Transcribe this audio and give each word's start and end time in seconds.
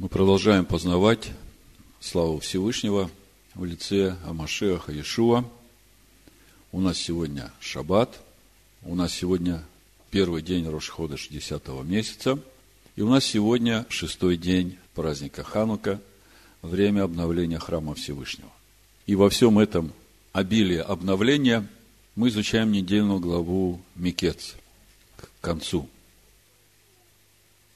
Мы 0.00 0.08
продолжаем 0.08 0.64
познавать 0.64 1.30
славу 2.00 2.40
Всевышнего 2.40 3.10
в 3.54 3.66
лице 3.66 4.16
Амашеха 4.24 4.92
Иешуа. 4.92 5.44
У 6.72 6.80
нас 6.80 6.96
сегодня 6.96 7.52
шаббат, 7.60 8.18
у 8.82 8.94
нас 8.94 9.12
сегодня 9.12 9.62
первый 10.10 10.40
день 10.40 10.66
Рошходыш 10.66 11.28
10 11.28 11.68
месяца, 11.84 12.38
и 12.96 13.02
у 13.02 13.10
нас 13.10 13.26
сегодня 13.26 13.84
шестой 13.90 14.38
день 14.38 14.78
праздника 14.94 15.44
Ханука, 15.44 16.00
время 16.62 17.02
обновления 17.02 17.58
храма 17.58 17.94
Всевышнего. 17.94 18.50
И 19.04 19.14
во 19.16 19.28
всем 19.28 19.58
этом 19.58 19.92
обилии 20.32 20.78
обновления 20.78 21.68
мы 22.14 22.30
изучаем 22.30 22.72
недельную 22.72 23.20
главу 23.20 23.82
Микец 23.96 24.56
к 25.18 25.28
концу– 25.42 25.90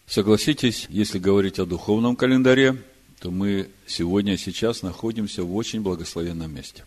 Согласитесь, 0.06 0.86
если 0.90 1.18
говорить 1.18 1.58
о 1.58 1.66
духовном 1.66 2.16
календаре, 2.16 2.76
то 3.20 3.30
мы 3.30 3.70
сегодня, 3.86 4.36
сейчас 4.36 4.82
находимся 4.82 5.44
в 5.44 5.56
очень 5.56 5.80
благословенном 5.80 6.54
месте. 6.54 6.84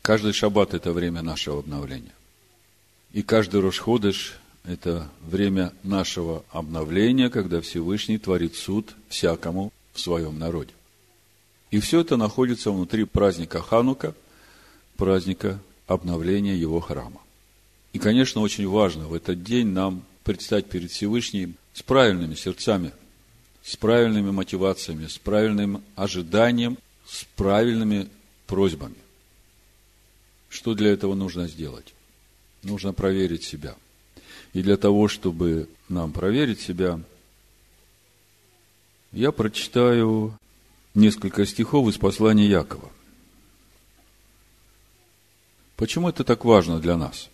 Каждый 0.00 0.32
шаббат– 0.32 0.74
это 0.74 0.92
время 0.92 1.22
нашего 1.22 1.60
обновления. 1.60 2.14
И 3.12 3.22
каждый 3.22 3.60
Рошходыш– 3.60 4.34
это 4.64 5.10
время 5.20 5.72
нашего 5.82 6.44
обновления, 6.50 7.28
когда 7.28 7.60
Всевышний 7.60 8.18
творит 8.18 8.56
суд 8.56 8.94
всякому 9.08 9.72
в 9.92 10.00
своем 10.00 10.38
народе. 10.38 10.72
И 11.70 11.78
все 11.78 12.00
это 12.00 12.16
находится 12.16 12.70
внутри 12.70 13.04
праздника 13.04 13.60
Ханука, 13.60 14.14
праздника 14.96 15.58
обновления 15.86 16.56
его 16.56 16.80
храма. 16.80 17.20
И, 17.92 17.98
конечно, 17.98 18.40
очень 18.40 18.66
важно 18.66 19.06
в 19.06 19.14
этот 19.14 19.42
день 19.44 19.68
нам 19.68 20.02
предстать 20.24 20.68
перед 20.68 20.90
Всевышним 20.90 21.56
с 21.72 21.82
правильными 21.82 22.34
сердцами, 22.34 22.92
с 23.62 23.76
правильными 23.76 24.30
мотивациями, 24.30 25.06
с 25.06 25.18
правильным 25.18 25.82
ожиданием, 25.96 26.78
с 27.06 27.24
правильными 27.36 28.08
просьбами. 28.46 28.96
Что 30.48 30.74
для 30.74 30.90
этого 30.90 31.14
нужно 31.14 31.48
сделать? 31.48 31.94
Нужно 32.62 32.92
проверить 32.92 33.44
себя. 33.44 33.74
И 34.52 34.62
для 34.62 34.76
того, 34.76 35.08
чтобы 35.08 35.68
нам 35.88 36.12
проверить 36.12 36.60
себя, 36.60 37.00
я 39.12 39.32
прочитаю 39.32 40.38
несколько 40.94 41.46
стихов 41.46 41.88
из 41.88 41.96
послания 41.96 42.46
Якова. 42.46 42.90
Почему 45.76 46.08
это 46.08 46.22
так 46.22 46.44
важно 46.44 46.80
для 46.80 46.96
нас? 46.96 47.28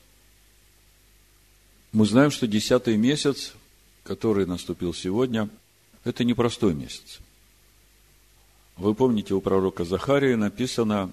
Мы 1.92 2.04
знаем, 2.04 2.30
что 2.30 2.46
десятый 2.46 2.98
месяц, 2.98 3.54
который 4.02 4.44
наступил 4.44 4.92
сегодня, 4.92 5.48
это 6.04 6.22
непростой 6.22 6.74
месяц. 6.74 7.20
Вы 8.76 8.94
помните, 8.94 9.32
у 9.34 9.40
пророка 9.40 9.84
Захарии 9.84 10.34
написано 10.34 11.10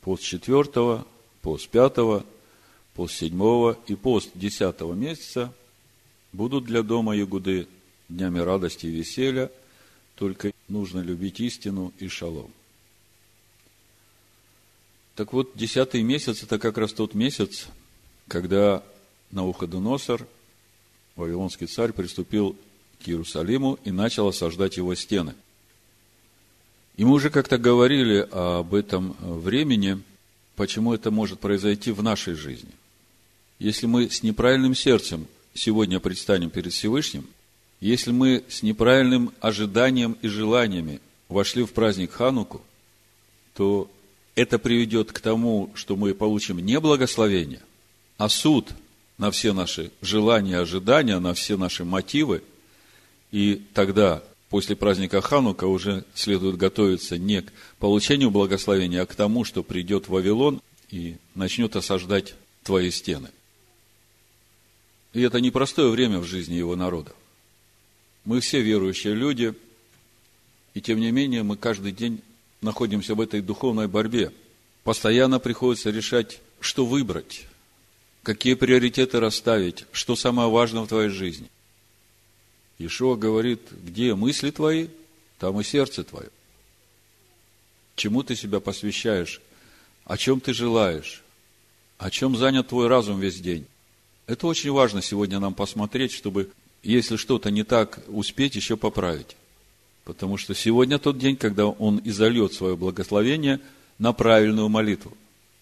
пост 0.00 0.22
четвертого, 0.22 1.06
пост 1.42 1.68
пятого, 1.68 2.24
пост 2.94 3.14
седьмого 3.14 3.78
и 3.86 3.94
пост 3.94 4.30
десятого 4.34 4.94
месяца 4.94 5.52
будут 6.32 6.64
для 6.64 6.82
дома 6.82 7.14
Ягуды 7.14 7.68
днями 8.08 8.38
радости 8.38 8.86
и 8.86 8.90
веселья, 8.90 9.50
только 10.14 10.52
нужно 10.68 11.00
любить 11.00 11.40
истину 11.40 11.92
и 11.98 12.08
шалом. 12.08 12.50
Так 15.14 15.34
вот, 15.34 15.52
десятый 15.54 16.02
месяц– 16.02 16.42
это 16.42 16.58
как 16.58 16.78
раз 16.78 16.94
тот 16.94 17.12
месяц, 17.12 17.66
когда 18.28 18.82
Науходоносор, 19.32 20.26
вавилонский 21.16 21.66
царь, 21.66 21.92
приступил 21.92 22.56
к 23.02 23.08
Иерусалиму 23.08 23.78
и 23.84 23.90
начал 23.90 24.28
осаждать 24.28 24.76
его 24.76 24.94
стены. 24.94 25.34
И 26.96 27.04
мы 27.04 27.14
уже 27.14 27.30
как-то 27.30 27.58
говорили 27.58 28.28
об 28.30 28.74
этом 28.74 29.16
времени, 29.18 30.00
почему 30.54 30.92
это 30.92 31.10
может 31.10 31.40
произойти 31.40 31.90
в 31.90 32.02
нашей 32.02 32.34
жизни. 32.34 32.70
Если 33.58 33.86
мы 33.86 34.10
с 34.10 34.22
неправильным 34.22 34.74
сердцем 34.74 35.26
сегодня 35.54 36.00
предстанем 36.00 36.50
перед 36.50 36.72
Всевышним, 36.72 37.26
если 37.80 38.12
мы 38.12 38.44
с 38.48 38.62
неправильным 38.62 39.32
ожиданием 39.40 40.16
и 40.20 40.28
желаниями 40.28 41.00
вошли 41.28 41.64
в 41.64 41.72
праздник 41.72 42.12
Хануку, 42.12 42.60
то 43.54 43.90
это 44.34 44.58
приведет 44.58 45.12
к 45.12 45.20
тому, 45.20 45.70
что 45.74 45.96
мы 45.96 46.14
получим 46.14 46.58
не 46.58 46.78
благословение, 46.78 47.62
а 48.18 48.28
суд– 48.28 48.68
на 49.18 49.30
все 49.30 49.52
наши 49.52 49.90
желания, 50.00 50.58
ожидания, 50.58 51.18
на 51.18 51.34
все 51.34 51.56
наши 51.56 51.84
мотивы. 51.84 52.42
И 53.30 53.62
тогда, 53.74 54.22
после 54.48 54.76
праздника 54.76 55.20
Ханука, 55.20 55.64
уже 55.64 56.04
следует 56.14 56.56
готовиться 56.56 57.18
не 57.18 57.42
к 57.42 57.52
получению 57.78 58.30
благословения, 58.30 59.02
а 59.02 59.06
к 59.06 59.14
тому, 59.14 59.44
что 59.44 59.62
придет 59.62 60.08
Вавилон 60.08 60.60
и 60.90 61.16
начнет 61.34 61.76
осаждать 61.76 62.34
твои 62.62 62.90
стены. 62.90 63.30
И 65.12 65.20
это 65.20 65.40
непростое 65.40 65.90
время 65.90 66.18
в 66.18 66.24
жизни 66.24 66.54
его 66.54 66.74
народа. 66.74 67.12
Мы 68.24 68.40
все 68.40 68.60
верующие 68.60 69.14
люди, 69.14 69.54
и 70.74 70.80
тем 70.80 71.00
не 71.00 71.10
менее 71.10 71.42
мы 71.42 71.56
каждый 71.56 71.92
день 71.92 72.22
находимся 72.60 73.14
в 73.14 73.20
этой 73.20 73.40
духовной 73.40 73.88
борьбе. 73.88 74.32
Постоянно 74.84 75.38
приходится 75.38 75.90
решать, 75.90 76.40
что 76.60 76.86
выбрать 76.86 77.46
какие 78.22 78.54
приоритеты 78.54 79.20
расставить, 79.20 79.84
что 79.92 80.16
самое 80.16 80.48
важное 80.48 80.82
в 80.82 80.88
твоей 80.88 81.10
жизни. 81.10 81.48
Ишуа 82.78 83.16
говорит, 83.16 83.60
где 83.70 84.14
мысли 84.14 84.50
твои, 84.50 84.88
там 85.38 85.60
и 85.60 85.64
сердце 85.64 86.04
твое. 86.04 86.30
Чему 87.96 88.22
ты 88.22 88.36
себя 88.36 88.60
посвящаешь, 88.60 89.40
о 90.04 90.16
чем 90.16 90.40
ты 90.40 90.54
желаешь, 90.54 91.22
о 91.98 92.10
чем 92.10 92.36
занят 92.36 92.68
твой 92.68 92.88
разум 92.88 93.20
весь 93.20 93.40
день. 93.40 93.66
Это 94.26 94.46
очень 94.46 94.70
важно 94.70 95.02
сегодня 95.02 95.38
нам 95.38 95.54
посмотреть, 95.54 96.12
чтобы, 96.12 96.50
если 96.82 97.16
что-то 97.16 97.50
не 97.50 97.64
так, 97.64 98.00
успеть 98.08 98.56
еще 98.56 98.76
поправить. 98.76 99.36
Потому 100.04 100.36
что 100.36 100.54
сегодня 100.54 100.98
тот 100.98 101.18
день, 101.18 101.36
когда 101.36 101.66
он 101.66 102.00
изольет 102.04 102.54
свое 102.54 102.76
благословение 102.76 103.60
на 103.98 104.12
правильную 104.12 104.68
молитву, 104.68 105.16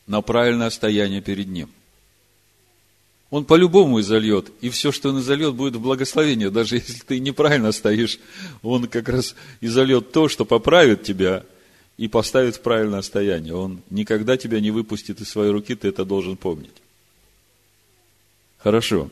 на 0.07 0.23
правильное 0.23 0.71
стояние 0.71 1.21
перед 1.21 1.49
ним. 1.49 1.69
Он 3.31 3.45
по-любому 3.45 4.01
изольет. 4.01 4.51
И 4.61 4.71
все, 4.71 4.91
что 4.91 5.11
он 5.11 5.21
изольет, 5.21 5.55
будет 5.55 5.77
в 5.77 5.81
благословении. 5.81 6.49
Даже 6.49 6.77
если 6.77 6.99
ты 6.99 7.21
неправильно 7.21 7.71
стоишь, 7.71 8.19
он 8.63 8.89
как 8.89 9.09
раз 9.09 9.37
изольет 9.61 10.11
то, 10.11 10.29
что 10.29 10.45
поправит 10.45 11.05
тебя 11.05 11.45
и 11.97 12.09
поставит 12.09 12.57
в 12.57 12.61
правильное 12.61 13.03
состояние. 13.03 13.55
Он 13.55 13.83
никогда 13.89 14.37
тебя 14.37 14.59
не 14.59 14.73
выпустит 14.73 15.21
из 15.21 15.29
своей 15.29 15.53
руки, 15.53 15.77
ты 15.77 15.89
это 15.89 16.05
должен 16.05 16.37
помнить. 16.37 16.75
Хорошо. 18.59 19.11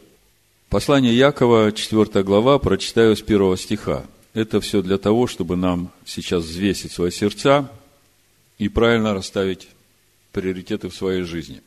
Послание 0.68 1.16
Якова, 1.16 1.72
4 1.72 2.22
глава, 2.24 2.58
прочитаю 2.58 3.16
с 3.16 3.22
первого 3.22 3.56
стиха. 3.56 4.04
Это 4.34 4.60
все 4.60 4.82
для 4.82 4.98
того, 4.98 5.26
чтобы 5.26 5.56
нам 5.56 5.90
сейчас 6.04 6.44
взвесить 6.44 6.92
свои 6.92 7.10
сердца 7.10 7.70
и 8.58 8.68
правильно 8.68 9.14
расставить 9.14 9.68
приоритеты 10.32 10.88
в 10.88 10.94
своей 10.94 11.22
жизни. 11.22 11.62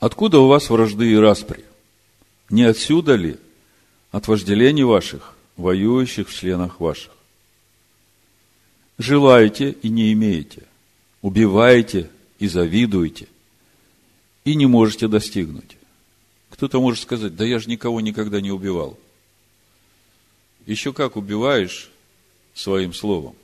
Откуда 0.00 0.38
у 0.38 0.48
вас 0.48 0.70
вражды 0.70 1.12
и 1.12 1.16
распри? 1.16 1.62
Не 2.48 2.64
отсюда 2.64 3.16
ли? 3.16 3.36
От 4.10 4.26
вожделений 4.26 4.82
ваших, 4.82 5.36
воюющих 5.56 6.28
в 6.28 6.34
членах 6.34 6.80
ваших. 6.80 7.12
Желаете 8.98 9.76
и 9.82 9.90
не 9.90 10.12
имеете. 10.14 10.64
Убиваете 11.20 12.10
и 12.38 12.48
завидуете. 12.48 13.28
И 14.44 14.54
не 14.54 14.66
можете 14.66 15.06
достигнуть. 15.06 15.76
Кто-то 16.48 16.80
может 16.80 17.02
сказать, 17.02 17.36
да 17.36 17.44
я 17.44 17.58
же 17.58 17.68
никого 17.68 18.00
никогда 18.00 18.40
не 18.40 18.50
убивал. 18.50 18.98
Еще 20.64 20.94
как 20.94 21.16
убиваешь 21.16 21.90
своим 22.54 22.94
словом. 22.94 23.36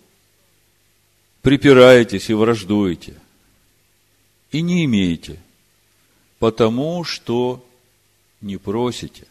Припираетесь 1.42 2.30
и 2.30 2.34
враждуете. 2.34 3.14
И 4.50 4.62
не 4.62 4.86
имеете 4.86 5.38
потому 6.38 7.04
что 7.04 7.64
не 8.40 8.56
просите. 8.56 9.26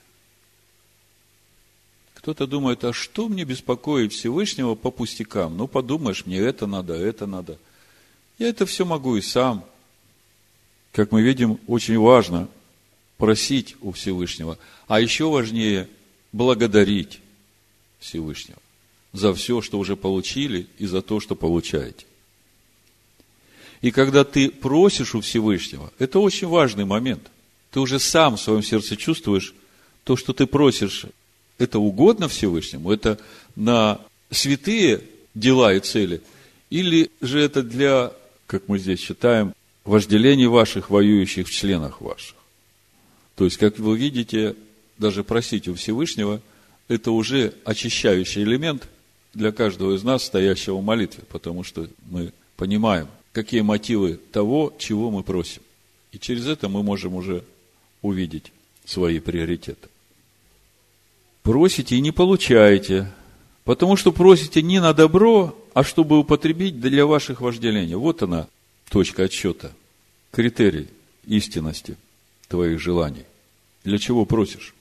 Кто-то 2.15 2.47
думает, 2.47 2.83
а 2.83 2.93
что 2.93 3.27
мне 3.27 3.43
беспокоить 3.43 4.13
Всевышнего 4.13 4.75
по 4.75 4.89
пустякам? 4.89 5.57
Ну, 5.57 5.67
подумаешь, 5.67 6.25
мне 6.25 6.39
это 6.39 6.65
надо, 6.65 6.95
это 6.95 7.27
надо. 7.27 7.59
Я 8.39 8.49
это 8.49 8.65
все 8.65 8.83
могу 8.83 9.15
и 9.15 9.21
сам. 9.21 9.63
Как 10.91 11.11
мы 11.11 11.21
видим, 11.21 11.59
очень 11.67 11.99
важно 11.99 12.47
просить 13.17 13.75
у 13.81 13.91
Всевышнего, 13.91 14.57
а 14.87 14.99
еще 14.99 15.29
важнее 15.29 15.87
благодарить 16.31 17.21
Всевышнего 17.99 18.59
за 19.15 19.33
все, 19.33 19.61
что 19.61 19.79
уже 19.79 19.95
получили, 19.95 20.67
и 20.77 20.85
за 20.85 21.01
то, 21.01 21.19
что 21.19 21.35
получаете. 21.35 22.05
И 23.81 23.91
когда 23.91 24.23
ты 24.23 24.49
просишь 24.49 25.15
у 25.15 25.21
Всевышнего, 25.21 25.91
это 25.99 26.19
очень 26.19 26.47
важный 26.47 26.85
момент. 26.85 27.23
Ты 27.71 27.79
уже 27.79 27.99
сам 27.99 28.37
в 28.37 28.41
своем 28.41 28.63
сердце 28.63 28.95
чувствуешь 28.95 29.53
то, 30.03 30.15
что 30.15 30.33
ты 30.33 30.45
просишь 30.45 31.05
это 31.57 31.79
угодно 31.79 32.27
Всевышнему, 32.27 32.91
это 32.91 33.19
на 33.55 33.99
святые 34.31 35.01
дела 35.33 35.73
и 35.73 35.79
цели, 35.79 36.21
или 36.69 37.11
же 37.21 37.39
это 37.39 37.63
для, 37.63 38.11
как 38.47 38.67
мы 38.67 38.79
здесь 38.79 38.99
читаем, 38.99 39.53
вожделений 39.83 40.47
ваших, 40.47 40.89
воюющих 40.89 41.47
в 41.47 41.51
членах 41.51 42.01
ваших. 42.01 42.35
То 43.35 43.45
есть, 43.45 43.57
как 43.57 43.77
вы 43.77 43.97
видите, 43.97 44.55
даже 44.97 45.23
просить 45.23 45.67
у 45.67 45.75
Всевышнего– 45.75 46.41
это 46.87 47.11
уже 47.11 47.53
очищающий 47.63 48.43
элемент 48.43 48.87
для 49.33 49.51
каждого 49.51 49.95
из 49.95 50.03
нас, 50.03 50.23
стоящего 50.23 50.77
в 50.77 50.83
молитве, 50.83 51.23
потому 51.29 51.63
что 51.63 51.87
мы 52.09 52.31
понимаем, 52.57 53.07
какие 53.35 53.59
мотивы 53.59 54.17
того, 54.31 54.73
чего 54.79 55.11
мы 55.11 55.21
просим. 55.21 55.61
И 56.13 56.17
через 56.17 56.47
это 56.47 56.69
мы 56.69 56.83
можем 56.83 57.15
уже 57.15 57.43
увидеть 58.01 58.53
свои 58.85 59.19
приоритеты. 59.19 59.89
Просите 61.43 61.97
и 61.97 62.01
не 62.01 62.13
получаете, 62.13 63.11
потому 63.65 63.97
что 63.97 64.13
просите 64.13 64.61
не 64.61 64.79
на 64.79 64.93
добро, 64.93 65.53
а 65.73 65.83
чтобы 65.83 66.17
употребить 66.17 66.79
для 66.79 67.05
ваших 67.05 67.41
вожделений. 67.41 67.95
Вот 67.95 68.23
она, 68.23 68.47
точка 68.89 69.25
отсчета, 69.25 69.73
критерий 70.31 70.87
истинности 71.27 71.97
твоих 72.47 72.79
желаний. 72.79 73.25
Для 73.83 73.97
чего 73.97 74.25
просишь? 74.25 74.73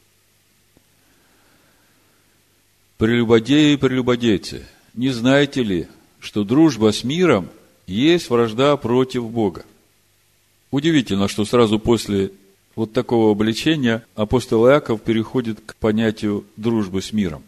Прелюбодеи 2.99 3.73
и 3.73 3.77
прелюбодейцы, 3.77 4.65
не 4.95 5.11
знаете 5.11 5.65
ли, 5.65 5.89
что 6.21 6.45
дружба 6.45 6.93
с 6.93 7.03
миром 7.03 7.51
есть 7.87 8.31
вражда 8.31 8.77
против 8.77 9.25
Бога? 9.25 9.65
Удивительно, 10.71 11.29
что 11.29 11.45
сразу 11.45 11.79
после 11.79 12.33
вот 12.75 12.93
такого 12.93 13.33
обличения 13.33 14.05
апостол 14.17 14.67
Иаков 14.69 15.03
переходит 15.03 15.61
к 15.65 15.77
понятию 15.77 16.45
дружбы 16.57 17.03
с 17.03 17.13
миром. 17.13 17.43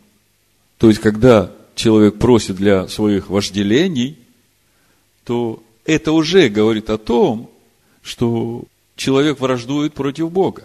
То 0.78 0.88
есть, 0.88 1.00
когда 1.00 1.50
человек 1.74 2.18
просит 2.18 2.56
для 2.56 2.86
своих 2.88 3.28
вожделений, 3.28 4.16
то 5.24 5.62
это 5.84 6.12
уже 6.12 6.48
говорит 6.48 6.90
о 6.90 6.98
том, 6.98 7.50
что 8.02 8.64
человек 8.94 9.40
враждует 9.40 9.94
против 9.94 10.30
Бога. 10.30 10.64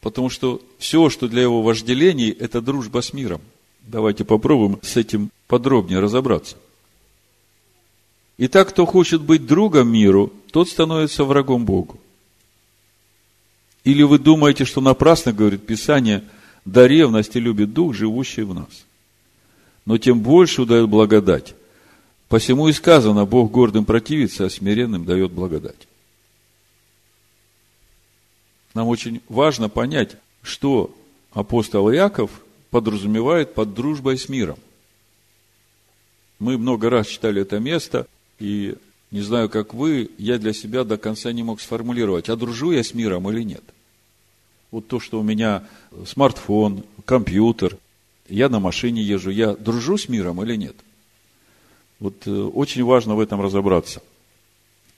Потому 0.00 0.28
что 0.30 0.60
все, 0.78 1.08
что 1.10 1.28
для 1.28 1.42
его 1.42 1.62
вожделений, 1.62 2.30
это 2.30 2.60
дружба 2.60 3.00
с 3.00 3.12
миром. 3.12 3.40
Давайте 3.82 4.24
попробуем 4.24 4.78
с 4.82 4.96
этим 4.96 5.30
подробнее 5.46 6.00
разобраться. 6.00 6.56
Итак, 8.36 8.70
кто 8.70 8.84
хочет 8.84 9.22
быть 9.22 9.46
другом 9.46 9.92
миру, 9.92 10.32
тот 10.50 10.68
становится 10.68 11.24
врагом 11.24 11.64
Богу. 11.64 12.00
Или 13.84 14.02
вы 14.02 14.18
думаете, 14.18 14.64
что 14.64 14.80
напрасно, 14.80 15.32
говорит 15.32 15.66
Писание, 15.66 16.24
да 16.64 16.88
ревности 16.88 17.38
любит 17.38 17.72
Дух, 17.72 17.94
живущий 17.94 18.42
в 18.42 18.54
нас. 18.54 18.86
Но 19.84 19.98
тем 19.98 20.20
больше 20.20 20.62
удает 20.62 20.88
благодать. 20.88 21.54
Посему 22.28 22.68
и 22.68 22.72
сказано, 22.72 23.26
Бог 23.26 23.52
гордым 23.52 23.84
противится, 23.84 24.46
а 24.46 24.50
смиренным 24.50 25.04
дает 25.04 25.30
благодать. 25.30 25.86
Нам 28.72 28.88
очень 28.88 29.20
важно 29.28 29.68
понять, 29.68 30.16
что 30.42 30.92
апостол 31.32 31.92
Иаков 31.92 32.30
подразумевает 32.70 33.54
под 33.54 33.74
дружбой 33.74 34.18
с 34.18 34.28
миром. 34.28 34.58
Мы 36.40 36.58
много 36.58 36.90
раз 36.90 37.06
читали 37.06 37.42
это 37.42 37.60
место, 37.60 38.08
и 38.38 38.74
не 39.10 39.20
знаю, 39.20 39.48
как 39.48 39.74
вы, 39.74 40.10
я 40.18 40.38
для 40.38 40.52
себя 40.52 40.84
до 40.84 40.96
конца 40.96 41.32
не 41.32 41.42
мог 41.42 41.60
сформулировать, 41.60 42.28
а 42.28 42.36
дружу 42.36 42.72
я 42.72 42.82
с 42.82 42.94
миром 42.94 43.30
или 43.30 43.42
нет. 43.42 43.62
Вот 44.70 44.88
то, 44.88 44.98
что 44.98 45.20
у 45.20 45.22
меня 45.22 45.62
смартфон, 46.04 46.82
компьютер, 47.04 47.78
я 48.28 48.48
на 48.48 48.58
машине 48.58 49.02
езжу, 49.02 49.30
я 49.30 49.54
дружу 49.54 49.98
с 49.98 50.08
миром 50.08 50.42
или 50.42 50.56
нет? 50.56 50.74
Вот 52.00 52.26
э, 52.26 52.30
очень 52.30 52.82
важно 52.82 53.14
в 53.14 53.20
этом 53.20 53.40
разобраться. 53.40 54.02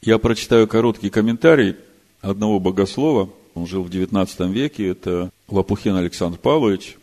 Я 0.01 0.19
прочитаю 0.19 0.67
короткий 0.67 1.11
комментарий 1.11 1.77
одного 2.23 2.59
богослова, 2.59 3.31
он 3.55 3.67
жил 3.67 3.83
в 3.83 3.91
XIX 3.91 4.51
веке, 4.51 4.89
это 4.89 5.31
Лопухин 5.49 5.97
Александр 5.97 6.39
Павлович. 6.39 6.97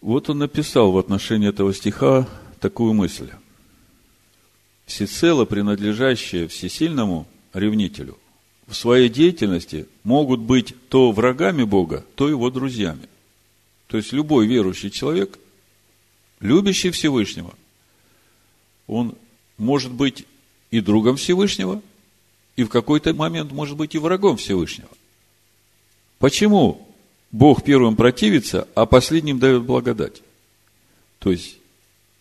Вот 0.00 0.30
он 0.30 0.38
написал 0.38 0.92
в 0.92 0.98
отношении 0.98 1.48
этого 1.48 1.74
стиха 1.74 2.26
такую 2.60 2.92
мысль. 2.92 3.28
Всецело 4.86 5.44
принадлежащее 5.44 6.48
всесильному 6.48 7.26
ревнителю 7.52 8.16
в 8.66 8.74
своей 8.74 9.08
деятельности 9.08 9.86
могут 10.02 10.40
быть 10.40 10.74
то 10.88 11.12
врагами 11.12 11.64
Бога, 11.64 12.04
то 12.14 12.28
его 12.28 12.50
друзьями. 12.50 13.08
То 13.86 13.96
есть 13.96 14.12
любой 14.12 14.46
верующий 14.46 14.90
человек, 14.90 15.38
любящий 16.40 16.90
Всевышнего, 16.90 17.54
он 18.86 19.16
может 19.58 19.92
быть 19.92 20.24
и 20.70 20.80
другом 20.80 21.16
Всевышнего, 21.16 21.80
и 22.56 22.64
в 22.64 22.68
какой-то 22.68 23.14
момент 23.14 23.52
может 23.52 23.76
быть 23.76 23.94
и 23.94 23.98
врагом 23.98 24.36
Всевышнего. 24.36 24.88
Почему 26.18 26.88
Бог 27.30 27.62
первым 27.62 27.96
противится, 27.96 28.66
а 28.74 28.86
последним 28.86 29.38
дает 29.38 29.62
благодать? 29.62 30.22
То 31.18 31.30
есть, 31.30 31.58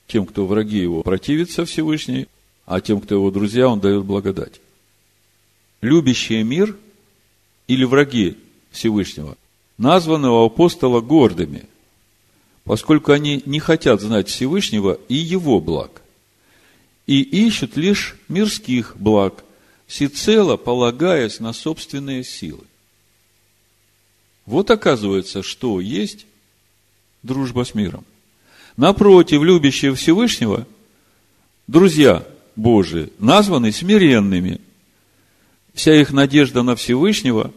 тем, 0.07 0.25
кто 0.25 0.45
враги 0.45 0.77
его, 0.77 1.01
противится 1.01 1.65
Всевышний, 1.65 2.27
а 2.65 2.81
тем, 2.81 3.01
кто 3.01 3.15
его 3.15 3.31
друзья, 3.31 3.67
он 3.67 3.79
дает 3.79 4.03
благодать 4.05 4.59
любящие 5.85 6.43
мир 6.43 6.75
или 7.67 7.83
враги 7.83 8.37
Всевышнего, 8.71 9.37
названы 9.77 10.29
у 10.29 10.45
апостола 10.45 10.99
гордыми, 10.99 11.65
поскольку 12.63 13.11
они 13.11 13.43
не 13.45 13.59
хотят 13.59 14.01
знать 14.01 14.27
Всевышнего 14.27 14.99
и 15.07 15.15
его 15.15 15.61
благ, 15.61 16.01
и 17.05 17.21
ищут 17.21 17.77
лишь 17.77 18.15
мирских 18.27 18.97
благ, 18.97 19.43
всецело 19.85 20.57
полагаясь 20.57 21.39
на 21.39 21.53
собственные 21.53 22.23
силы. 22.23 22.63
Вот 24.45 24.71
оказывается, 24.71 25.43
что 25.43 25.79
есть 25.79 26.25
дружба 27.21 27.63
с 27.65 27.75
миром. 27.75 28.05
Напротив, 28.77 29.41
любящие 29.41 29.93
Всевышнего, 29.93 30.67
друзья 31.67 32.25
Божии, 32.55 33.11
названы 33.19 33.71
смиренными, 33.71 34.61
вся 35.73 35.99
их 35.99 36.11
надежда 36.11 36.63
на 36.63 36.75
Всевышнего, 36.75 37.51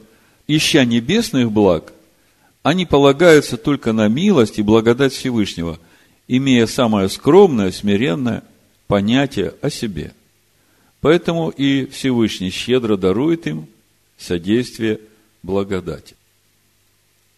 ища 0.47 0.85
небесных 0.85 1.53
благ, 1.53 1.93
они 2.63 2.85
полагаются 2.85 3.57
только 3.57 3.93
на 3.93 4.09
милость 4.09 4.59
и 4.59 4.63
благодать 4.63 5.13
Всевышнего, 5.13 5.79
имея 6.27 6.67
самое 6.67 7.09
скромное, 7.09 7.71
смиренное 7.71 8.43
понятие 8.89 9.55
о 9.63 9.71
себе. 9.71 10.13
Поэтому 11.01 11.51
и 11.51 11.87
Всевышний 11.87 12.51
щедро 12.51 12.97
дарует 12.97 13.47
им 13.47 13.69
содействие 14.19 15.01
благодати. 15.45 16.17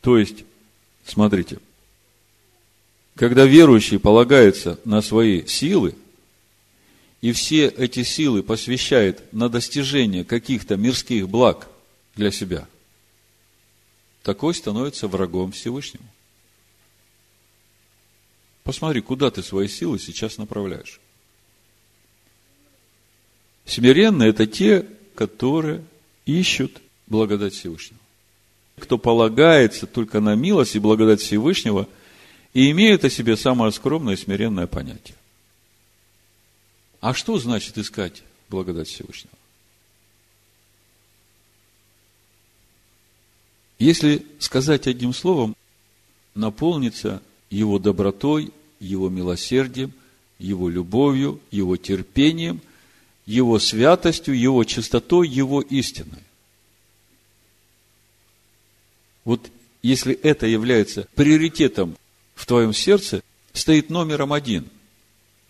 То 0.00 0.16
есть, 0.16 0.44
смотрите, 1.04 1.58
когда 3.16 3.44
верующий 3.44 3.98
полагается 3.98 4.80
на 4.84 5.02
свои 5.02 5.46
силы– 5.46 5.94
и 7.20 7.32
все 7.32 7.68
эти 7.68 8.02
силы 8.02 8.42
посвящает 8.42 9.32
на 9.32 9.48
достижение 9.48 10.24
каких-то 10.24 10.76
мирских 10.76 11.28
благ 11.28 11.68
для 12.16 12.30
себя, 12.30 12.66
такой 14.22 14.54
становится 14.54 15.08
врагом 15.08 15.52
Всевышнему. 15.52 16.06
Посмотри, 18.64 19.00
куда 19.00 19.30
ты 19.30 19.42
свои 19.42 19.68
силы 19.68 19.98
сейчас 19.98 20.38
направляешь. 20.38 21.00
Смиренные– 23.64 24.30
это 24.30 24.46
те, 24.46 24.86
которые 25.14 25.84
ищут 26.26 26.80
благодать 27.06 27.54
Всевышнего. 27.54 28.00
Кто 28.78 28.98
полагается 28.98 29.86
только 29.86 30.20
на 30.20 30.34
милость 30.34 30.76
и 30.76 30.78
благодать 30.78 31.20
Всевышнего 31.20 31.88
и 32.54 32.70
имеют 32.70 33.04
о 33.04 33.10
себе 33.10 33.36
самое 33.36 33.72
скромное 33.72 34.14
и 34.14 34.16
смиренное 34.16 34.66
понятие. 34.66 35.16
А 37.00 37.14
что 37.14 37.38
значит 37.38 37.78
искать 37.78 38.22
благодать 38.48 38.88
Всевышнего? 38.88 39.34
Если 43.78 44.26
сказать 44.38 44.86
одним 44.86 45.14
словом, 45.14 45.56
наполниться 46.34 47.22
его 47.48 47.78
добротой, 47.78 48.52
его 48.78 49.08
милосердием, 49.08 49.92
его 50.38 50.68
любовью, 50.68 51.40
его 51.50 51.78
терпением, 51.78 52.60
его 53.24 53.58
святостью, 53.58 54.38
его 54.38 54.62
чистотой, 54.64 55.28
его 55.28 55.62
истиной. 55.62 56.22
Вот 59.24 59.50
если 59.82 60.14
это 60.14 60.46
является 60.46 61.08
приоритетом 61.14 61.96
в 62.34 62.44
твоем 62.44 62.74
сердце, 62.74 63.22
стоит 63.54 63.88
номером 63.88 64.34
один– 64.34 64.68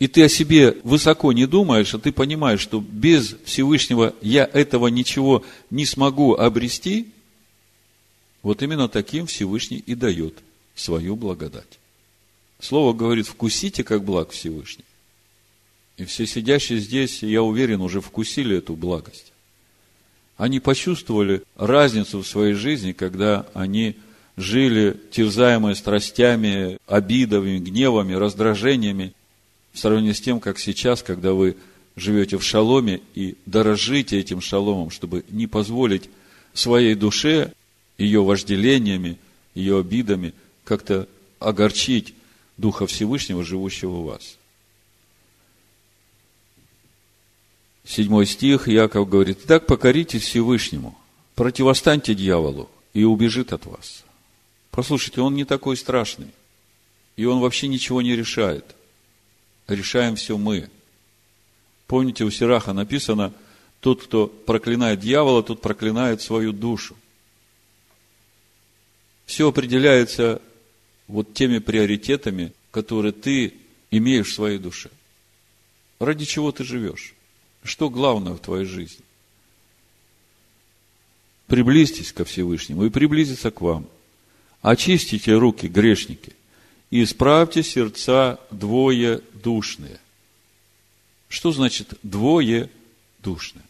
и 0.01 0.09
ты 0.09 0.25
о 0.25 0.29
себе 0.29 0.79
высоко 0.83 1.33
не 1.33 1.47
думаешь, 1.47 1.95
а 1.95 1.99
ты 1.99 2.11
понимаешь, 2.11 2.61
что 2.61 2.81
без 2.81 3.37
Всевышнего 3.45 4.15
я 4.23 4.49
этого 4.51 4.89
ничего 4.89 5.45
не 5.69 5.85
смогу 5.85 6.35
обрести, 6.35 7.11
вот 8.43 8.63
именно 8.63 8.89
таким 8.89 9.27
Всевышний 9.27 9.77
и 9.77 9.95
дает 9.95 10.35
свою 10.75 11.17
благодать. 11.17 11.79
Слово 12.59 12.95
говорит, 12.95 13.27
вкусите, 13.27 13.85
как 13.85 14.03
благ 14.03 14.31
Всевышний. 14.31 14.87
И 15.99 16.07
все 16.07 16.27
сидящие 16.27 16.79
здесь, 16.79 17.23
я 17.23 17.43
уверен, 17.43 17.83
уже 17.83 18.01
вкусили 18.01 18.57
эту 18.57 18.77
благость. 18.77 19.35
Они 20.39 20.61
почувствовали 20.61 21.43
разницу 21.57 22.23
в 22.23 22.27
своей 22.27 22.55
жизни, 22.55 22.93
когда 22.93 23.47
они 23.53 23.97
жили 24.39 24.99
терзаемые 25.11 25.75
страстями, 25.75 26.79
обидами, 26.87 27.59
гневами, 27.59 28.15
раздражениями, 28.15 29.13
в 29.73 29.79
сравнении 29.79 30.13
с 30.13 30.21
тем, 30.21 30.41
как 30.41 30.59
сейчас, 30.59 31.03
когда 31.03 31.33
вы 31.33 31.57
живете 31.97 32.39
в 32.39 32.43
шаломе 32.43 33.01
и 33.15 33.37
дорожите 33.47 34.19
этим 34.19 34.41
шаломом, 34.41 34.91
чтобы 34.91 35.25
не 35.29 35.47
позволить 35.47 36.09
своей 36.55 36.95
душе, 36.95 37.53
ее 37.99 38.23
вожделениями, 38.23 39.19
ее 39.55 39.79
обидами 39.79 40.33
как-то 40.65 41.09
огорчить 41.39 42.15
Духа 42.57 42.87
Всевышнего, 42.87 43.45
живущего 43.45 43.91
в 43.91 44.05
вас. 44.05 44.37
Седьмой 47.85 48.27
стих, 48.27 48.69
Яков 48.69 49.09
говорит, 49.09 49.45
«Так 49.45 49.67
покоритесь 49.67 50.23
Всевышнему, 50.23 50.97
противостаньте 51.35 52.15
дьяволу, 52.15 52.71
и 52.93 53.05
убежит 53.05 53.53
от 53.53 53.67
вас». 53.67 54.05
Послушайте, 54.71 55.21
он 55.21 55.35
не 55.35 55.45
такой 55.45 55.77
страшный, 55.77 56.29
и 57.17 57.25
он 57.25 57.41
вообще 57.41 57.67
ничего 57.67 58.03
не 58.03 58.15
решает. 58.15 58.77
Решаем 59.71 60.17
все 60.17 60.37
мы. 60.37 60.69
Помните, 61.87 62.25
у 62.25 62.31
Сираха 62.31 62.73
написано, 62.73 63.33
тот, 63.79 64.03
кто 64.03 64.27
проклинает 64.27 64.99
дьявола, 64.99 65.45
тот 65.45 65.61
проклинает 65.63 66.21
свою 66.21 66.53
душу. 66.53 66.97
Все 69.27 69.49
определяется 69.49 70.43
вот 71.07 71.35
теми 71.35 71.61
приоритетами, 71.61 72.53
которые 72.73 73.13
ты 73.13 73.55
имеешь 73.93 74.31
в 74.31 74.35
своей 74.35 74.59
душе. 74.59 74.91
Ради 76.01 76.25
чего 76.25 76.51
ты 76.51 76.65
живешь? 76.65 77.15
Что 77.63 77.91
главное 77.91 78.33
в 78.33 78.41
твоей 78.41 78.65
жизни? 78.65 79.05
Приблизьтесь 81.47 82.13
ко 82.13 82.25
Всевышнему 82.25 82.87
и 82.87 82.91
приблизиться 82.91 83.53
к 83.53 83.61
вам. 83.61 83.87
Очистите 84.63 85.35
руки, 85.35 85.69
грешники, 85.69 86.35
исправьте 86.91 87.63
сердца 87.63 88.41
двое 88.51 89.23
душные. 89.33 90.01
Что 91.29 91.53
значит 91.53 91.95
двое 92.03 92.69
душные? 93.21 93.65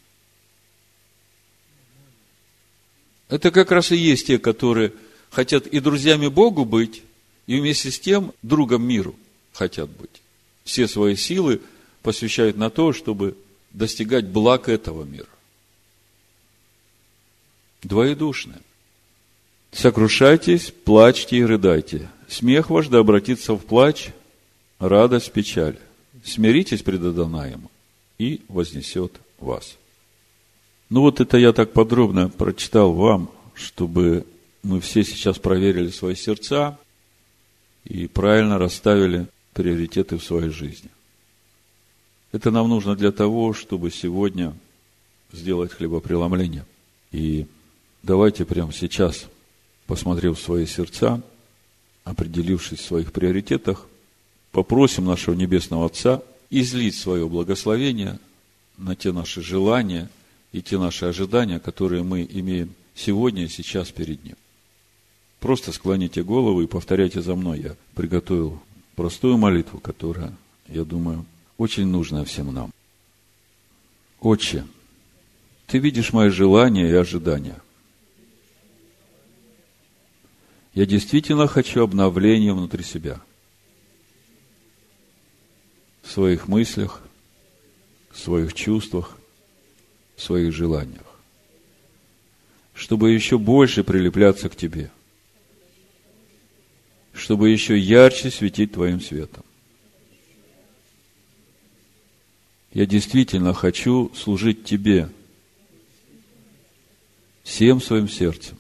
Это 3.28 3.50
как 3.50 3.70
раз 3.70 3.92
и 3.92 3.96
есть 3.96 4.26
те, 4.26 4.38
которые 4.38 4.92
хотят 5.30 5.66
и 5.66 5.78
друзьями 5.80 6.26
Богу 6.26 6.64
быть, 6.64 7.02
и 7.46 7.60
вместе 7.60 7.90
с 7.90 8.00
тем 8.00 8.32
другом 8.42 8.82
миру 8.82 9.14
хотят 9.52 9.88
быть. 9.90 10.22
Все 10.64 10.88
свои 10.88 11.16
силы 11.16 11.60
посвящают 12.02 12.56
на 12.56 12.70
то, 12.70 12.92
чтобы 12.92 13.36
достигать 13.72 14.26
благ 14.26 14.68
этого 14.68 15.04
мира. 15.04 15.28
Двоедушное. 17.82 18.60
Сокрушайтесь, 19.72 20.72
плачьте 20.84 21.36
и 21.36 21.44
рыдайте. 21.44 22.08
Смех 22.30 22.70
ваш 22.70 22.86
да 22.86 23.00
обратится 23.00 23.54
в 23.54 23.66
плач, 23.66 24.10
радость 24.78 25.32
печаль. 25.32 25.76
Смиритесь 26.24 26.80
пред 26.80 27.02
Адонаем, 27.02 27.68
и 28.18 28.40
вознесет 28.46 29.20
вас. 29.40 29.76
Ну 30.90 31.00
вот 31.00 31.20
это 31.20 31.38
я 31.38 31.52
так 31.52 31.72
подробно 31.72 32.28
прочитал 32.28 32.92
вам, 32.92 33.32
чтобы 33.54 34.26
мы 34.62 34.80
все 34.80 35.02
сейчас 35.02 35.40
проверили 35.40 35.88
свои 35.88 36.14
сердца 36.14 36.78
и 37.84 38.06
правильно 38.06 38.58
расставили 38.58 39.26
приоритеты 39.52 40.16
в 40.16 40.22
своей 40.22 40.50
жизни. 40.50 40.90
Это 42.30 42.52
нам 42.52 42.68
нужно 42.68 42.94
для 42.94 43.10
того, 43.10 43.54
чтобы 43.54 43.90
сегодня 43.90 44.54
сделать 45.32 45.72
хлебопреломление. 45.72 46.64
И 47.10 47.48
давайте 48.04 48.44
прямо 48.44 48.72
сейчас, 48.72 49.26
посмотрев 49.88 50.38
в 50.38 50.42
свои 50.42 50.66
сердца, 50.66 51.20
определившись 52.04 52.80
в 52.80 52.84
своих 52.84 53.12
приоритетах, 53.12 53.86
попросим 54.52 55.04
нашего 55.04 55.34
Небесного 55.34 55.86
Отца 55.86 56.22
излить 56.50 56.96
свое 56.96 57.28
благословение 57.28 58.18
на 58.76 58.96
те 58.96 59.12
наши 59.12 59.42
желания 59.42 60.08
и 60.52 60.62
те 60.62 60.78
наши 60.78 61.06
ожидания, 61.06 61.60
которые 61.60 62.02
мы 62.02 62.26
имеем 62.28 62.74
сегодня 62.94 63.44
и 63.44 63.48
сейчас 63.48 63.90
перед 63.90 64.24
Ним. 64.24 64.36
Просто 65.38 65.72
склоните 65.72 66.22
голову 66.22 66.60
и 66.62 66.66
повторяйте 66.66 67.22
за 67.22 67.34
мной. 67.34 67.60
Я 67.60 67.76
приготовил 67.94 68.60
простую 68.94 69.38
молитву, 69.38 69.78
которая, 69.78 70.32
я 70.68 70.84
думаю, 70.84 71.24
очень 71.56 71.86
нужная 71.86 72.24
всем 72.24 72.52
нам. 72.52 72.70
Отче, 74.20 74.66
Ты 75.66 75.78
видишь 75.78 76.12
мои 76.12 76.30
желания 76.30 76.90
и 76.90 76.94
ожидания. 76.94 77.56
Я 80.74 80.86
действительно 80.86 81.46
хочу 81.46 81.82
обновления 81.82 82.52
внутри 82.52 82.84
себя. 82.84 83.20
В 86.02 86.10
своих 86.10 86.48
мыслях, 86.48 87.02
в 88.10 88.18
своих 88.18 88.54
чувствах, 88.54 89.16
в 90.16 90.22
своих 90.22 90.52
желаниях. 90.52 91.06
Чтобы 92.74 93.10
еще 93.10 93.38
больше 93.38 93.84
прилепляться 93.84 94.48
к 94.48 94.56
Тебе– 94.56 94.90
чтобы 97.12 97.50
еще 97.50 97.78
ярче 97.78 98.30
светить 98.30 98.72
Твоим 98.72 99.00
светом. 99.00 99.44
Я 102.72 102.86
действительно 102.86 103.52
хочу 103.52 104.12
служить 104.14 104.64
Тебе 104.64 105.10
всем 107.42 107.80
своим 107.80 108.08
сердцем, 108.08 108.58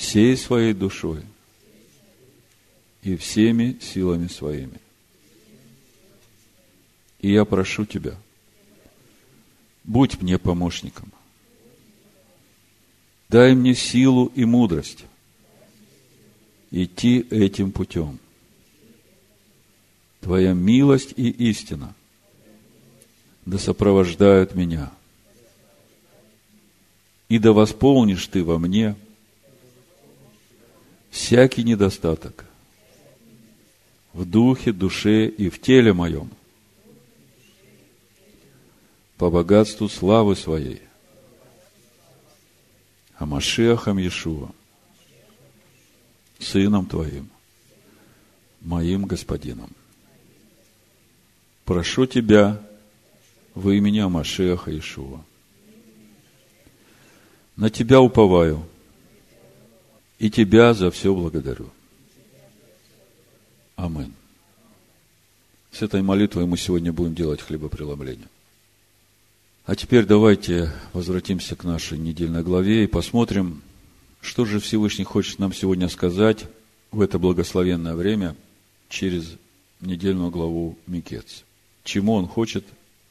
всей 0.00 0.34
своей 0.34 0.72
душой 0.72 1.22
и 3.02 3.16
всеми 3.16 3.78
силами 3.82 4.28
своими. 4.28 4.80
И 7.20 7.30
я 7.30 7.44
прошу 7.44 7.84
Тебя, 7.84 8.16
будь 9.84 10.22
мне 10.22 10.38
помощником. 10.38 11.12
Дай 13.28 13.54
мне 13.54 13.74
силу 13.74 14.32
и 14.34 14.46
мудрость 14.46 15.04
идти 16.70 17.26
этим 17.30 17.70
путем. 17.70 18.18
Твоя 20.22 20.54
милость 20.54 21.12
и 21.16 21.28
истина 21.28 21.94
да 23.44 23.58
сопровождают 23.58 24.54
меня. 24.54 24.92
И 27.28 27.38
да 27.38 27.52
восполнишь 27.52 28.26
ты 28.26 28.42
во 28.42 28.58
мне 28.58 28.96
всякий 31.10 31.64
недостаток 31.64 32.44
в 34.12 34.24
духе, 34.24 34.72
душе 34.72 35.26
и 35.26 35.48
в 35.48 35.60
теле 35.60 35.92
моем 35.92 36.30
по 39.16 39.30
богатству 39.30 39.88
славы 39.88 40.34
своей, 40.34 40.80
а 43.16 43.26
Машиахом 43.26 43.98
Иешуа, 43.98 44.48
Сыном 46.38 46.86
Твоим, 46.86 47.28
моим 48.62 49.04
Господином. 49.04 49.70
Прошу 51.66 52.06
Тебя 52.06 52.62
во 53.54 53.74
имени 53.74 53.98
Амашеха 53.98 54.76
Ишуа. 54.76 55.22
На 57.56 57.68
Тебя 57.68 58.00
уповаю 58.00 58.66
и 60.20 60.30
Тебя 60.30 60.74
за 60.74 60.90
все 60.90 61.14
благодарю. 61.14 61.70
Амин. 63.74 64.12
С 65.72 65.80
этой 65.80 66.02
молитвой 66.02 66.44
мы 66.44 66.58
сегодня 66.58 66.92
будем 66.92 67.14
делать 67.14 67.40
хлебопреломление. 67.40 68.28
А 69.64 69.74
теперь 69.74 70.04
давайте 70.04 70.72
возвратимся 70.92 71.56
к 71.56 71.64
нашей 71.64 71.96
недельной 71.96 72.42
главе 72.42 72.84
и 72.84 72.86
посмотрим, 72.86 73.62
что 74.20 74.44
же 74.44 74.60
Всевышний 74.60 75.04
хочет 75.04 75.38
нам 75.38 75.54
сегодня 75.54 75.88
сказать 75.88 76.44
в 76.90 77.00
это 77.00 77.18
благословенное 77.18 77.94
время 77.94 78.36
через 78.90 79.36
недельную 79.80 80.30
главу 80.30 80.76
Микец? 80.86 81.44
Чему 81.82 82.12
Он 82.12 82.26
хочет 82.26 82.66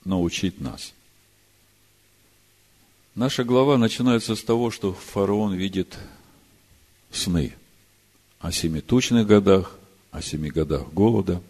научить 0.05 0.61
нас? 0.61 0.93
Наша 3.15 3.43
глава 3.43 3.79
начинается 3.79 4.35
с 4.35 4.43
того, 4.43 4.69
что 4.69 4.93
фараон 4.93 5.55
видит 5.55 5.97
сны 7.11 7.55
о 8.39 8.51
семи 8.51 8.81
тучных 8.81 9.27
годах, 9.27 9.77
о 10.11 10.21
семи 10.21 10.49
годах 10.49 10.91
голода. 10.93 11.41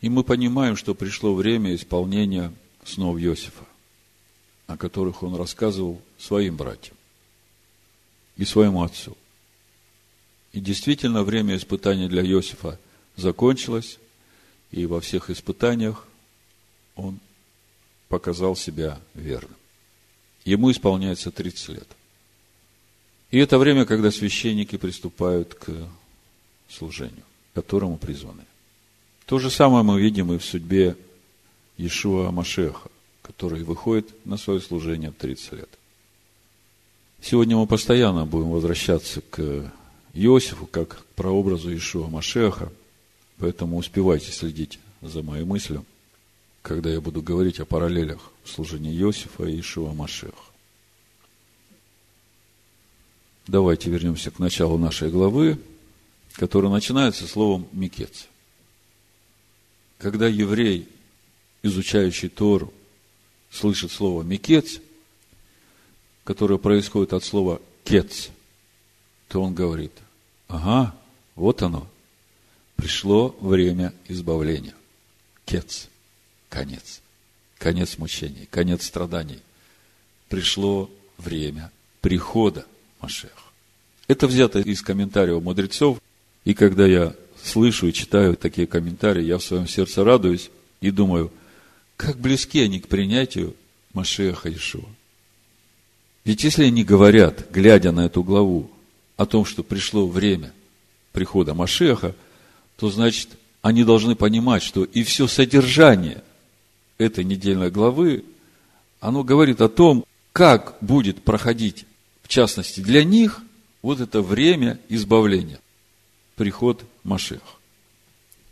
И 0.00 0.08
мы 0.08 0.24
понимаем, 0.24 0.76
что 0.76 0.94
пришло 0.94 1.34
время 1.34 1.74
исполнения 1.74 2.52
снов 2.84 3.18
Иосифа, 3.18 3.64
о 4.66 4.76
которых 4.76 5.22
он 5.22 5.34
рассказывал 5.34 6.00
своим 6.18 6.56
братьям 6.56 6.96
и 8.36 8.44
своему 8.44 8.82
отцу. 8.82 9.16
И 10.52 10.60
действительно, 10.60 11.22
время 11.22 11.56
испытания 11.56 12.08
для 12.08 12.22
Иосифа 12.22 12.78
закончилась, 13.16 13.98
и 14.70 14.86
во 14.86 15.00
всех 15.00 15.30
испытаниях 15.30 16.06
он 16.96 17.20
показал 18.08 18.56
себя 18.56 19.00
верным. 19.14 19.56
Ему 20.44 20.70
исполняется 20.70 21.30
30 21.30 21.68
лет. 21.68 21.88
И 23.30 23.38
это 23.38 23.58
время, 23.58 23.84
когда 23.84 24.10
священники 24.10 24.76
приступают 24.76 25.54
к 25.54 25.70
служению, 26.68 27.22
которому 27.54 27.96
призваны. 27.96 28.44
То 29.26 29.38
же 29.38 29.50
самое 29.50 29.84
мы 29.84 30.00
видим 30.00 30.32
и 30.32 30.38
в 30.38 30.44
судьбе 30.44 30.96
Иешуа 31.76 32.30
Машеха, 32.32 32.90
который 33.22 33.62
выходит 33.62 34.08
на 34.26 34.36
свое 34.36 34.60
служение 34.60 35.12
в 35.12 35.14
30 35.14 35.52
лет. 35.52 35.68
Сегодня 37.22 37.56
мы 37.56 37.66
постоянно 37.66 38.26
будем 38.26 38.50
возвращаться 38.50 39.20
к 39.20 39.72
Иосифу, 40.14 40.66
как 40.66 40.88
к 40.88 41.04
прообразу 41.14 41.74
Ишуа 41.74 42.08
Машеха, 42.08 42.72
поэтому 43.38 43.76
успевайте 43.76 44.32
следить 44.32 44.80
за 45.02 45.22
моей 45.22 45.44
мыслью, 45.44 45.84
когда 46.62 46.90
я 46.90 47.00
буду 47.00 47.22
говорить 47.22 47.60
о 47.60 47.64
параллелях 47.64 48.18
в 48.42 48.50
служении 48.50 48.98
Иосифа 48.98 49.44
и 49.44 49.60
Ишуа 49.60 49.92
Машеха. 49.92 50.49
Давайте 53.46 53.90
вернемся 53.90 54.30
к 54.30 54.38
началу 54.38 54.78
нашей 54.78 55.10
главы, 55.10 55.58
которая 56.34 56.70
начинается 56.70 57.26
словом 57.26 57.66
«микец». 57.72 58.28
Когда 59.98 60.28
еврей, 60.28 60.88
изучающий 61.62 62.28
Тору, 62.28 62.72
слышит 63.50 63.92
слово 63.92 64.22
«микец», 64.22 64.80
которое 66.24 66.58
происходит 66.58 67.12
от 67.12 67.24
слова 67.24 67.60
«кец», 67.84 68.30
то 69.28 69.42
он 69.42 69.54
говорит, 69.54 69.92
ага, 70.48 70.94
вот 71.34 71.62
оно, 71.62 71.88
пришло 72.76 73.36
время 73.40 73.94
избавления. 74.08 74.74
Кец, 75.44 75.88
конец, 76.48 77.00
конец 77.58 77.98
мучений, 77.98 78.46
конец 78.50 78.86
страданий. 78.86 79.40
Пришло 80.28 80.90
время 81.18 81.70
прихода 82.00 82.66
Машеха. 83.00 83.32
Это 84.08 84.26
взято 84.26 84.60
из 84.60 84.82
комментариев 84.82 85.42
мудрецов, 85.42 86.00
и 86.44 86.54
когда 86.54 86.86
я 86.86 87.14
слышу 87.42 87.86
и 87.86 87.92
читаю 87.92 88.36
такие 88.36 88.66
комментарии, 88.66 89.22
я 89.22 89.38
в 89.38 89.44
своем 89.44 89.66
сердце 89.66 90.04
радуюсь 90.04 90.50
и 90.80 90.90
думаю, 90.90 91.32
как 91.96 92.18
близки 92.18 92.60
они 92.60 92.80
к 92.80 92.88
принятию 92.88 93.54
Машеха 93.92 94.52
Ишуа. 94.52 94.88
Ведь 96.24 96.44
если 96.44 96.64
они 96.64 96.84
говорят, 96.84 97.50
глядя 97.50 97.92
на 97.92 98.06
эту 98.06 98.22
главу, 98.22 98.70
о 99.16 99.26
том, 99.26 99.44
что 99.44 99.62
пришло 99.62 100.06
время 100.06 100.50
прихода 101.12 101.52
Машеха, 101.52 102.14
то 102.76 102.90
значит, 102.90 103.28
они 103.60 103.84
должны 103.84 104.14
понимать, 104.14 104.62
что 104.62 104.84
и 104.84 105.02
все 105.02 105.26
содержание 105.26 106.22
этой 106.96 107.22
недельной 107.24 107.70
главы, 107.70 108.24
оно 108.98 109.22
говорит 109.22 109.60
о 109.60 109.68
том, 109.68 110.06
как 110.32 110.78
будет 110.80 111.22
проходить, 111.22 111.84
частности, 112.30 112.80
для 112.80 113.04
них 113.04 113.42
вот 113.82 114.00
это 114.00 114.22
время 114.22 114.78
избавления, 114.88 115.58
приход 116.36 116.84
Машеха. 117.02 117.42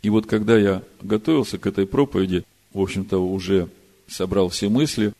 И 0.01 0.09
вот 0.09 0.27
когда 0.27 0.57
я 0.57 0.83
готовился 1.01 1.57
к 1.57 1.65
этой 1.65 1.87
проповеди, 1.87 2.43
в 2.73 2.81
общем-то, 2.81 3.17
уже 3.17 3.69
собрал 4.07 4.49
все 4.49 4.69
мысли, 4.69 5.13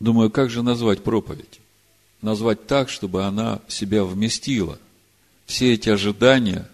думаю, 0.00 0.30
как 0.30 0.50
же 0.50 0.62
назвать 0.62 1.02
проповедь? 1.02 1.60
Назвать 2.22 2.66
так, 2.66 2.88
чтобы 2.88 3.24
она 3.24 3.60
себя 3.68 4.04
вместила 4.04 4.78
все 5.44 5.74
эти 5.74 5.88
ожидания 5.88 6.68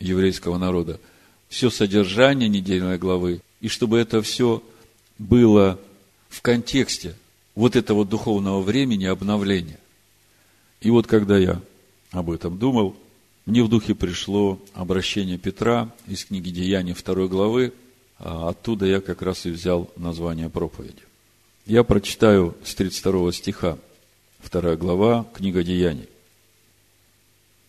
еврейского 0.00 0.58
народа, 0.58 1.00
все 1.48 1.70
содержание 1.70 2.48
недельной 2.48 2.98
главы, 2.98 3.40
и 3.60 3.68
чтобы 3.68 3.98
это 3.98 4.20
все 4.20 4.62
было 5.18 5.78
в 6.28 6.42
контексте 6.42 7.14
вот 7.54 7.76
этого 7.76 8.04
духовного 8.04 8.60
времени 8.60 9.04
обновления. 9.04 9.78
И 10.82 10.90
вот 10.90 11.06
когда 11.06 11.38
я 11.38 11.62
об 12.10 12.30
этом 12.30 12.58
думал, 12.58 12.96
мне 13.46 13.62
в 13.62 13.68
духе 13.68 13.94
пришло 13.94 14.60
обращение 14.74 15.38
Петра 15.38 15.94
из 16.08 16.24
книги 16.24 16.50
Деяний 16.50 16.92
2 16.94 17.28
главы, 17.28 17.72
а 18.18 18.48
оттуда 18.48 18.86
я 18.86 19.00
как 19.00 19.22
раз 19.22 19.46
и 19.46 19.50
взял 19.50 19.88
название 19.96 20.50
проповеди. 20.50 21.02
Я 21.66 21.84
прочитаю 21.84 22.56
с 22.64 22.74
32 22.74 23.32
стиха, 23.32 23.78
2 24.50 24.74
глава, 24.74 25.24
книга 25.32 25.62
Деяний. 25.62 26.08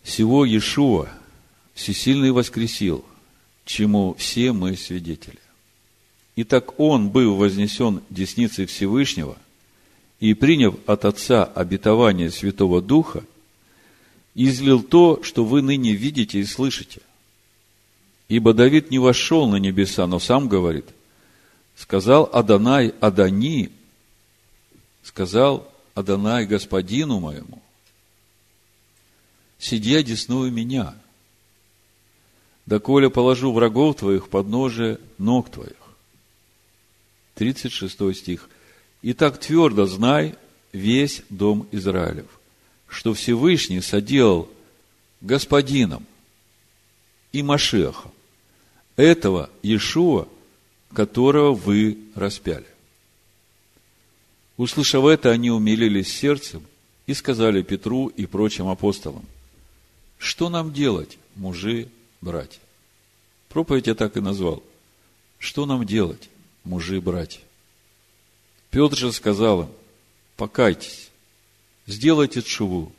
Всего 0.01 0.43
Иешуа 0.43 1.07
всесильный 1.75 2.31
воскресил, 2.31 3.05
чему 3.63 4.15
все 4.15 4.53
мы 4.53 4.75
свидетели. 4.75 5.39
Итак, 6.35 6.79
Он 6.79 7.09
был 7.09 7.35
вознесен 7.35 8.01
десницей 8.09 8.65
Всевышнего 8.65 9.37
и, 10.23 10.33
приняв 10.35 10.75
от 10.87 11.03
Отца 11.03 11.43
обетование 11.43 12.31
Святого 12.31 12.81
Духа, 12.81 13.25
излил 14.35 14.81
то, 14.81 15.21
что 15.21 15.43
вы 15.43 15.61
ныне 15.61 15.95
видите 15.95 16.39
и 16.39 16.45
слышите. 16.45 17.01
Ибо 18.29 18.53
Давид 18.53 18.89
не 18.89 18.99
вошел 18.99 19.49
на 19.49 19.57
небеса, 19.57 20.07
но 20.07 20.19
сам 20.19 20.47
говорит, 20.47 20.85
сказал 21.75 22.29
Адонай 22.31 22.95
Адани, 23.01 23.69
сказал 25.03 25.69
Адонай 25.93 26.45
Господину 26.45 27.19
моему, 27.19 27.61
сиди 29.59 29.93
одесную 29.93 30.53
меня, 30.53 30.95
доколе 32.65 33.09
положу 33.09 33.51
врагов 33.51 33.97
твоих 33.97 34.29
под 34.29 34.47
ноже 34.47 35.01
ног 35.17 35.51
твоих. 35.51 35.75
36 37.35 38.15
стих. 38.15 38.49
И 39.03 39.13
так 39.13 39.37
твердо 39.37 39.85
знай 39.85 40.33
весь 40.71 41.21
дом 41.29 41.67
Израилев, 41.71 42.25
что 42.87 43.13
Всевышний 43.13 43.81
соделал 43.81 44.49
господином 45.21 46.07
и 47.33 47.43
Машехом 47.43 48.11
этого 48.95 49.49
Иешуа, 49.61 50.27
которого 50.93 51.53
вы 51.53 51.97
распяли. 52.15 52.65
Услышав 54.55 55.05
это, 55.05 55.31
они 55.31 55.51
умилились 55.51 56.13
сердцем 56.13 56.63
и 57.05 57.13
сказали 57.13 57.61
Петру 57.61 58.07
и 58.07 58.25
прочим 58.25 58.67
апостолам, 58.69 59.25
что 60.17 60.49
нам 60.49 60.71
делать, 60.71 61.17
мужи, 61.35 61.89
братья? 62.21 62.61
Проповедь 63.49 63.87
я 63.87 63.95
так 63.95 64.15
и 64.15 64.21
назвал. 64.21 64.63
Что 65.39 65.65
нам 65.65 65.85
делать, 65.85 66.29
мужи, 66.63 67.01
братья? 67.01 67.41
Петр 68.73 68.97
же 68.97 69.13
сказал 69.13 69.61
им, 69.61 69.69
покайтесь, 70.35 71.09
сделайте 71.87 72.41
чуву, 72.41 72.91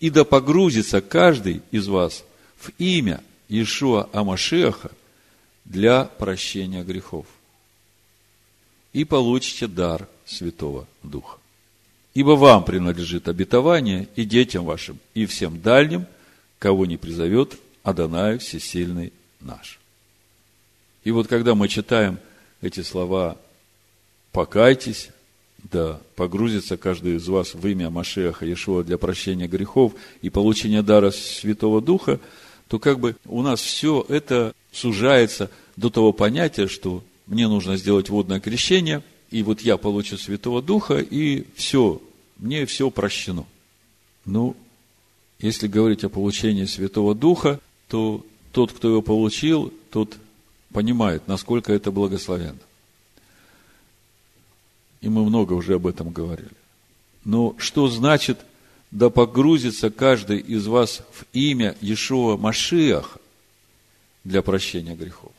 и 0.00 0.10
да 0.10 0.24
погрузится 0.24 1.00
каждый 1.00 1.62
из 1.70 1.88
вас 1.88 2.24
в 2.58 2.70
имя 2.78 3.22
Иешуа 3.48 4.10
Амашеха 4.12 4.90
для 5.64 6.04
прощения 6.04 6.82
грехов. 6.82 7.26
И 8.92 9.04
получите 9.04 9.68
дар 9.68 10.06
Святого 10.26 10.86
Духа. 11.02 11.38
Ибо 12.12 12.32
вам 12.32 12.64
принадлежит 12.64 13.28
обетование 13.28 14.08
и 14.16 14.24
детям 14.24 14.64
вашим, 14.66 14.98
и 15.14 15.24
всем 15.24 15.62
дальним– 15.62 16.06
кого 16.62 16.86
не 16.86 16.96
призовет 16.96 17.58
Адонай 17.82 18.38
Всесильный 18.38 19.12
наш. 19.40 19.80
И 21.02 21.10
вот 21.10 21.26
когда 21.26 21.56
мы 21.56 21.66
читаем 21.66 22.20
эти 22.60 22.82
слова 22.82 23.36
«покайтесь», 24.32 25.10
да 25.70 26.00
погрузится 26.16 26.76
каждый 26.76 27.16
из 27.16 27.28
вас 27.28 27.54
в 27.54 27.66
имя 27.66 27.90
Машеха 27.90 28.44
Иешуа 28.44 28.82
для 28.82 28.98
прощения 28.98 29.46
грехов 29.46 29.92
и 30.20 30.30
получения 30.30 30.82
дара 30.82 31.10
Святого 31.10 31.80
Духа, 31.80 32.20
то 32.68 32.78
как 32.78 32.98
бы 32.98 33.16
у 33.26 33.42
нас 33.42 33.60
все 33.60 34.04
это 34.08 34.54
сужается 34.72 35.50
до 35.76 35.90
того 35.90 36.12
понятия, 36.12 36.66
что 36.66 37.04
мне 37.26 37.48
нужно 37.48 37.76
сделать 37.76 38.08
водное 38.08 38.40
крещение, 38.40 39.02
и 39.30 39.42
вот 39.42 39.60
я 39.60 39.76
получу 39.76 40.18
Святого 40.18 40.62
Духа, 40.62 40.98
и 40.98 41.46
все, 41.54 42.02
мне 42.38 42.66
все 42.66 42.90
прощено. 42.90 43.46
Ну, 44.24 44.56
если 45.38 45.66
говорить 45.66 46.04
о 46.04 46.08
получении 46.08 46.64
Святого 46.64 47.14
Духа, 47.14 47.60
то 47.88 48.24
тот, 48.52 48.72
кто 48.72 48.88
его 48.88 49.02
получил, 49.02 49.72
тот 49.90 50.16
понимает, 50.72 51.26
насколько 51.28 51.72
это 51.72 51.90
благословенно. 51.90 52.58
И 55.02 55.08
мы 55.08 55.24
много 55.24 55.52
уже 55.52 55.74
об 55.74 55.86
этом 55.86 56.10
говорили. 56.10 56.48
Но 57.24 57.54
что 57.58 57.88
значит, 57.88 58.40
да 58.90 59.10
погрузится 59.10 59.90
каждый 59.90 60.38
из 60.38 60.66
вас 60.66 61.02
в 61.12 61.24
имя 61.34 61.76
Иешуа 61.80 62.36
Машиаха 62.36 63.20
для 64.24 64.40
прощения 64.42 64.94
грехов? 64.94 65.32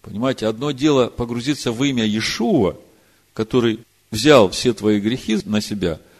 Понимаете, 0.00 0.46
одно 0.46 0.72
дело 0.72 1.06
погрузиться 1.06 1.70
в 1.70 1.84
имя 1.84 2.04
Иешуа, 2.04 2.76
который 3.34 3.78
взял 4.10 4.50
все 4.50 4.72
твои 4.72 4.98
грехи 4.98 5.38
на 5.44 5.60
себя– 5.60 6.00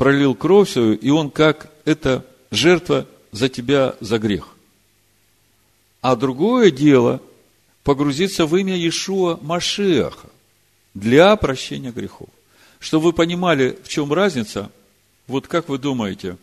пролил 0.00 0.34
кровь 0.34 0.70
свою, 0.70 0.94
и 0.94 1.10
он 1.10 1.30
как 1.30 1.70
это 1.84 2.24
жертва 2.50 3.06
за 3.32 3.50
тебя, 3.50 3.96
за 4.00 4.18
грех. 4.18 4.48
А 6.00 6.16
другое 6.16 6.70
дело– 6.70 7.20
погрузиться 7.84 8.46
в 8.46 8.56
имя 8.56 8.74
Иешуа 8.74 9.38
Машеха 9.42 10.30
для 10.94 11.34
прощения 11.36 11.92
грехов. 11.92 12.28
Чтобы 12.78 13.06
вы 13.06 13.12
понимали, 13.12 13.78
в 13.84 13.88
чем 13.88 14.12
разница, 14.12 14.70
вот 15.26 15.46
как 15.46 15.68
вы 15.68 15.78
думаете, 15.78 16.38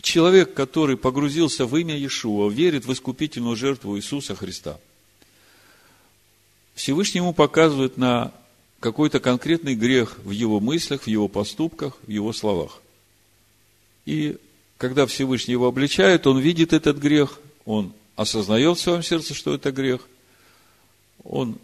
человек, 0.00 0.54
который 0.54 0.96
погрузился 0.96 1.66
в 1.66 1.76
имя 1.76 1.96
Иешуа, 1.96 2.48
верит 2.48 2.86
в 2.86 2.92
искупительную 2.92 3.56
жертву 3.56 3.96
Иисуса 3.96 4.34
Христа, 4.34 4.78
Всевышний 6.74 7.18
ему 7.18 7.34
показывает 7.34 7.96
на 7.96 8.32
какой-то 8.78 9.18
конкретный 9.18 9.74
грех 9.74 10.18
в 10.22 10.30
его 10.30 10.60
мыслях, 10.60 11.02
в 11.02 11.06
его 11.08 11.26
поступках, 11.26 11.96
в 12.06 12.10
его 12.10 12.32
словах. 12.32 12.80
И 14.06 14.36
когда 14.76 15.06
Всевышний 15.06 15.52
его 15.52 15.66
обличает, 15.66 16.26
он 16.28 16.38
видит 16.38 16.72
этот 16.72 16.98
грех, 16.98 17.40
он 17.64 17.92
осознает 18.14 18.78
в 18.78 18.80
своем 18.80 19.02
сердце, 19.02 19.34
что 19.34 19.54
это 19.54 19.72
грех, 19.72 20.06
он 21.24 21.58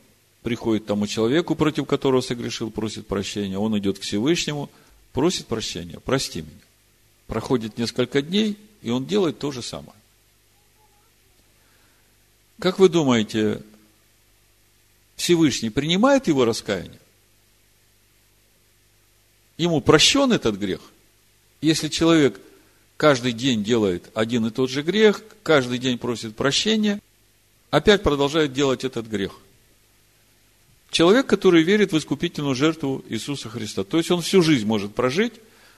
приходит 0.44 0.84
тому 0.84 1.06
человеку, 1.06 1.56
против 1.56 1.86
которого 1.86 2.20
согрешил, 2.20 2.70
просит 2.70 3.06
прощения, 3.06 3.58
он 3.58 3.76
идет 3.78 3.98
к 3.98 4.02
Всевышнему, 4.02 4.70
просит 5.14 5.46
прощения, 5.46 5.98
прости 5.98 6.42
меня. 6.42 6.60
Проходит 7.26 7.78
несколько 7.78 8.20
дней, 8.20 8.58
и 8.82 8.90
он 8.90 9.06
делает 9.06 9.38
то 9.38 9.50
же 9.50 9.62
самое. 9.62 9.96
Как 12.58 12.78
вы 12.78 12.90
думаете, 12.90 13.62
Всевышний 15.16 15.70
принимает 15.70 16.28
его 16.28 16.44
раскаяние? 16.44 17.00
Ему 19.56 19.80
прощен 19.80 20.30
этот 20.30 20.56
грех? 20.56 20.82
Если 21.62 21.88
человек 21.88 22.38
каждый 22.98 23.32
день 23.32 23.64
делает 23.64 24.10
один 24.14 24.44
и 24.44 24.50
тот 24.50 24.68
же 24.68 24.82
грех, 24.82 25.22
каждый 25.42 25.78
день 25.78 25.96
просит 25.96 26.36
прощения, 26.36 27.00
опять 27.70 28.02
продолжает 28.02 28.52
делать 28.52 28.84
этот 28.84 29.06
грех. 29.06 29.40
Человек, 30.94 31.26
который 31.26 31.64
верит 31.64 31.90
в 31.90 31.98
искупительную 31.98 32.54
жертву 32.54 33.04
Иисуса 33.08 33.48
Христа. 33.48 33.82
То 33.82 33.98
есть 33.98 34.12
он 34.12 34.22
всю 34.22 34.42
жизнь 34.42 34.64
может 34.64 34.94
прожить, 34.94 35.32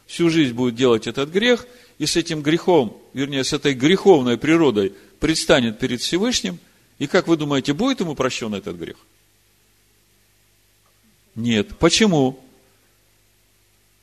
всю 0.06 0.28
жизнь 0.28 0.52
будет 0.52 0.74
делать 0.74 1.06
этот 1.06 1.30
грех, 1.30 1.66
и 1.96 2.04
с 2.04 2.16
этим 2.16 2.42
грехом, 2.42 3.00
вернее, 3.14 3.42
с 3.42 3.54
этой 3.54 3.72
греховной 3.72 4.36
природой 4.36 4.92
предстанет 5.18 5.78
перед 5.78 6.02
Всевышним, 6.02 6.58
и 6.98 7.06
как 7.06 7.28
вы 7.28 7.38
думаете, 7.38 7.72
будет 7.72 8.00
ему 8.00 8.14
прощен 8.14 8.54
этот 8.54 8.76
грех? 8.76 8.98
Нет. 11.34 11.78
Почему? 11.78 12.38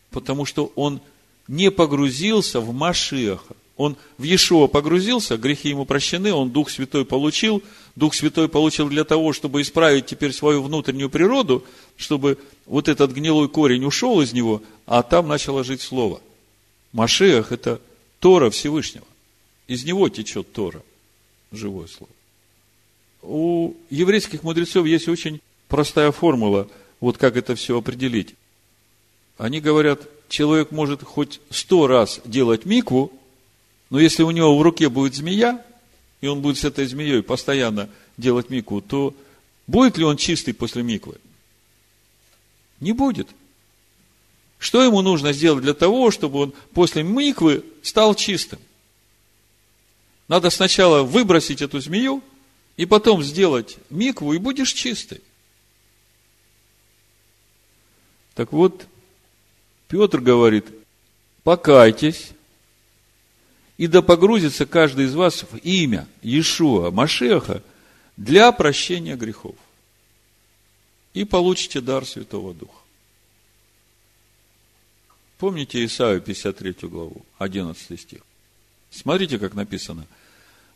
Потому 0.09 0.45
что 0.45 0.71
он 0.73 0.99
не 1.47 1.69
погрузился 1.69 2.59
в 2.59 2.73
Машиаха. 2.73 3.55
Он 3.75 3.97
в 4.17 4.23
Иешуа 4.23 4.67
погрузился, 4.67 5.37
грехи 5.37 5.69
ему 5.69 5.85
прощены, 5.85 6.31
он 6.31 6.51
Дух 6.51 6.69
Святой 6.69 7.05
получил. 7.05 7.63
Дух 7.95 8.13
Святой 8.13 8.47
получил 8.47 8.87
для 8.87 9.03
того, 9.03 9.33
чтобы 9.33 9.61
исправить 9.61 10.05
теперь 10.05 10.31
свою 10.31 10.61
внутреннюю 10.61 11.09
природу, 11.09 11.63
чтобы 11.97 12.37
вот 12.65 12.87
этот 12.87 13.11
гнилой 13.11 13.49
корень 13.49 13.83
ушел 13.83 14.21
из 14.21 14.31
него, 14.31 14.61
а 14.85 15.01
там 15.01 15.27
начало 15.27 15.63
жить 15.63 15.81
Слово. 15.81 16.21
Машиах– 16.91 17.51
это 17.51 17.81
Тора 18.19 18.51
Всевышнего. 18.51 19.05
Из 19.67 19.83
него 19.85 20.07
течет 20.09 20.53
Тора, 20.53 20.83
живое 21.51 21.87
Слово. 21.87 22.11
У 23.23 23.73
еврейских 23.89 24.43
мудрецов 24.43 24.85
есть 24.85 25.07
очень 25.07 25.41
простая 25.67 26.11
формула, 26.11 26.67
вот 26.99 27.17
как 27.17 27.37
это 27.37 27.55
все 27.55 27.77
определить. 27.79 28.35
Они 29.37 29.59
говорят, 29.59 30.01
человек 30.29 30.71
может 30.71 31.01
хоть 31.01 31.39
сто 31.49 31.87
раз 31.87 32.21
делать 32.25 32.65
микву, 32.65 33.11
но 33.93 33.99
если 33.99 34.23
у 34.23 34.31
него 34.31 34.57
в 34.57 34.61
руке 34.63 34.89
будет 34.89 35.13
змея, 35.13 35.63
и 36.19 36.25
он 36.25 36.41
будет 36.41 36.57
с 36.57 36.63
этой 36.63 36.87
змеей 36.87 37.21
постоянно 37.21 37.91
делать 38.17 38.49
микву, 38.49 38.81
то 38.81 39.13
будет 39.67 39.99
ли 39.99 40.03
он 40.03 40.17
чистый 40.17 40.55
после 40.55 40.81
миквы? 40.81 41.21
Не 42.79 42.91
будет. 42.93 43.27
Что 44.57 44.81
ему 44.81 45.03
нужно 45.03 45.31
сделать 45.31 45.63
для 45.63 45.75
того, 45.75 46.09
чтобы 46.09 46.39
он 46.39 46.53
после 46.73 47.03
миквы 47.03 47.63
стал 47.83 48.15
чистым? 48.15 48.57
Надо 50.27 50.49
сначала 50.49 51.03
выбросить 51.03 51.61
эту 51.61 51.79
змею, 51.79 52.23
и 52.77 52.87
потом 52.87 53.21
сделать 53.21 53.77
микву, 53.91 54.33
и 54.33 54.39
будешь 54.39 54.73
чистый. 54.73 55.21
Так 58.33 58.53
вот, 58.53 58.87
Петр 59.87 60.19
говорит, 60.19 60.65
покайтесь, 61.43 62.31
и 63.83 63.87
да 63.87 64.01
погрузится 64.01 64.65
каждый 64.65 65.07
из 65.07 65.13
вас 65.13 65.43
в 65.43 65.57
имя 65.57 66.07
Иешуа 66.21 66.89
Машеха 66.89 67.61
для 68.15 68.49
прощения 68.53 69.17
грехов. 69.17 69.57
И 71.13 71.25
получите 71.25 71.81
дар 71.81 72.05
Святого 72.05 72.53
Духа. 72.53 72.79
Помните 75.37 75.83
Исаию 75.83 76.21
53 76.21 76.87
главу, 76.87 77.25
11 77.39 77.99
стих. 77.99 78.21
Смотрите, 78.89 79.37
как 79.37 79.53
написано. 79.53 80.07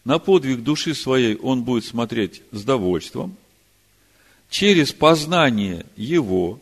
На 0.04 0.20
подвиг 0.20 0.62
души 0.62 0.94
своей 0.94 1.38
он 1.38 1.64
будет 1.64 1.86
смотреть 1.86 2.42
с 2.52 2.62
довольством, 2.66 3.38
через 4.50 4.92
познание 4.92 5.86
его 5.96 6.60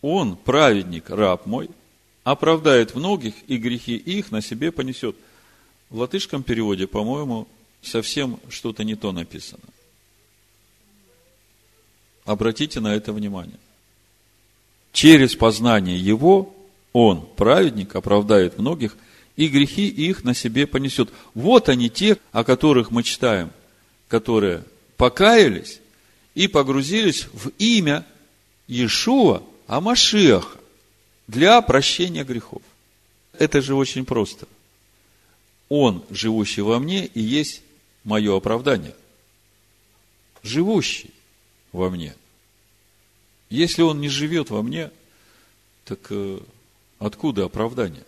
он, 0.00 0.36
праведник, 0.36 1.10
раб 1.10 1.46
мой, 1.46 1.68
оправдает 2.24 2.94
многих, 2.94 3.34
и 3.46 3.58
грехи 3.58 3.96
их 3.96 4.32
на 4.32 4.40
себе 4.40 4.72
понесет. 4.72 5.14
В 5.90 5.98
латышском 5.98 6.42
переводе, 6.42 6.86
по-моему, 6.86 7.46
совсем 7.82 8.40
что-то 8.48 8.82
не 8.82 8.96
то 8.96 9.12
написано. 9.12 9.62
Обратите 12.24 12.80
на 12.80 12.94
это 12.94 13.12
внимание. 13.12 13.58
Через 14.92 15.36
познание 15.36 15.98
его 15.98 16.54
он, 16.92 17.28
праведник, 17.36 17.94
оправдает 17.94 18.58
многих, 18.58 18.96
и 19.36 19.48
грехи 19.48 19.88
их 19.88 20.24
на 20.24 20.32
себе 20.32 20.66
понесет. 20.66 21.10
Вот 21.34 21.68
они 21.68 21.90
те, 21.90 22.16
о 22.32 22.44
которых 22.44 22.90
мы 22.90 23.02
читаем, 23.02 23.50
которые 24.08 24.64
покаялись 24.96 25.80
и 26.34 26.48
погрузились 26.48 27.26
в 27.32 27.48
имя 27.58 28.06
Иешуа, 28.68 29.42
а 29.66 29.80
Машеха 29.80 30.56
для 31.26 31.60
прощения 31.62 32.24
грехов. 32.24 32.62
Это 33.38 33.60
же 33.60 33.74
очень 33.74 34.04
просто. 34.04 34.46
Он, 35.68 36.04
живущий 36.10 36.60
во 36.60 36.78
мне, 36.78 37.06
и 37.06 37.20
есть 37.20 37.62
мое 38.04 38.36
оправдание. 38.36 38.94
Живущий 40.42 41.10
во 41.72 41.90
мне. 41.90 42.14
Если 43.50 43.82
он 43.82 44.00
не 44.00 44.08
живет 44.08 44.50
во 44.50 44.62
мне, 44.62 44.90
так 45.84 46.00
э, 46.10 46.38
откуда 46.98 47.44
оправдание? 47.44 48.04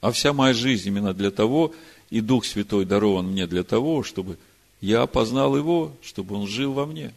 А 0.00 0.12
вся 0.12 0.32
моя 0.32 0.54
жизнь 0.54 0.88
именно 0.88 1.14
для 1.14 1.30
того, 1.30 1.74
и 2.10 2.20
Дух 2.20 2.44
Святой 2.44 2.84
дарован 2.84 3.26
мне 3.26 3.46
для 3.46 3.64
того, 3.64 4.02
чтобы 4.02 4.38
я 4.80 5.02
опознал 5.02 5.56
его, 5.56 5.92
чтобы 6.02 6.36
он 6.36 6.46
жил 6.46 6.72
во 6.72 6.86
мне. 6.86 7.12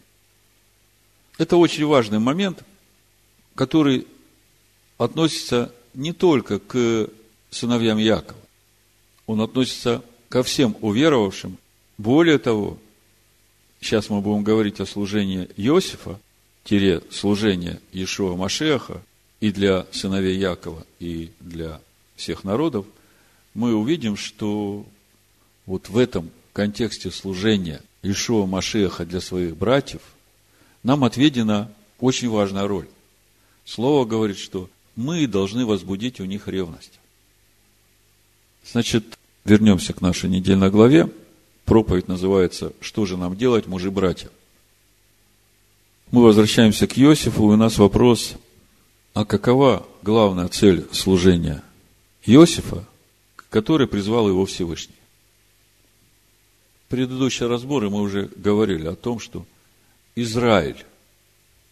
Это 1.37 1.57
очень 1.57 1.85
важный 1.85 2.19
момент, 2.19 2.63
который 3.55 4.07
относится 5.03 5.73
не 5.95 6.13
только 6.13 6.59
к 6.59 7.09
сыновьям 7.49 7.97
Якова, 7.97 8.39
он 9.25 9.41
относится 9.41 10.03
ко 10.29 10.43
всем 10.43 10.75
уверовавшим. 10.81 11.57
Более 11.97 12.37
того, 12.37 12.77
сейчас 13.79 14.09
мы 14.09 14.21
будем 14.21 14.43
говорить 14.43 14.79
о 14.79 14.85
служении 14.85 15.49
Иосифа, 15.57 16.19
тире 16.63 17.01
служение 17.09 17.79
Иешуа 17.91 18.35
Машеха 18.35 19.01
и 19.39 19.51
для 19.51 19.87
сыновей 19.91 20.37
Якова, 20.37 20.85
и 20.99 21.31
для 21.39 21.81
всех 22.15 22.43
народов, 22.43 22.85
мы 23.55 23.73
увидим, 23.73 24.15
что 24.15 24.85
вот 25.65 25.89
в 25.89 25.97
этом 25.97 26.29
контексте 26.53 27.09
служения 27.09 27.81
Иешуа 28.03 28.45
Машеха 28.45 29.05
для 29.05 29.19
своих 29.19 29.57
братьев 29.57 30.01
нам 30.83 31.03
отведена 31.03 31.71
очень 31.99 32.29
важная 32.29 32.67
роль. 32.67 32.87
Слово 33.65 34.05
говорит, 34.05 34.37
что 34.37 34.69
мы 34.95 35.27
должны 35.27 35.65
возбудить 35.65 36.19
у 36.19 36.25
них 36.25 36.47
ревность. 36.47 36.99
Значит, 38.65 39.17
вернемся 39.45 39.93
к 39.93 40.01
нашей 40.01 40.29
недельной 40.29 40.69
главе. 40.69 41.09
Проповедь 41.65 42.07
называется 42.07 42.73
«Что 42.81 43.05
же 43.05 43.17
нам 43.17 43.35
делать, 43.35 43.67
мужи-братья?» 43.67 44.29
Мы 46.11 46.23
возвращаемся 46.23 46.87
к 46.87 46.97
Иосифу, 46.97 47.51
и 47.51 47.53
у 47.53 47.55
нас 47.55 47.77
вопрос, 47.77 48.33
а 49.13 49.23
какова 49.23 49.87
главная 50.01 50.49
цель 50.49 50.85
служения 50.91 51.63
Иосифа, 52.25 52.85
который 53.49 53.87
призвал 53.87 54.27
его 54.27 54.45
Всевышний? 54.45 54.95
Предыдущие 56.89 57.47
разборы 57.47 57.89
мы 57.89 58.01
уже 58.01 58.29
говорили 58.35 58.87
о 58.87 58.95
том, 58.95 59.19
что 59.19 59.45
Израиль, 60.15 60.83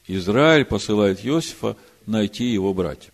Израиль 0.08 0.64
посылает 0.64 1.26
Иосифа 1.26 1.76
найти 2.10 2.46
его 2.46 2.74
братьев. 2.74 3.12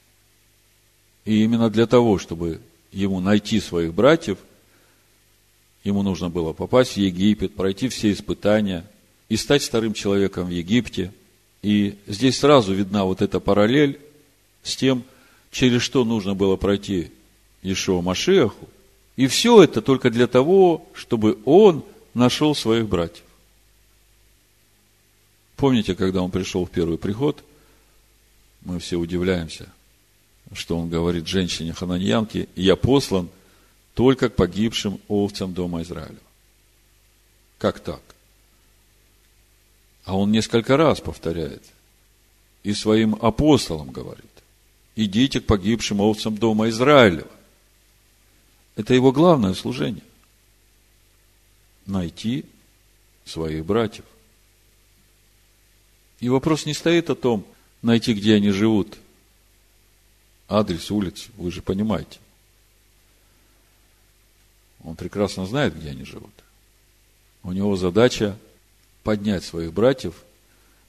И 1.25 1.43
именно 1.43 1.69
для 1.69 1.86
того, 1.86 2.17
чтобы 2.17 2.62
ему 2.91 3.19
найти 3.19 3.60
своих 3.60 3.93
братьев, 3.93 4.38
Ему 5.86 6.01
нужно 6.01 6.29
было 6.29 6.51
попасть 6.51 6.93
в 6.93 6.97
Египет, 6.97 7.53
пройти 7.53 7.89
все 7.89 8.12
испытания 8.12 8.84
и 9.29 9.38
стать 9.38 9.63
вторым 9.63 9.93
человеком 9.93 10.47
в 10.47 10.49
Египте. 10.49 11.13
И 11.62 11.99
здесь 12.08 12.39
сразу 12.39 12.73
видна 12.73 13.05
вот 13.05 13.21
эта 13.21 13.39
параллель 13.39 13.99
с 14.63 14.75
тем, 14.75 15.03
через 15.51 15.84
что 15.84 16.03
нужно 16.03 16.34
было 16.34 16.55
пройти 16.55 17.12
Ишуа 17.62 18.01
Машеху. 18.01 18.67
И 19.15 19.27
все 19.27 19.62
это 19.63 19.84
только 19.84 20.10
для 20.10 20.25
того, 20.25 20.88
чтобы 20.95 21.38
он 21.45 21.86
нашел 22.15 22.55
своих 22.55 22.89
братьев. 22.89 23.23
Помните, 25.55 25.93
когда 25.93 26.23
он 26.23 26.31
пришел 26.31 26.65
в 26.65 26.71
первый 26.71 26.97
приход, 26.97 27.43
мы 28.65 28.80
все 28.80 28.97
удивляемся, 28.97 29.69
что 30.54 30.78
он 30.78 30.89
говорит 30.89 31.28
женщине 31.28 31.71
Хананьянке, 31.71 32.49
я 32.56 32.75
послан 32.75 33.30
только 33.93 34.30
к 34.30 34.36
погибшим 34.36 34.99
овцам 35.08 35.54
дома 35.54 35.84
Израиля. 35.84 36.19
Как 37.60 37.80
так? 37.80 38.01
А 40.04 40.17
он 40.17 40.32
несколько 40.32 40.78
раз 40.78 40.99
повторяет. 40.99 41.63
И 42.63 42.73
своим 42.73 43.15
апостолам 43.21 43.91
говорит. 43.91 44.25
Идите 44.95 45.39
к 45.39 45.45
погибшим 45.45 46.01
овцам 46.01 46.36
дома 46.36 46.69
Израилева. 46.69 47.30
Это 48.75 48.93
его 48.93 49.12
главное 49.12 49.54
служение. 49.54 50.04
Найти 51.86 52.45
своих 53.25 53.65
братьев. 53.65 54.06
И 56.19 56.30
вопрос 56.30 56.65
не 56.65 56.73
стоит 56.73 57.10
о 57.10 57.15
том, 57.15 57.45
найти, 57.86 58.13
где 58.13 58.36
они 58.36 58.50
живут. 58.50 58.98
Адрес 60.48 60.91
улиц, 60.91 61.28
вы 61.38 61.52
же 61.52 61.62
понимаете. 61.62 62.19
Он 64.84 64.95
прекрасно 64.95 65.45
знает, 65.45 65.76
где 65.78 65.89
они 65.89 66.04
живут. 66.04 66.34
У 67.43 67.52
него 67.52 67.76
задача 67.76 68.38
поднять 69.04 69.43
своих 69.43 69.74
братьев 69.74 70.24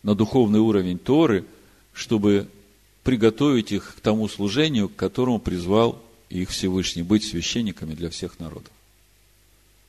на 0.03 0.15
духовный 0.15 0.61
уровень 0.61 0.99
Торы, 0.99 1.45
чтобы 1.93 2.49
приготовить 3.03 3.73
их 3.73 3.95
к 3.97 4.01
тому 4.01 4.29
служению, 4.29 4.89
к 4.89 4.97
которому 4.97 5.39
призвал 5.39 6.03
их 6.29 6.51
Всевышний, 6.51 7.03
быть 7.03 7.25
священниками 7.25 7.95
для 7.95 8.11
всех 8.11 8.39
народов. 8.39 8.73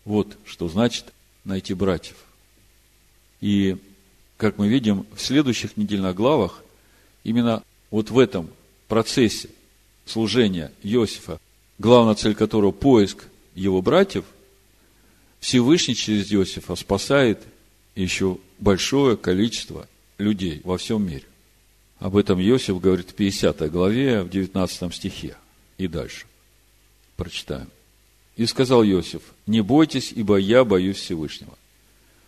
Вот 0.06 0.38
что 0.46 0.70
значит 0.70 1.14
найти 1.44 1.74
братьев. 1.74 2.16
И, 3.42 3.78
как 4.38 4.58
мы 4.58 4.68
видим, 4.68 5.06
в 5.16 5.22
следующих 5.22 5.78
недельных 5.78 6.16
главах, 6.16 6.64
именно 7.24 7.64
вот 7.92 8.10
в 8.10 8.20
этом 8.20 8.50
процессе 8.88 9.50
служения 10.06 10.72
Иосифа, 10.84 11.40
главная 11.80 12.16
цель 12.16 12.36
которого– 12.36 12.72
поиск 12.72 13.26
его 13.56 13.82
братьев, 13.82 14.26
Всевышний 15.40 15.96
через 15.96 16.32
Иосифа 16.32 16.76
спасает 16.76 17.42
еще 17.96 18.38
большое 18.60 19.18
количество 19.18 19.88
людей 20.18 20.62
во 20.64 20.78
всем 20.78 21.06
мире. 21.06 21.26
Об 22.00 22.16
этом 22.16 22.40
Иосиф 22.40 22.80
говорит 22.80 23.10
в 23.10 23.14
50 23.16 23.72
главе, 23.72 24.22
в 24.22 24.30
19 24.30 24.94
стихе 24.94 25.36
и 25.78 25.88
дальше. 25.88 26.26
Прочитаем. 27.16 27.70
И 28.36 28.46
сказал 28.46 28.84
Иосиф, 28.84 29.22
не 29.48 29.62
бойтесь, 29.62 30.12
ибо 30.16 30.38
я 30.38 30.64
боюсь 30.64 30.98
Всевышнего. 30.98 31.58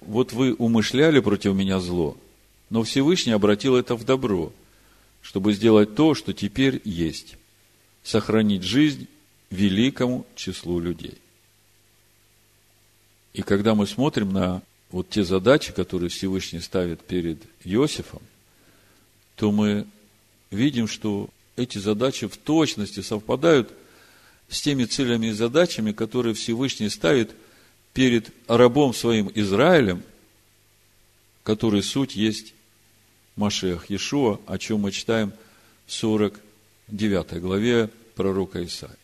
Вот 0.01 0.33
вы 0.33 0.53
умышляли 0.53 1.19
против 1.19 1.53
меня 1.53 1.79
зло, 1.79 2.17
но 2.69 2.83
Всевышний 2.83 3.33
обратил 3.33 3.75
это 3.75 3.95
в 3.95 4.05
добро, 4.05 4.51
чтобы 5.29 5.53
сделать 5.53 5.93
то, 5.93 6.15
что 6.15 6.33
теперь 6.33 6.81
есть, 6.85 7.37
сохранить 8.01 8.63
жизнь 8.63 9.07
великому 9.51 10.25
числу 10.35 10.79
людей. 10.79 11.19
И 13.33 13.43
когда 13.43 13.75
мы 13.75 13.85
смотрим 13.85 14.33
на 14.33 14.63
вот 14.89 15.07
те 15.11 15.23
задачи, 15.23 15.71
которые 15.71 16.09
Всевышний 16.09 16.61
ставит 16.61 17.01
перед 17.01 17.37
Иосифом, 17.63 18.23
то 19.35 19.51
мы 19.51 19.85
видим, 20.49 20.87
что 20.87 21.29
эти 21.55 21.77
задачи 21.77 22.25
в 22.25 22.35
точности 22.35 23.01
совпадают 23.01 23.71
с 24.49 24.59
теми 24.63 24.85
целями 24.85 25.27
и 25.27 25.31
задачами, 25.31 25.91
которые 25.91 26.33
Всевышний 26.33 26.89
ставит 26.89 27.35
перед 27.93 28.31
рабом 28.47 28.95
своим 28.95 29.31
Израилем, 29.35 30.01
который 31.43 31.83
суть 31.83 32.15
есть 32.15 32.55
Машех 33.35 33.89
Иешуа, 33.89 34.39
о 34.45 34.57
чем 34.57 34.81
мы 34.81 34.91
читаем 34.91 35.33
в 35.85 35.93
49 35.93 37.41
главе 37.41 37.89
пророка 38.15 38.63
Исаия. 38.63 38.95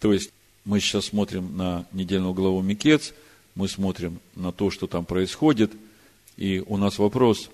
То 0.00 0.12
есть, 0.12 0.30
мы 0.64 0.80
сейчас 0.80 1.06
смотрим 1.06 1.56
на 1.56 1.86
недельную 1.92 2.34
главу 2.34 2.60
Микец, 2.60 3.14
мы 3.54 3.68
смотрим 3.68 4.20
на 4.34 4.52
то, 4.52 4.70
что 4.70 4.86
там 4.86 5.04
происходит, 5.04 5.72
и 6.36 6.62
у 6.66 6.76
нас 6.76 6.98
вопрос, 6.98 7.50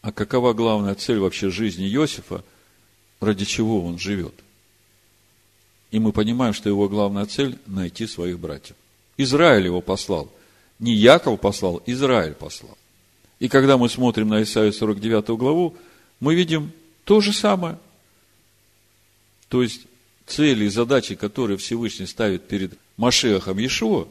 а 0.00 0.12
какова 0.12 0.54
главная 0.54 0.94
цель 0.94 1.18
вообще 1.18 1.50
жизни 1.50 1.88
Иосифа, 1.88 2.44
ради 3.20 3.44
чего 3.44 3.84
он 3.84 3.98
живет? 3.98 4.34
И 5.90 5.98
мы 5.98 6.12
понимаем, 6.12 6.54
что 6.54 6.68
его 6.68 6.88
главная 6.88 7.26
цель– 7.26 7.58
найти 7.66 8.06
своих 8.06 8.38
братьев. 8.38 8.76
Израиль 9.16 9.66
его 9.66 9.80
послал. 9.80 10.30
Не 10.78 10.94
Яков 10.94 11.40
послал, 11.40 11.82
Израиль 11.86 12.34
послал. 12.34 12.76
И 13.38 13.48
когда 13.48 13.76
мы 13.76 13.88
смотрим 13.88 14.28
на 14.28 14.42
Исаию 14.42 14.72
49 14.72 15.28
главу, 15.30 15.76
мы 16.20 16.34
видим 16.34 16.72
то 17.04 17.20
же 17.20 17.32
самое. 17.32 17.78
То 19.48 19.62
есть, 19.62 19.82
цели 20.26 20.64
и 20.64 20.68
задачи, 20.68 21.14
которые 21.14 21.56
Всевышний 21.56 22.06
ставит 22.06 22.48
перед 22.48 22.78
Машехом 22.96 23.58
Иешуа, 23.58 24.08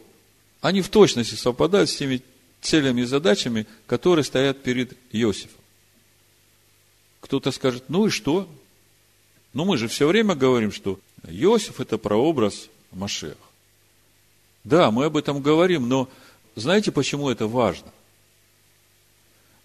они 0.62 0.82
в 0.82 0.90
точности 0.90 1.36
совпадают 1.36 1.90
с 1.90 1.96
теми 1.96 2.24
целями 2.62 3.02
и 3.02 3.06
задачами, 3.06 3.68
которые 3.86 4.24
стоят 4.24 4.64
перед 4.64 4.98
Иосифом. 5.12 5.62
Кто-то 7.20 7.52
скажет, 7.52 7.86
ну 7.90 8.08
и 8.08 8.10
что? 8.10 8.50
Ну 9.54 9.66
мы 9.66 9.78
же 9.78 9.88
все 9.88 10.08
время 10.08 10.36
говорим, 10.36 10.72
что 10.72 11.00
Иосиф– 11.28 11.80
это 11.82 11.98
прообраз 11.98 12.70
Машеха. 12.92 13.36
Да, 14.64 14.92
мы 14.92 15.06
об 15.06 15.18
этом 15.18 15.42
говорим, 15.42 15.88
но 15.88 16.10
знаете, 16.56 16.92
почему 16.92 17.30
это 17.30 17.48
важно? 17.48 17.92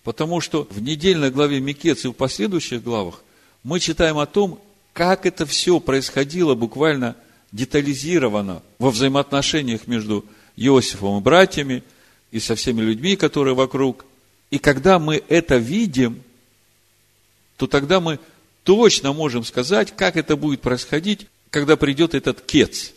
Потому 0.05 0.41
что 0.41 0.67
в 0.71 0.83
недельной 0.83 1.31
главе 1.31 1.61
Микец 1.61 2.05
и 2.05 2.09
в 2.09 2.13
последующих 2.13 2.83
главах 2.83 3.23
мы 3.63 3.79
читаем 3.79 4.19
о 4.19 4.27
том, 4.27 4.61
как 4.93 5.27
это 5.27 5.47
все 5.47 5.81
происходило 5.81 6.55
буквально 6.55 7.17
детализировано 7.53 8.63
во 8.79 8.91
взаимоотношениях 8.91 9.87
между 9.87 10.25
Иосифом 10.57 11.19
и 11.19 11.23
братьями, 11.23 11.83
и 12.31 12.41
со 12.41 12.57
всеми 12.57 12.81
людьми, 12.81 13.15
которые 13.15 13.55
вокруг. 13.55 14.05
И 14.51 14.59
когда 14.59 14.99
мы 14.99 15.23
это 15.29 15.57
видим, 15.57 16.23
то 17.57 17.67
тогда 17.67 18.01
мы 18.01 18.19
точно 18.65 19.13
можем 19.13 19.45
сказать, 19.45 19.95
как 19.95 20.17
это 20.17 20.37
будет 20.37 20.61
происходить, 20.61 21.27
когда 21.51 21.77
придет 21.77 22.15
этот 22.15 22.41
кец, 22.41 22.93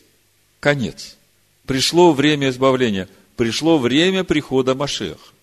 конец. 0.59 1.17
Пришло 1.65 2.13
время 2.13 2.49
избавления, 2.49 3.09
пришло 3.35 3.77
время 3.77 4.23
прихода 4.23 4.73
Машеха. 4.73 5.34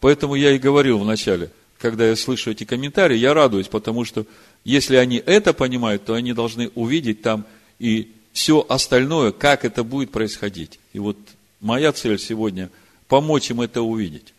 Поэтому 0.00 0.34
я 0.34 0.52
и 0.52 0.58
говорил 0.58 0.98
вначале, 0.98 1.50
когда 1.78 2.06
я 2.06 2.16
слышу 2.16 2.50
эти 2.50 2.64
комментарии, 2.64 3.16
я 3.16 3.34
радуюсь, 3.34 3.68
потому 3.68 4.04
что 4.04 4.26
если 4.64 4.96
они 4.96 5.22
это 5.24 5.52
понимают, 5.52 6.04
то 6.04 6.14
они 6.14 6.32
должны 6.32 6.70
увидеть 6.74 7.22
там 7.22 7.44
и 7.78 8.12
все 8.32 8.64
остальное, 8.68 9.32
как 9.32 9.64
это 9.64 9.84
будет 9.84 10.10
происходить. 10.10 10.78
И 10.92 10.98
вот 10.98 11.16
моя 11.60 11.92
цель 11.92 12.18
сегодня– 12.18 12.70
помочь 13.08 13.50
им 13.50 13.60
это 13.60 13.82
увидеть. 13.82 14.34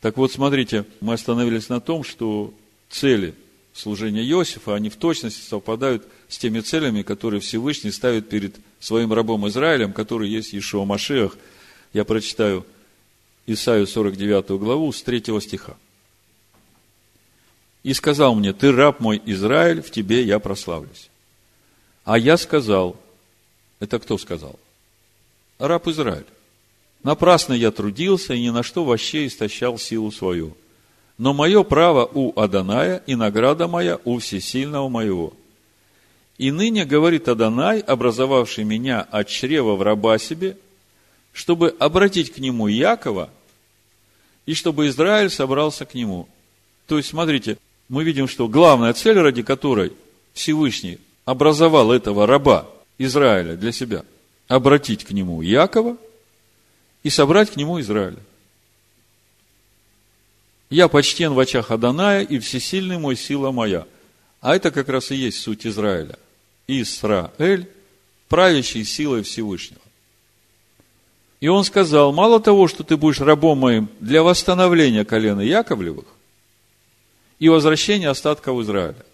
Так 0.00 0.16
вот, 0.16 0.32
смотрите, 0.32 0.84
мы 1.00 1.14
остановились 1.14 1.68
на 1.68 1.80
том, 1.80 2.04
что 2.04 2.54
цели 2.88 3.34
служения 3.74 4.24
Иосифа, 4.24 4.74
они 4.74 4.88
в 4.88 4.96
точности 4.96 5.40
совпадают 5.46 6.06
с 6.28 6.38
теми 6.38 6.60
целями, 6.60 7.02
которые 7.02 7.40
Всевышний 7.40 7.90
ставит 7.90 8.28
перед 8.28 8.56
своим 8.80 9.12
рабом 9.12 9.46
Израилем, 9.48 9.92
который 9.92 10.28
есть 10.28 10.54
Ишуа 10.54 10.84
Машех. 10.84 11.36
Я 11.92 12.04
прочитаю 12.04 12.64
Исаию 13.46 13.86
49 13.86 14.50
главу 14.60 14.92
с 14.92 15.02
3 15.02 15.40
стиха. 15.40 15.76
«И 17.82 17.94
сказал 17.94 18.34
мне, 18.34 18.52
ты 18.52 18.72
раб 18.72 19.00
мой 19.00 19.22
Израиль, 19.24 19.80
в 19.80 19.90
тебе 19.90 20.22
я 20.22 20.38
прославлюсь. 20.38 21.08
А 22.04 22.18
я 22.18 22.36
сказал, 22.36 22.96
это 23.80 23.98
кто 23.98 24.18
сказал? 24.18 24.58
Раб 25.58 25.86
Израиль. 25.88 26.26
Напрасно 27.02 27.52
я 27.52 27.70
трудился 27.70 28.34
и 28.34 28.42
ни 28.42 28.50
на 28.50 28.62
что 28.62 28.84
вообще 28.84 29.26
истощал 29.26 29.78
силу 29.78 30.10
свою. 30.10 30.56
Но 31.18 31.32
мое 31.32 31.62
право 31.62 32.04
у 32.04 32.38
Аданая 32.38 33.02
и 33.06 33.14
награда 33.14 33.68
моя 33.68 33.98
у 34.04 34.18
всесильного 34.18 34.88
моего. 34.88 35.32
И 36.38 36.50
ныне, 36.50 36.84
говорит 36.84 37.28
Адонай, 37.28 37.80
образовавший 37.80 38.64
меня 38.64 39.00
от 39.00 39.28
чрева 39.28 39.76
в 39.76 39.82
раба 39.82 40.18
себе, 40.18 40.58
чтобы 41.32 41.74
обратить 41.78 42.32
к 42.32 42.38
нему 42.38 42.66
Якова, 42.66 43.30
и 44.46 44.54
чтобы 44.54 44.86
Израиль 44.88 45.30
собрался 45.30 45.84
к 45.84 45.94
нему. 45.94 46.28
То 46.86 46.96
есть, 46.96 47.10
смотрите, 47.10 47.58
мы 47.88 48.04
видим, 48.04 48.28
что 48.28 48.48
главная 48.48 48.92
цель, 48.94 49.18
ради 49.18 49.42
которой 49.42 49.92
Всевышний 50.32 50.98
образовал 51.24 51.92
этого 51.92 52.26
раба 52.26 52.68
Израиля 52.98 53.56
для 53.56 53.72
себя, 53.72 54.04
обратить 54.48 55.04
к 55.04 55.10
нему 55.10 55.42
Якова 55.42 55.96
и 57.02 57.10
собрать 57.10 57.50
к 57.50 57.56
нему 57.56 57.80
Израиля. 57.80 58.18
Я 60.70 60.88
почтен 60.88 61.32
в 61.32 61.38
очах 61.38 61.70
Аданая, 61.70 62.22
и 62.22 62.38
всесильный 62.38 62.98
мой 62.98 63.16
сила 63.16 63.52
моя. 63.52 63.86
А 64.40 64.56
это 64.56 64.70
как 64.70 64.88
раз 64.88 65.10
и 65.10 65.16
есть 65.16 65.40
суть 65.40 65.66
Израиля. 65.66 66.18
Исраэль, 66.66 67.68
правящий 68.28 68.84
силой 68.84 69.22
Всевышнего. 69.22 69.80
И 71.40 71.48
он 71.48 71.64
сказал, 71.64 72.12
мало 72.12 72.40
того, 72.40 72.66
что 72.66 72.82
ты 72.82 72.96
будешь 72.96 73.20
рабом 73.20 73.58
моим 73.58 73.88
для 74.00 74.22
восстановления 74.22 75.04
колена 75.04 75.40
Яковлевых 75.40 76.06
и 77.38 77.48
возвращения 77.48 78.08
остатков 78.08 78.60
Израиля. 78.60 79.04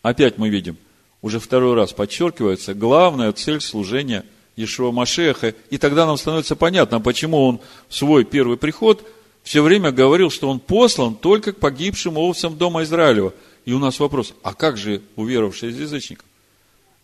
Опять 0.00 0.38
мы 0.38 0.48
видим, 0.48 0.76
уже 1.20 1.38
второй 1.38 1.74
раз 1.74 1.92
подчеркивается, 1.92 2.74
главная 2.74 3.32
цель 3.32 3.60
служения 3.60 4.24
Ишуа 4.56 4.90
Машеха. 4.90 5.54
И 5.70 5.78
тогда 5.78 6.06
нам 6.06 6.16
становится 6.16 6.56
понятно, 6.56 7.00
почему 7.00 7.44
он 7.44 7.60
в 7.88 7.94
свой 7.94 8.24
первый 8.24 8.56
приход 8.56 9.06
все 9.42 9.62
время 9.62 9.90
говорил, 9.90 10.30
что 10.30 10.48
он 10.48 10.60
послан 10.60 11.14
только 11.14 11.52
к 11.52 11.58
погибшим 11.58 12.16
овцам 12.16 12.56
дома 12.56 12.82
Израилева. 12.84 13.34
И 13.64 13.72
у 13.72 13.78
нас 13.78 14.00
вопрос, 14.00 14.34
а 14.42 14.54
как 14.54 14.76
же 14.76 15.02
уверовавшие 15.16 15.70
из 15.70 15.80
язычников? 15.80 16.24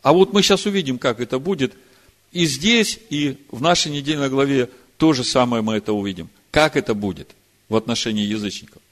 А 0.02 0.12
вот 0.12 0.32
мы 0.32 0.42
сейчас 0.42 0.66
увидим, 0.66 0.98
как 0.98 1.20
это 1.20 1.38
будет. 1.38 1.74
И 2.32 2.46
здесь, 2.46 2.98
и 3.10 3.38
в 3.50 3.60
нашей 3.60 3.90
недельной 3.90 4.28
главе 4.28 4.70
то 4.96 5.12
же 5.12 5.24
самое 5.24 5.62
мы 5.62 5.76
это 5.76 5.92
увидим. 5.92 6.28
Как 6.50 6.76
это 6.76 6.94
будет 6.94 7.30
в 7.68 7.76
отношении 7.76 8.24
язычников. 8.24 8.82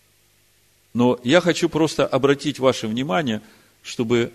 Но 0.94 1.20
я 1.24 1.40
хочу 1.40 1.68
просто 1.68 2.06
обратить 2.06 2.58
ваше 2.58 2.86
внимание, 2.86 3.42
чтобы 3.82 4.32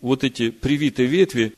вот 0.00 0.24
эти 0.24 0.50
привитые 0.50 1.08
ветви, 1.08 1.54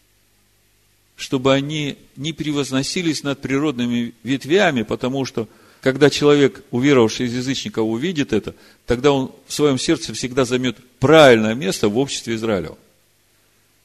чтобы 1.17 1.53
они 1.53 1.99
не 2.17 2.33
превозносились 2.33 3.23
над 3.23 3.41
природными 3.41 4.15
ветвями, 4.23 4.83
потому 4.83 5.25
что 5.25 5.49
когда 5.81 6.11
человек, 6.11 6.65
уверовавший 6.71 7.27
из 7.27 7.35
язычников, 7.35 7.85
увидит 7.85 8.33
это, 8.33 8.55
тогда 8.87 9.13
он 9.13 9.33
в 9.47 9.53
своем 9.53 9.79
сердце 9.79 10.15
всегда 10.15 10.45
займет 10.45 10.77
правильное 10.99 11.55
место 11.55 11.89
в 11.89 11.99
обществе 11.99 12.35
Израиля. 12.35 12.71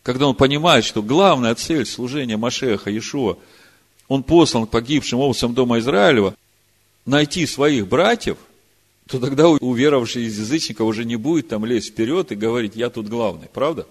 Когда 0.03 0.27
он 0.27 0.35
понимает, 0.35 0.83
что 0.83 1.01
главная 1.01 1.55
цель 1.55 1.85
служения 1.85 2.35
Машеха 2.35 2.91
Иешуа, 2.91 3.37
он 4.09 4.23
послан 4.23 4.67
к 4.67 4.69
погибшим 4.69 5.19
овцам 5.19 5.53
дома 5.53 5.79
Израилева, 5.79 6.35
найти 7.05 7.47
своих 7.47 7.87
братьев, 7.87 8.37
то 9.09 9.19
тогда 9.19 9.47
уверовавший 9.47 10.23
из 10.23 10.37
язычников 10.37 10.87
уже 10.87 11.05
не 11.05 11.15
будет 11.15 11.47
там 11.47 11.65
лезть 11.65 11.89
вперед 11.89 12.31
и 12.31 12.35
говорить, 12.35 12.75
я 12.75 12.89
тут 12.89 13.07
главный. 13.07 13.47
Правда? 13.51 13.87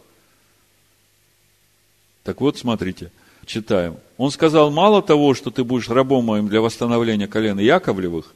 Так 2.24 2.40
вот, 2.40 2.58
смотрите, 2.58 3.10
читаем. 3.46 3.96
Он 4.18 4.30
сказал, 4.30 4.70
мало 4.70 5.02
того, 5.02 5.34
что 5.34 5.50
ты 5.50 5.64
будешь 5.64 5.88
рабом 5.88 6.26
моим 6.26 6.48
для 6.48 6.60
восстановления 6.60 7.26
колена 7.26 7.60
Яковлевых 7.60 8.34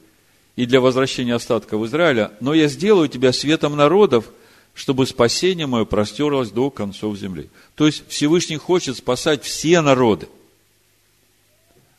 и 0.55 0.65
для 0.65 0.81
возвращения 0.81 1.35
остатков 1.35 1.85
Израиля, 1.85 2.31
но 2.39 2.55
я 2.55 2.67
сделаю 2.67 3.07
тебя 3.07 3.31
светом 3.33 3.75
народов, 3.75 4.29
чтобы 4.77 5.07
спасение 5.07 5.65
мое 5.65 5.85
простерлось 5.85 6.51
до 6.51 6.69
концов 6.69 7.17
земли. 7.17 7.49
То 7.73 7.87
есть 7.87 8.07
Всевышний 8.09 8.57
хочет 8.57 8.95
спасать 8.95 9.43
все 9.43 9.81
народы. 9.81 10.27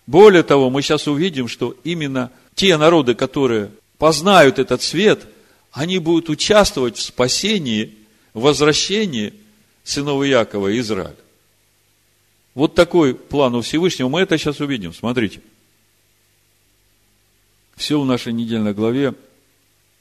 Более 0.07 0.45
того, 0.45 0.71
мы 0.71 0.81
сейчас 0.81 1.09
увидим, 1.09 1.49
что 1.49 1.77
именно 1.83 2.31
те 2.55 2.77
народы, 2.77 3.17
которые 3.17 3.73
познают 3.99 4.61
этот 4.61 4.81
свет, 4.81 5.27
они 5.73 5.99
будут 5.99 6.29
участвовать 6.29 6.97
в 6.97 7.03
спасении, 7.03 7.97
возвращении 8.33 9.35
сынов 9.83 10.25
Якова 10.25 10.69
и 10.69 10.79
Израиля. 10.79 11.17
Вот 12.55 12.77
такой 12.77 13.13
план 13.13 13.57
у 13.57 13.61
Всевышнего. 13.61 14.09
Мы 14.09 14.21
это 14.21 14.39
сейчас 14.39 14.61
увидим. 14.61 14.95
Смотрите. 14.95 15.41
Все 17.75 18.01
в 18.01 18.07
нашей 18.07 18.33
недельной 18.33 18.73
главе, 18.73 19.15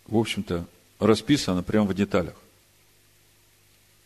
в 0.06 0.16
общем-то, 0.16 0.68
расписано 1.00 1.64
прямо 1.64 1.88
в 1.88 1.96
деталях. 1.96 2.36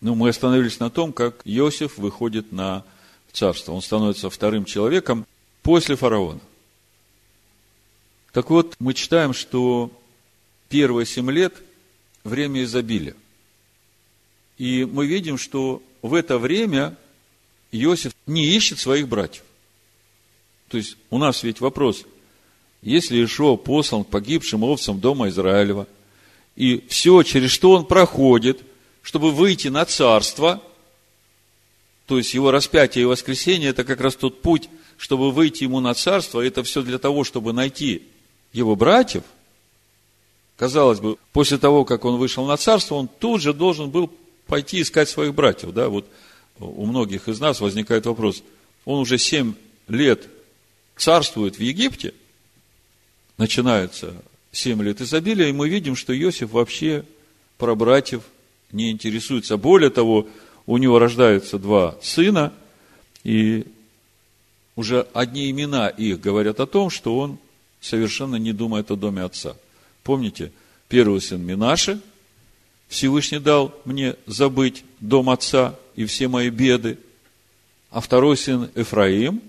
Ну, 0.02 0.16
мы 0.16 0.30
остановились 0.30 0.80
на 0.80 0.90
том, 0.90 1.14
как 1.14 1.42
Иосиф 1.46 1.98
выходит 1.98 2.52
на 2.52 2.84
царство. 3.32 3.72
Он 3.74 3.82
становится 3.82 4.30
вторым 4.30 4.66
человеком 4.66 5.26
после 5.62 5.96
фараона. 5.96 6.42
Так 8.34 8.50
вот, 8.50 8.76
мы 8.80 8.94
читаем, 8.94 9.34
что 9.34 9.92
первые 10.70 11.06
семь 11.06 11.30
лет– 11.32 11.56
время 12.24 12.64
изобилия. 12.64 13.16
И 14.58 14.86
мы 14.86 15.06
видим, 15.06 15.38
что 15.38 15.82
в 16.02 16.14
это 16.14 16.38
время 16.38 16.96
Иосиф 17.72 18.14
не 18.28 18.46
ищет 18.46 18.80
своих 18.80 19.08
братьев. 19.08 19.44
То 20.70 20.78
есть 20.78 20.98
у 21.10 21.18
нас 21.18 21.44
ведь 21.44 21.62
вопрос, 21.62 22.06
если 22.82 23.24
Ишо 23.24 23.58
послан 23.58 24.04
погибшим 24.04 24.64
овцам 24.64 25.00
дома 25.00 25.30
Израилева, 25.30 25.88
и 26.56 26.84
все, 26.88 27.24
через 27.24 27.52
что 27.52 27.72
он 27.72 27.86
проходит, 27.86 28.62
чтобы 29.02 29.32
выйти 29.32 29.68
на 29.68 29.86
царство, 29.86 30.62
то 32.06 32.18
есть 32.18 32.34
его 32.34 32.52
распятие 32.52 33.04
и 33.04 33.06
воскресение, 33.06 33.70
это 33.70 33.84
как 33.84 34.02
раз 34.02 34.16
тот 34.16 34.42
путь, 34.42 34.70
чтобы 34.98 35.32
выйти 35.32 35.64
ему 35.64 35.80
на 35.80 35.94
царство, 35.94 36.42
это 36.42 36.64
все 36.64 36.82
для 36.82 36.98
того, 36.98 37.24
чтобы 37.24 37.54
найти 37.54 38.04
его 38.54 38.76
братьев. 38.76 39.24
Казалось 40.58 41.00
бы, 41.00 41.18
после 41.34 41.58
того, 41.58 41.86
как 41.86 42.06
он 42.06 42.18
вышел 42.18 42.46
на 42.46 42.58
царство, 42.58 42.96
он 42.96 43.08
тут 43.08 43.42
же 43.42 43.54
должен 43.54 43.90
был 43.90 44.12
пойти 44.46 44.82
искать 44.82 45.10
своих 45.10 45.34
братьев. 45.34 45.74
Да? 45.74 45.90
Вот 45.90 46.06
у 46.60 46.86
многих 46.86 47.28
из 47.28 47.40
нас 47.40 47.62
возникает 47.62 48.06
вопрос, 48.06 48.44
он 48.86 49.00
уже 49.00 49.18
семь 49.18 49.54
лет 49.88 50.28
царствует 50.98 51.56
в 51.56 51.62
Египте, 51.62 52.14
начинается 53.38 54.14
семь 54.52 54.84
лет 54.84 55.02
изобилия, 55.02 55.48
и 55.48 55.54
мы 55.54 55.70
видим, 55.70 55.96
что 55.96 56.16
Иосиф 56.16 56.52
вообще 56.52 57.06
про 57.58 57.74
братьев 57.74 58.24
не 58.74 58.92
интересуется. 58.92 59.58
Более 59.58 59.90
того, 59.90 60.28
у 60.66 60.78
него 60.78 61.00
рождаются 61.00 61.60
два 61.60 61.98
сына, 62.02 62.54
и 63.24 63.66
уже 64.76 65.08
одни 65.14 65.50
имена 65.50 65.90
их 65.90 66.20
говорят 66.20 66.60
о 66.60 66.66
том, 66.66 66.90
что 66.90 67.18
он 67.18 67.38
совершенно 67.80 68.36
не 68.36 68.54
думает 68.54 68.92
о 68.92 68.96
доме 68.96 69.24
отца. 69.24 69.56
Помните, 70.04 70.52
первый 70.88 71.22
сын 71.22 71.42
Минаши, 71.42 72.00
Всевышний 72.88 73.40
дал 73.40 73.74
мне 73.86 74.16
забыть 74.26 74.84
дом 75.00 75.30
отца 75.30 75.76
и 75.96 76.06
все 76.06 76.28
мои 76.28 76.50
беды. 76.50 76.98
А 77.90 78.02
второй 78.02 78.38
сын 78.38 78.70
Эфраим, 78.76 79.42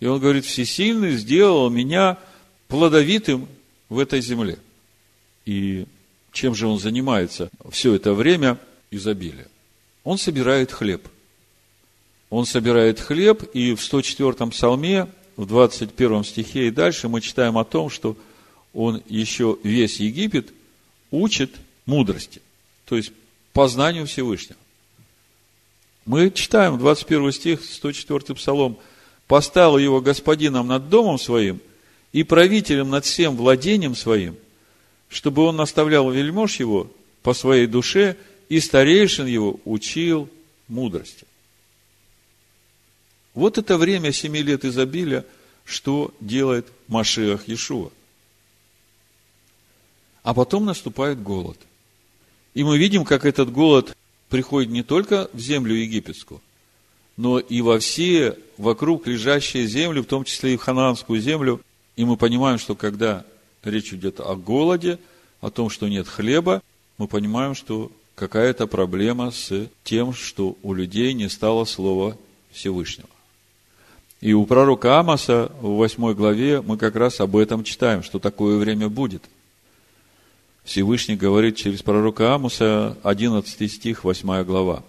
и 0.00 0.06
он 0.06 0.20
говорит, 0.20 0.44
всесильный 0.44 1.12
сделал 1.12 1.70
меня 1.70 2.18
плодовитым 2.68 3.48
в 3.88 3.98
этой 3.98 4.20
земле. 4.20 4.58
И 5.44 5.86
чем 6.34 6.54
же 6.54 6.66
он 6.66 6.78
занимается 6.78 7.48
все 7.70 7.94
это 7.94 8.12
время 8.12 8.58
изобилия? 8.90 9.48
Он 10.02 10.18
собирает 10.18 10.70
хлеб. 10.70 11.08
Он 12.28 12.44
собирает 12.44 13.00
хлеб, 13.00 13.42
и 13.54 13.74
в 13.74 13.80
104-м 13.80 14.50
псалме, 14.50 15.08
в 15.36 15.46
21 15.46 16.24
стихе 16.24 16.68
и 16.68 16.70
дальше 16.70 17.08
мы 17.08 17.20
читаем 17.20 17.56
о 17.56 17.64
том, 17.64 17.88
что 17.88 18.16
он 18.72 19.02
еще 19.08 19.56
весь 19.62 20.00
Египет 20.00 20.52
учит 21.10 21.54
мудрости, 21.86 22.42
то 22.84 22.96
есть 22.96 23.12
познанию 23.52 24.06
Всевышнего. 24.06 24.58
Мы 26.04 26.30
читаем 26.30 26.78
21 26.78 27.32
стих, 27.32 27.64
104 27.64 28.34
псалом. 28.34 28.76
«Поставил 29.26 29.78
его 29.78 30.02
господином 30.02 30.66
над 30.66 30.90
домом 30.90 31.18
своим 31.18 31.60
и 32.12 32.24
правителем 32.24 32.90
над 32.90 33.06
всем 33.06 33.36
владением 33.36 33.94
своим, 33.94 34.36
чтобы 35.08 35.42
он 35.42 35.56
наставлял 35.56 36.10
вельмож 36.10 36.60
его 36.60 36.90
по 37.22 37.34
своей 37.34 37.66
душе 37.66 38.16
и 38.48 38.60
старейшин 38.60 39.26
его 39.26 39.60
учил 39.64 40.28
мудрости». 40.68 41.26
Вот 43.34 43.58
это 43.58 43.78
время 43.78 44.12
семи 44.12 44.42
лет 44.42 44.64
изобилия, 44.64 45.24
что 45.64 46.14
делает 46.20 46.66
Машиах 46.88 47.48
Иешуа. 47.48 47.90
А 50.22 50.34
потом 50.34 50.64
наступает 50.64 51.22
голод– 51.22 51.58
и 52.54 52.62
мы 52.62 52.78
видим, 52.78 53.04
как 53.04 53.26
этот 53.26 53.52
голод 53.52 53.96
приходит 54.28 54.70
не 54.70 54.82
только 54.82 55.28
в 55.32 55.40
землю 55.40 55.74
египетскую, 55.74 56.40
но 57.16 57.38
и 57.40 57.60
во 57.60 57.78
все 57.80 58.38
вокруг 58.56 59.06
лежащие 59.06 59.66
земли, 59.66 60.00
в 60.00 60.06
том 60.06 60.24
числе 60.24 60.54
и 60.54 60.56
в 60.56 60.62
ханаанскую 60.62 61.20
землю. 61.20 61.60
И 61.96 62.04
мы 62.04 62.16
понимаем, 62.16 62.58
что 62.58 62.74
когда 62.74 63.24
речь 63.66 63.92
идет 63.92 64.20
о 64.20 64.34
голоде, 64.34 64.98
о 65.40 65.50
том, 65.50 65.70
что 65.70 65.88
нет 65.88 66.08
хлеба, 66.08 66.62
мы 66.98 67.08
понимаем, 67.08 67.54
что 67.54 67.90
какая-то 68.14 68.66
проблема 68.66 69.30
с 69.30 69.68
тем, 69.82 70.12
что 70.14 70.56
у 70.62 70.72
людей 70.72 71.12
не 71.12 71.28
стало 71.28 71.64
слова 71.64 72.16
Всевышнего. 72.52 73.08
И 74.20 74.32
у 74.32 74.46
пророка 74.46 75.00
Амоса 75.00 75.52
в 75.60 75.66
8 75.66 76.14
главе 76.14 76.62
мы 76.62 76.78
как 76.78 76.96
раз 76.96 77.20
об 77.20 77.36
этом 77.36 77.64
читаем, 77.64 78.02
что 78.02 78.18
такое 78.18 78.58
время 78.58 78.88
будет– 78.88 79.22
Всевышний 80.64 81.14
говорит 81.14 81.56
через 81.56 81.82
пророка 81.82 82.34
Амуса, 82.34 82.96
11 83.02 83.70
стих, 83.70 84.02
8 84.02 84.44
глава. 84.44 84.82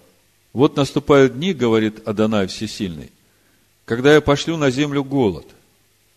«Вот 0.53 0.77
наступают 0.77 1.35
дни,— 1.35 1.53
говорит 1.53 2.07
Адонай 2.07 2.47
Всесильный,— 2.47 3.11
когда 3.85 4.13
я 4.13 4.21
пошлю 4.21 4.55
на 4.55 4.71
землю 4.71 5.03
голод, 5.03 5.45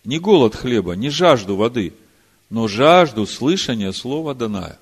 не 0.04 0.20
голод 0.20 0.54
хлеба, 0.54 0.92
не 0.92 1.10
жажду 1.10 1.56
воды, 1.56 1.92
но 2.50 2.68
жажду 2.68 3.26
слышания 3.26 3.92
слова 3.92 4.34
Даная. 4.34 4.78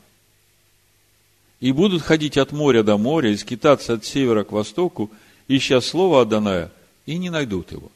И 1.61 1.73
будут 1.73 2.03
ходить 2.03 2.37
от 2.37 2.53
моря 2.53 2.83
до 2.83 2.97
моря, 2.97 3.31
и 3.31 3.37
скитаться 3.37 3.95
от 3.95 4.05
севера 4.05 4.45
к 4.45 4.53
востоку, 4.53 5.11
ища 5.49 5.81
слова 5.81 6.23
Аданая, 6.23 6.71
и 7.07 7.17
не 7.19 7.31
найдут 7.31 7.73
его. 7.73 7.91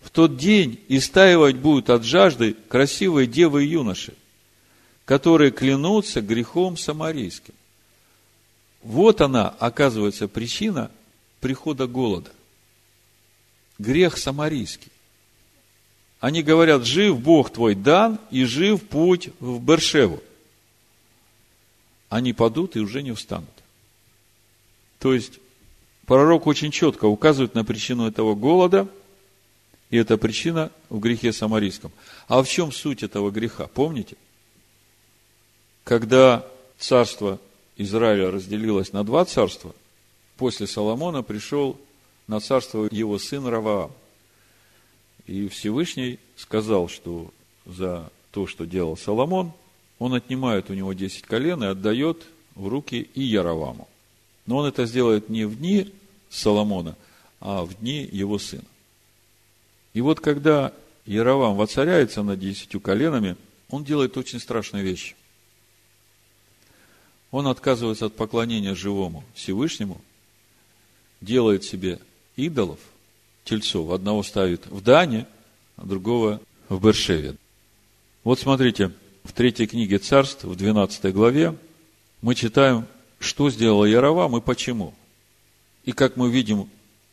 В 0.00 0.10
тот 0.10 0.36
день 0.36 0.78
истаивать 0.88 1.56
будут 1.56 1.88
от 1.88 2.04
жажды 2.04 2.54
красивые 2.68 3.26
девы 3.26 3.64
и 3.64 3.68
юноши, 3.68 4.14
которые 5.06 5.50
клянутся 5.50 6.20
грехом 6.20 6.76
самарийским. 6.76 7.54
Вот 8.82 9.22
она, 9.22 9.48
оказывается, 9.48 10.28
причина 10.28 10.90
прихода 11.40 11.86
голода. 11.86 12.30
Грех 13.78 14.18
самарийский. 14.18 14.92
Они 16.24 16.42
говорят, 16.42 16.86
жив 16.86 17.20
Бог 17.20 17.50
твой 17.52 17.74
дан, 17.74 18.18
и 18.30 18.44
жив 18.44 18.82
путь 18.88 19.28
в 19.40 19.62
Бершеву. 19.62 20.22
Они 22.08 22.32
падут 22.32 22.76
и 22.76 22.80
уже 22.80 23.02
не 23.02 23.12
встанут. 23.12 23.50
То 25.00 25.12
есть, 25.12 25.38
пророк 26.06 26.46
очень 26.46 26.70
четко 26.70 27.04
указывает 27.04 27.54
на 27.54 27.62
причину 27.62 28.08
этого 28.08 28.34
голода, 28.34 28.88
и 29.90 29.98
эта 29.98 30.16
причина 30.16 30.70
в 30.88 30.98
грехе 30.98 31.30
самарийском. 31.30 31.92
А 32.26 32.42
в 32.42 32.48
чем 32.48 32.72
суть 32.72 33.02
этого 33.02 33.30
греха? 33.30 33.66
Помните? 33.66 34.16
Когда 35.84 36.46
царство 36.78 37.38
Израиля 37.76 38.30
разделилось 38.30 38.94
на 38.94 39.04
два 39.04 39.26
царства, 39.26 39.74
после 40.38 40.66
Соломона 40.66 41.22
пришел 41.22 41.78
на 42.28 42.40
царство 42.40 42.88
его 42.90 43.18
сын 43.18 43.46
Раваам. 43.46 43.90
И 45.26 45.48
Всевышний 45.48 46.18
сказал, 46.36 46.88
что 46.88 47.32
за 47.64 48.10
то, 48.30 48.46
что 48.46 48.66
делал 48.66 48.96
Соломон, 48.96 49.52
он 49.98 50.14
отнимает 50.14 50.70
у 50.70 50.74
него 50.74 50.92
10 50.92 51.22
колен 51.22 51.62
и 51.64 51.68
отдает 51.68 52.26
в 52.54 52.68
руки 52.68 53.08
и 53.14 53.22
Яроваму. 53.22 53.88
Но 54.46 54.58
он 54.58 54.66
это 54.66 54.86
сделает 54.86 55.28
не 55.28 55.44
в 55.44 55.58
дни 55.58 55.92
Соломона, 56.28 56.96
а 57.40 57.64
в 57.64 57.74
дни 57.78 58.08
его 58.10 58.38
сына. 58.38 58.64
И 59.94 60.00
вот 60.00 60.20
когда 60.20 60.72
Яровам 61.06 61.56
воцаряется 61.56 62.22
над 62.22 62.40
десятью 62.40 62.80
коленами, 62.80 63.36
он 63.70 63.84
делает 63.84 64.16
очень 64.16 64.40
страшную 64.40 64.84
вещь. 64.84 65.14
Он 67.30 67.46
отказывается 67.46 68.06
от 68.06 68.14
поклонения 68.14 68.74
живому 68.74 69.24
Всевышнему, 69.34 70.00
делает 71.20 71.64
себе 71.64 71.98
идолов, 72.36 72.78
тельцов. 73.44 73.90
Одного 73.90 74.22
ставит 74.22 74.66
в 74.66 74.82
Дане, 74.82 75.26
а 75.76 75.84
другого 75.86 76.40
в 76.68 76.84
Бершеве. 76.84 77.36
Вот 78.24 78.40
смотрите, 78.40 78.92
в 79.22 79.32
третьей 79.32 79.66
книге 79.66 79.98
царств, 79.98 80.44
в 80.44 80.56
12 80.56 81.12
главе, 81.12 81.56
мы 82.22 82.34
читаем, 82.34 82.86
что 83.18 83.50
сделал 83.50 83.84
Яровам 83.84 84.36
и 84.36 84.40
почему. 84.40 84.94
И 85.84 85.92
как 85.92 86.16
мы 86.16 86.30
видим, 86.30 86.68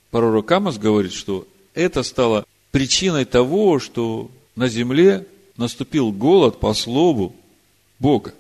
пророк 0.10 0.52
Амос 0.52 0.78
говорит, 0.78 1.14
что 1.14 1.48
это 1.74 2.04
стало 2.04 2.46
причиной 2.72 3.26
того, 3.26 3.80
что 3.80 4.32
на 4.56 4.68
земле 4.68 5.28
наступил 5.58 6.12
голод 6.12 6.60
по 6.60 6.74
слову 6.74 7.36
Бога. 8.00 8.34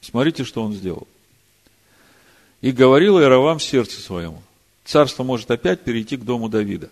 Смотрите, 0.00 0.44
что 0.44 0.62
он 0.62 0.72
сделал. 0.72 1.06
И 2.60 2.72
говорил 2.72 3.18
Иеровам 3.18 3.58
в 3.58 3.64
сердце 3.64 4.00
своему, 4.00 4.42
царство 4.84 5.22
может 5.24 5.50
опять 5.50 5.82
перейти 5.82 6.16
к 6.16 6.24
дому 6.24 6.48
Давида. 6.48 6.90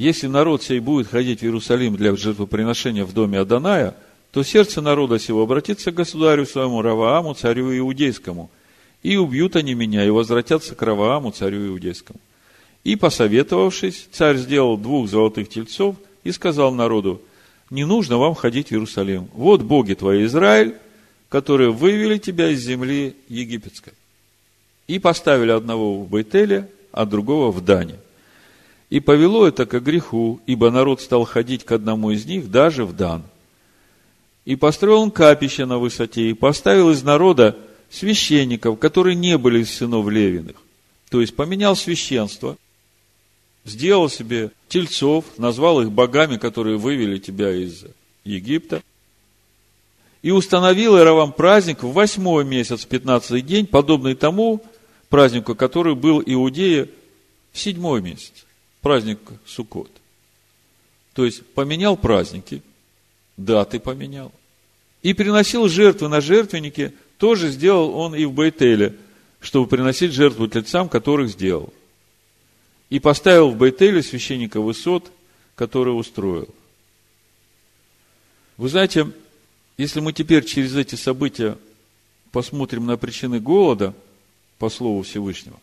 Если 0.00 0.28
народ 0.28 0.62
сей 0.62 0.80
будет 0.80 1.08
ходить 1.08 1.40
в 1.40 1.42
Иерусалим 1.42 1.94
для 1.94 2.16
жертвоприношения 2.16 3.04
в 3.04 3.12
доме 3.12 3.38
Аданая, 3.38 3.94
то 4.30 4.42
сердце 4.42 4.80
народа 4.80 5.18
сего 5.18 5.42
обратится 5.42 5.92
к 5.92 5.96
государю 5.96 6.46
своему 6.46 6.80
Равааму, 6.80 7.34
царю 7.34 7.76
иудейскому, 7.76 8.50
и 9.02 9.18
убьют 9.18 9.56
они 9.56 9.74
меня, 9.74 10.02
и 10.06 10.08
возвратятся 10.08 10.74
к 10.74 10.80
Равааму, 10.80 11.32
царю 11.32 11.66
иудейскому. 11.66 12.18
И, 12.82 12.96
посоветовавшись, 12.96 14.08
царь 14.10 14.38
сделал 14.38 14.78
двух 14.78 15.06
золотых 15.06 15.50
тельцов 15.50 15.96
и 16.24 16.32
сказал 16.32 16.72
народу, 16.72 17.20
не 17.68 17.84
нужно 17.84 18.16
вам 18.16 18.34
ходить 18.34 18.68
в 18.68 18.72
Иерусалим. 18.72 19.28
Вот 19.34 19.60
боги 19.60 19.92
твои, 19.92 20.24
Израиль, 20.24 20.76
которые 21.28 21.72
вывели 21.72 22.16
тебя 22.16 22.48
из 22.48 22.60
земли 22.60 23.16
египетской. 23.28 23.92
И 24.86 24.98
поставили 24.98 25.50
одного 25.50 26.00
в 26.00 26.08
Бейтеле, 26.08 26.70
а 26.90 27.04
другого 27.04 27.52
в 27.52 27.62
Дане. 27.62 27.96
И 28.90 28.98
повело 28.98 29.46
это 29.46 29.66
к 29.66 29.80
греху, 29.80 30.40
ибо 30.46 30.70
народ 30.70 31.00
стал 31.00 31.24
ходить 31.24 31.64
к 31.64 31.72
одному 31.72 32.10
из 32.10 32.26
них 32.26 32.50
даже 32.50 32.84
в 32.84 32.94
Дан. 32.94 33.22
И 34.44 34.56
построил 34.56 35.02
он 35.02 35.10
капище 35.12 35.64
на 35.64 35.78
высоте, 35.78 36.28
и 36.28 36.34
поставил 36.34 36.90
из 36.90 37.02
народа 37.02 37.56
священников, 37.88 38.78
которые 38.78 39.14
не 39.14 39.38
были 39.38 39.60
из 39.60 39.72
сынов 39.72 40.08
Левиных. 40.08 40.56
То 41.08 41.20
есть 41.20 41.36
поменял 41.36 41.76
священство, 41.76 42.56
сделал 43.64 44.08
себе 44.08 44.50
тельцов, 44.68 45.24
назвал 45.38 45.82
их 45.82 45.92
богами, 45.92 46.36
которые 46.36 46.76
вывели 46.76 47.18
тебя 47.18 47.52
из 47.52 47.84
Египта, 48.24 48.82
и 50.22 50.32
установил 50.32 50.96
Иеровам 50.96 51.32
праздник 51.32 51.82
в 51.82 51.92
восьмой 51.92 52.44
месяц, 52.44 52.84
пятнадцатый 52.84 53.40
день, 53.40 53.66
подобный 53.66 54.14
тому, 54.14 54.62
празднику, 55.08 55.54
который 55.54 55.94
был 55.94 56.22
Иудея 56.24 56.88
в 57.52 57.58
седьмой 57.58 58.02
месяц, 58.02 58.46
праздник 58.80 59.18
Суккот. 59.46 59.90
То 61.14 61.24
есть 61.24 61.46
поменял 61.54 61.96
праздники, 61.96 62.62
даты 63.36 63.80
поменял. 63.80 64.32
И 65.02 65.14
приносил 65.14 65.68
жертвы 65.68 66.08
на 66.08 66.20
жертвеннике, 66.20 66.92
тоже 67.18 67.48
сделал 67.48 67.94
он 67.96 68.14
и 68.14 68.24
в 68.24 68.32
Бейтеле, 68.32 68.96
чтобы 69.40 69.66
приносить 69.66 70.12
жертву 70.12 70.46
тельцам, 70.46 70.88
которых 70.88 71.30
сделал. 71.30 71.72
И 72.90 72.98
поставил 72.98 73.50
в 73.50 73.56
Бейтеле 73.56 74.02
священника 74.02 74.60
высот, 74.60 75.10
который 75.54 75.90
устроил. 75.90 76.48
Вы 78.56 78.68
знаете, 78.68 79.10
если 79.78 80.00
мы 80.00 80.12
теперь 80.12 80.44
через 80.44 80.76
эти 80.76 80.94
события 80.96 81.56
посмотрим 82.32 82.86
на 82.86 82.96
причины 82.96 83.40
голода– 83.40 83.94
по 84.60 84.68
Слову 84.68 85.02
Всевышнего, 85.02 85.58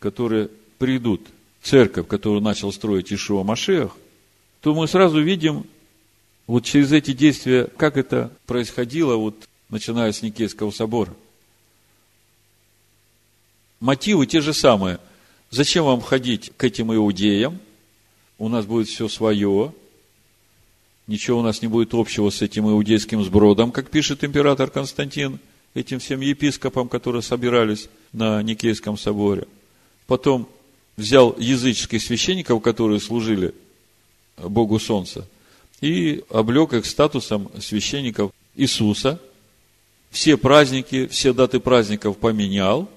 которые 0.00 0.50
придут 0.78 1.22
церковь, 1.66 2.06
которую 2.06 2.40
начал 2.40 2.72
строить 2.72 3.12
Ишуа 3.12 3.42
Машех, 3.42 3.92
то 4.60 4.74
мы 4.74 4.86
сразу 4.88 5.20
видим 5.20 5.66
вот 6.46 6.64
через 6.64 6.92
эти 6.92 7.12
действия, 7.12 7.68
как 7.76 7.96
это 7.96 8.30
происходило, 8.46 9.16
вот, 9.16 9.34
начиная 9.68 10.12
с 10.12 10.22
Никейского 10.22 10.70
собора. 10.70 11.12
Мотивы 13.80 14.26
те 14.26 14.40
же 14.40 14.54
самые. 14.54 14.98
Зачем 15.50 15.84
вам 15.84 16.00
ходить 16.00 16.52
к 16.56 16.64
этим 16.64 16.94
иудеям? 16.94 17.58
У 18.38 18.48
нас 18.48 18.64
будет 18.64 18.88
все 18.88 19.08
свое. 19.08 19.74
Ничего 21.06 21.40
у 21.40 21.42
нас 21.42 21.62
не 21.62 21.68
будет 21.68 21.94
общего 21.94 22.30
с 22.30 22.42
этим 22.42 22.68
иудейским 22.68 23.22
сбродом, 23.24 23.72
как 23.72 23.90
пишет 23.90 24.24
император 24.24 24.70
Константин– 24.70 25.38
этим 25.76 25.98
всем 25.98 26.20
епископам, 26.20 26.88
которые 26.88 27.20
собирались 27.20 27.90
на 28.12 28.42
Никейском 28.42 28.96
соборе. 28.96 29.46
Потом 30.06 30.48
взял 30.96 31.34
языческих 31.38 32.02
священников, 32.02 32.62
которые 32.62 33.00
служили 33.00 33.54
Богу 34.36 34.78
Солнца, 34.78 35.26
и 35.80 36.24
облег 36.30 36.72
их 36.72 36.86
статусом 36.86 37.50
священников 37.60 38.32
Иисуса. 38.54 39.20
Все 40.10 40.36
праздники, 40.36 41.06
все 41.08 41.32
даты 41.32 41.60
праздников 41.60 42.16
поменял, 42.16 42.88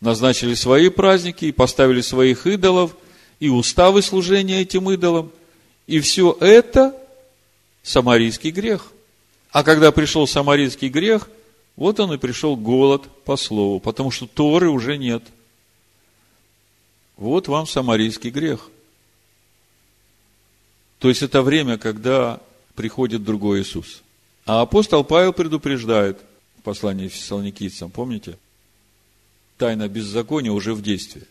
назначили 0.00 0.54
свои 0.54 0.88
праздники 0.88 1.50
поставили 1.50 2.00
своих 2.00 2.46
идолов, 2.46 2.96
и 3.40 3.48
уставы 3.48 4.02
служения 4.02 4.60
этим 4.60 4.88
идолам. 4.90 5.32
И 5.88 5.98
все 5.98 6.36
это 6.40 6.96
самарийский 7.82 8.50
грех. 8.50 8.92
А 9.50 9.64
когда 9.64 9.90
пришел 9.90 10.26
самарийский 10.28 10.88
грех– 10.88 11.28
вот 11.76 12.00
он 12.00 12.12
и 12.12 12.18
пришел 12.18 12.56
голод 12.56 13.08
по 13.24 13.36
слову, 13.36 13.80
потому 13.80 14.10
что 14.10 14.26
Торы 14.26 14.68
уже 14.68 14.98
нет. 14.98 15.22
Вот 17.22 17.46
вам 17.46 17.68
самарийский 17.68 18.30
грех. 18.30 18.68
То 20.98 21.08
есть 21.08 21.22
это 21.22 21.42
время, 21.42 21.78
когда 21.78 22.40
приходит 22.74 23.22
другой 23.22 23.60
Иисус. 23.60 24.02
А 24.44 24.60
апостол 24.60 25.04
Павел 25.04 25.32
предупреждает 25.32 26.18
в 26.58 26.62
послании 26.62 27.06
фессалоникийцам, 27.06 27.92
помните? 27.92 28.38
Тайна 29.56 29.86
беззакония 29.88 30.50
уже 30.50 30.74
в 30.74 30.82
действии. 30.82 31.22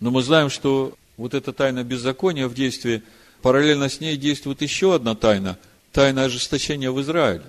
Но 0.00 0.10
мы 0.10 0.22
знаем, 0.22 0.50
что 0.50 0.96
вот 1.16 1.34
эта 1.34 1.52
тайна 1.52 1.84
беззакония 1.84 2.48
в 2.48 2.54
действии, 2.54 3.04
параллельно 3.42 3.88
с 3.88 4.00
ней 4.00 4.16
действует 4.16 4.60
еще 4.60 4.96
одна 4.96 5.14
тайна, 5.14 5.56
тайна 5.92 6.24
ожесточения 6.24 6.90
в 6.90 7.00
Израиле 7.00 7.44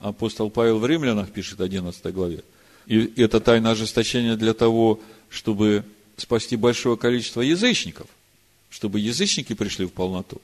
апостол 0.00 0.50
Павел 0.50 0.78
в 0.78 0.86
Римлянах 0.86 1.30
пишет, 1.30 1.60
11 1.60 2.12
главе. 2.12 2.42
И 2.86 3.22
это 3.22 3.40
тайна 3.40 3.70
ожесточения 3.70 4.36
для 4.36 4.52
того, 4.52 5.00
чтобы 5.34 5.84
спасти 6.16 6.54
большое 6.54 6.96
количество 6.96 7.40
язычников, 7.40 8.06
чтобы 8.70 9.00
язычники 9.00 9.52
пришли 9.52 9.84
в 9.84 9.92
полноту. 9.92 10.40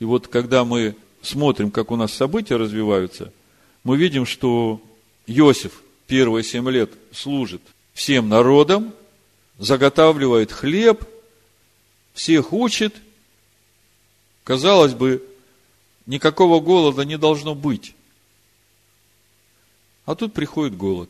И 0.00 0.04
вот 0.04 0.26
когда 0.26 0.64
мы 0.64 0.96
смотрим, 1.22 1.70
как 1.70 1.92
у 1.92 1.96
нас 1.96 2.12
события 2.12 2.56
развиваются, 2.56 3.32
мы 3.84 3.96
видим, 3.96 4.26
что 4.26 4.82
Иосиф 5.26 5.82
первые 6.08 6.42
семь 6.42 6.68
лет 6.68 6.90
служит 7.12 7.62
всем 7.94 8.28
народам, 8.28 8.92
заготавливает 9.58 10.50
хлеб, 10.50 11.04
всех 12.12 12.52
учит. 12.52 12.96
Казалось 14.42 14.94
бы, 14.94 15.24
никакого 16.06 16.58
голода 16.58 17.02
не 17.02 17.16
должно 17.16 17.54
быть. 17.54 17.94
А 20.06 20.16
тут 20.16 20.32
приходит 20.32 20.76
голод. 20.76 21.08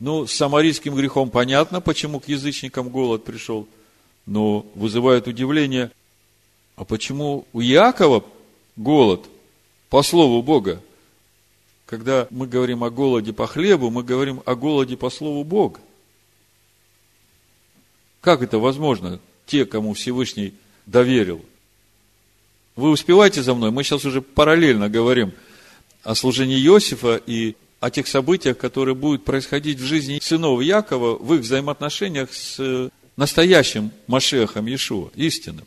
Ну, 0.00 0.26
с 0.26 0.32
самарийским 0.32 0.94
грехом 0.94 1.30
понятно, 1.30 1.80
почему 1.80 2.20
к 2.20 2.28
язычникам 2.28 2.88
голод 2.88 3.24
пришел, 3.24 3.66
но 4.26 4.64
вызывает 4.74 5.26
удивление, 5.26 5.90
а 6.76 6.84
почему 6.84 7.46
у 7.52 7.60
Иакова 7.60 8.24
голод 8.76 9.26
по 9.90 10.02
слову 10.02 10.42
Бога? 10.42 10.80
Когда 11.86 12.28
мы 12.30 12.46
говорим 12.46 12.84
о 12.84 12.90
голоде 12.90 13.32
по 13.32 13.48
хлебу, 13.48 13.90
мы 13.90 14.04
говорим 14.04 14.42
о 14.44 14.54
голоде 14.54 14.96
по 14.96 15.10
слову 15.10 15.42
Бога. 15.42 15.80
Как 18.20 18.42
это 18.42 18.58
возможно? 18.58 19.18
Те, 19.46 19.64
кому 19.64 19.94
Всевышний 19.94 20.54
доверил. 20.86 21.44
Вы 22.76 22.90
успеваете 22.90 23.42
за 23.42 23.54
мной? 23.54 23.72
Мы 23.72 23.82
сейчас 23.82 24.04
уже 24.04 24.22
параллельно 24.22 24.88
говорим 24.88 25.32
о 26.04 26.14
служении 26.14 26.60
Иосифа 26.64 27.20
и 27.26 27.56
о 27.80 27.90
тех 27.90 28.08
событиях, 28.08 28.58
которые 28.58 28.94
будут 28.94 29.24
происходить 29.24 29.78
в 29.78 29.84
жизни 29.84 30.18
сынов 30.20 30.60
Якова, 30.60 31.16
в 31.16 31.34
их 31.34 31.42
взаимоотношениях 31.42 32.32
с 32.32 32.90
настоящим 33.16 33.90
Машехом 34.06 34.66
Иешуа, 34.66 35.10
истинным. 35.14 35.66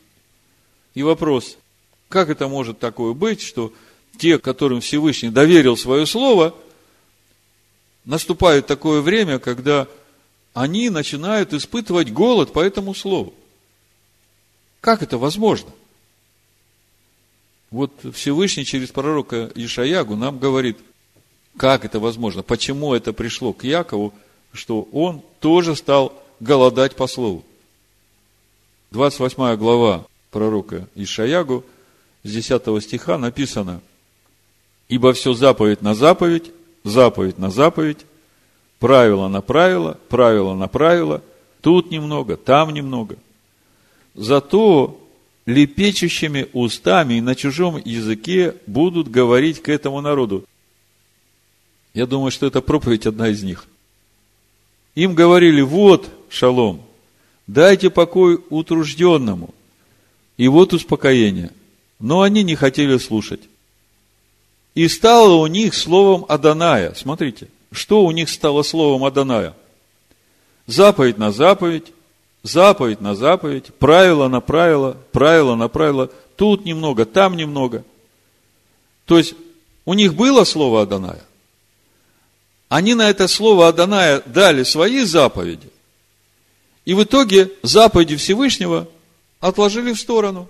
И 0.94 1.04
вопрос, 1.04 1.58
как 2.10 2.30
это 2.30 2.48
может 2.48 2.80
такое 2.80 3.14
быть, 3.14 3.42
что 3.42 3.74
те, 4.18 4.40
которым 4.40 4.82
Всевышний 4.82 5.30
доверил 5.30 5.78
свое 5.78 6.06
слово, 6.06 6.54
наступает 8.04 8.68
такое 8.68 9.02
время, 9.02 9.40
когда 9.40 9.88
они 10.54 10.90
начинают 10.90 11.54
испытывать 11.54 12.12
голод 12.12 12.52
по 12.52 12.60
этому 12.60 12.94
слову. 12.94 13.34
Как 14.82 15.02
это 15.02 15.18
возможно? 15.18 15.72
Вот 17.70 17.94
Всевышний 18.14 18.66
через 18.66 18.90
пророка 18.90 19.50
Ишаягу 19.56 20.18
нам 20.18 20.40
говорит, 20.40 20.78
как 21.58 21.86
это 21.86 22.00
возможно, 22.00 22.44
почему 22.44 22.94
это 22.94 23.14
пришло 23.14 23.54
к 23.54 23.64
Якову, 23.64 24.14
что 24.54 24.88
он 24.92 25.22
тоже 25.40 25.76
стал 25.76 26.14
голодать 26.40 26.96
по 26.96 27.08
слову. 27.08 27.44
28 28.92 29.56
глава 29.56 30.06
пророка 30.32 30.88
Ишаягу, 30.96 31.64
с 32.24 32.32
10 32.32 32.84
стиха 32.84 33.18
написано, 33.18 33.82
«Ибо 34.90 35.14
все 35.14 35.34
заповедь 35.34 35.82
на 35.82 35.96
заповедь, 35.96 36.52
заповедь 36.84 37.38
на 37.38 37.50
заповедь, 37.50 38.06
правило 38.80 39.28
на 39.28 39.42
правило, 39.42 39.98
правило 40.10 40.56
на 40.56 40.68
правило, 40.68 41.22
тут 41.62 41.92
немного, 41.92 42.36
там 42.36 42.74
немного. 42.74 43.16
Зато 44.16 45.00
лепечущими 45.46 46.48
устами 46.54 47.16
и 47.16 47.22
на 47.22 47.36
чужом 47.36 47.78
языке 47.84 48.56
будут 48.68 49.10
говорить 49.10 49.62
к 49.62 49.70
этому 49.70 50.02
народу. 50.02 50.46
Я 51.94 52.06
думаю, 52.06 52.32
что 52.32 52.48
это 52.48 52.62
проповедь 52.62 53.06
одна 53.06 53.30
из 53.30 53.44
них. 53.44 53.66
Им 54.96 55.14
говорили, 55.16 55.62
вот, 55.62 56.10
шалом, 56.30 56.84
дайте 57.48 57.90
покой 57.90 58.40
утружденному, 58.50 59.54
и 60.38 60.48
вот 60.48 60.74
успокоение. 60.74 61.52
Но 62.00 62.22
они 62.22 62.44
не 62.44 62.56
хотели 62.56 62.98
слушать. 62.98 63.42
И 64.74 64.88
стало 64.88 65.36
у 65.36 65.48
них 65.48 65.74
словом 65.74 66.26
Аданая. 66.28 66.94
Смотрите– 66.94 67.48
что 67.72 68.04
у 68.04 68.12
них 68.12 68.30
стало 68.30 68.64
словом 68.64 69.06
Аданая? 69.06 69.56
Заповедь 70.68 71.18
на 71.18 71.32
заповедь, 71.32 71.94
заповедь 72.44 73.02
на 73.02 73.16
заповедь, 73.16 73.74
правило 73.76 74.28
на 74.28 74.42
правило, 74.42 74.98
правило 75.12 75.56
на 75.56 75.70
правило, 75.70 76.10
тут 76.36 76.66
немного, 76.66 77.06
там 77.06 77.36
немного. 77.36 77.84
То 79.06 79.18
есть, 79.18 79.36
у 79.86 79.94
них 79.94 80.16
было 80.16 80.44
слово 80.44 80.84
Аданая. 80.84 81.24
Они 82.72 82.94
на 82.94 83.10
это 83.10 83.28
слово 83.28 83.68
Аданая 83.68 84.22
дали 84.26 84.64
свои 84.64 85.04
заповеди. 85.04 85.68
И 86.86 86.94
в 86.94 87.04
итоге 87.04 87.52
заповеди 87.64 88.16
Всевышнего 88.16 88.88
отложили 89.42 89.92
в 89.92 90.00
сторону. 90.00 90.50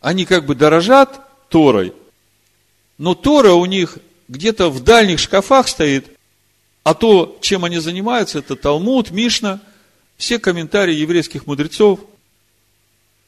Они 0.00 0.24
как 0.24 0.46
бы 0.46 0.56
дорожат 0.56 1.20
Торой, 1.48 1.94
но 2.98 3.14
Тора 3.14 3.52
у 3.52 3.66
них 3.66 3.98
где-то 4.26 4.68
в 4.68 4.82
дальних 4.82 5.20
шкафах 5.20 5.68
стоит, 5.68 6.08
а 6.82 6.94
то, 6.94 7.38
чем 7.40 7.64
они 7.64 7.78
занимаются, 7.78 8.40
это 8.40 8.56
Талмуд, 8.56 9.12
Мишна, 9.12 9.60
все 10.16 10.40
комментарии 10.40 10.94
еврейских 10.96 11.46
мудрецов. 11.46 12.00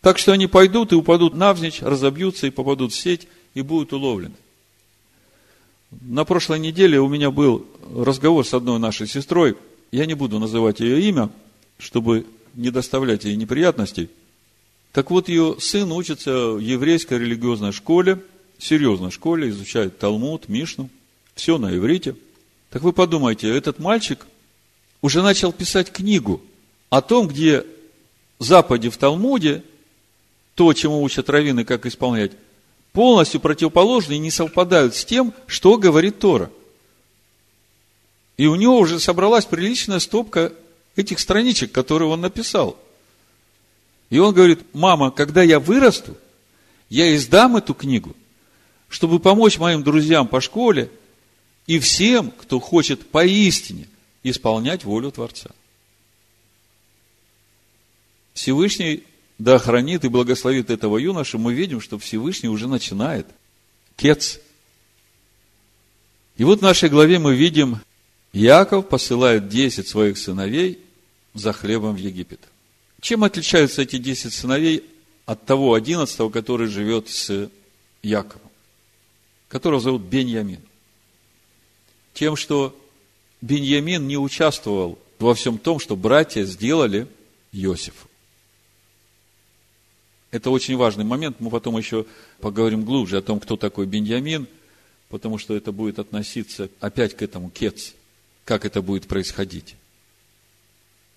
Так 0.01 0.19
что 0.19 0.33
они 0.33 0.49
пойдут 0.49 0.91
и 0.91 0.97
упадут 0.97 1.37
навзничь, 1.37 1.81
разобьются 1.81 2.49
и 2.49 2.51
попадут 2.51 2.93
в 2.93 2.97
сеть 2.97 3.29
и 3.55 3.63
будут 3.63 3.93
уловлены. 3.93 4.35
На 5.91 6.25
прошлой 6.25 6.61
неделе 6.61 7.01
у 7.01 7.09
меня 7.09 7.31
был 7.31 7.67
разговор 7.95 8.47
с 8.47 8.55
одной 8.55 8.79
нашей 8.79 9.07
сестрой. 9.07 9.57
Я 9.91 10.07
не 10.07 10.15
буду 10.15 10.39
называть 10.39 10.81
ее 10.81 11.01
имя, 11.03 11.31
чтобы 11.79 12.27
не 12.55 12.71
доставлять 12.71 13.25
ей 13.25 13.37
неприятностей. 13.37 14.09
Так 14.93 15.11
вот, 15.11 15.29
ее 15.29 15.57
сын 15.59 15.91
учится 15.93 16.53
в 16.53 16.59
еврейской 16.59 17.19
религиозной 17.19 17.73
школе– 17.73 18.21
серьезной 18.63 19.11
школе, 19.11 19.49
изучает 19.49 19.99
Талмуд, 19.99 20.49
Мишну, 20.49 20.89
все 21.35 21.59
на 21.59 21.77
иврите. 21.77 22.17
Так 22.71 22.83
вы 22.83 22.93
подумайте, 22.93 23.49
этот 23.49 23.79
мальчик 23.79 24.27
уже 25.03 25.23
начал 25.23 25.53
писать 25.53 25.91
книгу 25.91 26.41
о 26.89 27.01
том, 27.01 27.27
где 27.27 27.65
западе 28.39 28.91
в 28.91 28.97
Талмуде, 28.97 29.65
то, 30.55 30.73
чему 30.73 31.03
учат 31.03 31.31
раввины, 31.31 31.65
как 31.65 31.87
исполнять, 31.87 32.33
полностью 32.93 33.41
противоположны 33.41 34.15
и 34.15 34.19
не 34.19 34.31
совпадают 34.31 34.95
с 34.95 35.05
тем, 35.05 35.33
что 35.47 35.77
говорит 35.79 36.19
Тора. 36.19 36.51
И 38.37 38.47
у 38.47 38.55
него 38.55 38.79
уже 38.79 38.99
собралась 38.99 39.45
приличная 39.45 39.99
стопка 39.99 40.53
этих 40.97 41.21
страничек, 41.21 41.73
которые 41.73 42.09
он 42.09 42.21
написал. 42.21 42.79
И 44.09 44.19
он 44.19 44.35
говорит, 44.35 44.61
мама, 44.73 45.11
когда 45.11 45.43
я 45.43 45.61
вырасту, 45.61 46.17
я 46.89 47.15
издам 47.15 47.57
эту 47.57 47.75
книгу, 47.75 48.17
чтобы 48.89 49.21
помочь 49.21 49.59
моим 49.59 49.85
друзьям 49.85 50.27
по 50.27 50.41
школе 50.41 50.91
и 51.67 51.79
всем, 51.79 52.33
кто 52.33 52.59
хочет 52.59 53.09
поистине 53.11 53.87
исполнять 54.25 54.85
волю 54.85 55.13
Творца. 55.13 55.51
Всевышний 58.35 59.05
да 59.41 59.55
охранит 59.55 60.05
и 60.05 60.09
благословит 60.09 60.71
этого 60.71 60.99
юноша, 60.99 61.39
мы 61.39 61.55
видим, 61.55 61.81
что 61.81 61.99
Всевышний 61.99 62.51
уже 62.51 62.69
начинает. 62.69 63.27
Кец. 63.97 64.39
И 66.37 66.45
вот 66.45 66.61
в 66.61 66.63
нашей 66.63 66.91
главе 66.91 67.19
мы 67.19 67.35
видим, 67.35 67.81
Яков 68.33 68.89
посылает 68.89 69.49
10 69.49 69.89
своих 69.89 70.19
сыновей 70.19 70.79
за 71.33 71.53
хлебом 71.53 71.95
в 71.95 71.99
Египет. 71.99 72.41
Чем 73.01 73.25
отличаются 73.25 73.83
эти 73.83 73.97
10 73.97 74.33
сыновей 74.33 74.85
от 75.25 75.47
того 75.47 75.73
11, 75.75 76.31
который 76.31 76.69
живет 76.69 77.09
с 77.09 77.51
Яковом? 78.03 78.51
которого 79.49 79.81
зовут 79.81 80.03
Беньямин. 80.03 80.61
Тем, 82.15 82.37
что 82.37 82.79
Беньямин 83.41 84.07
не 84.07 84.17
участвовал 84.17 84.97
во 85.19 85.35
всем 85.35 85.59
том, 85.59 85.81
что 85.81 85.97
братья 85.97 86.45
сделали 86.45 87.09
Иосифу. 87.51 88.10
Это 90.31 90.51
очень 90.51 90.77
важный 90.77 91.05
момент. 91.05 91.37
Мы 91.41 91.51
потом 91.51 91.77
еще 91.77 92.07
поговорим 92.41 92.85
глубже 92.85 93.19
о 93.19 93.23
том, 93.23 93.41
кто 93.41 93.57
такой 93.57 93.87
Беньямин, 93.87 94.47
потому 95.09 95.39
что 95.39 95.57
это 95.57 95.73
будет 95.73 95.99
относиться 95.99 96.69
опять 96.79 97.17
к 97.17 97.23
этому 97.23 97.51
кец, 97.51 97.95
как 98.45 98.65
это 98.65 98.83
будет 98.83 99.09
происходить. 99.09 99.75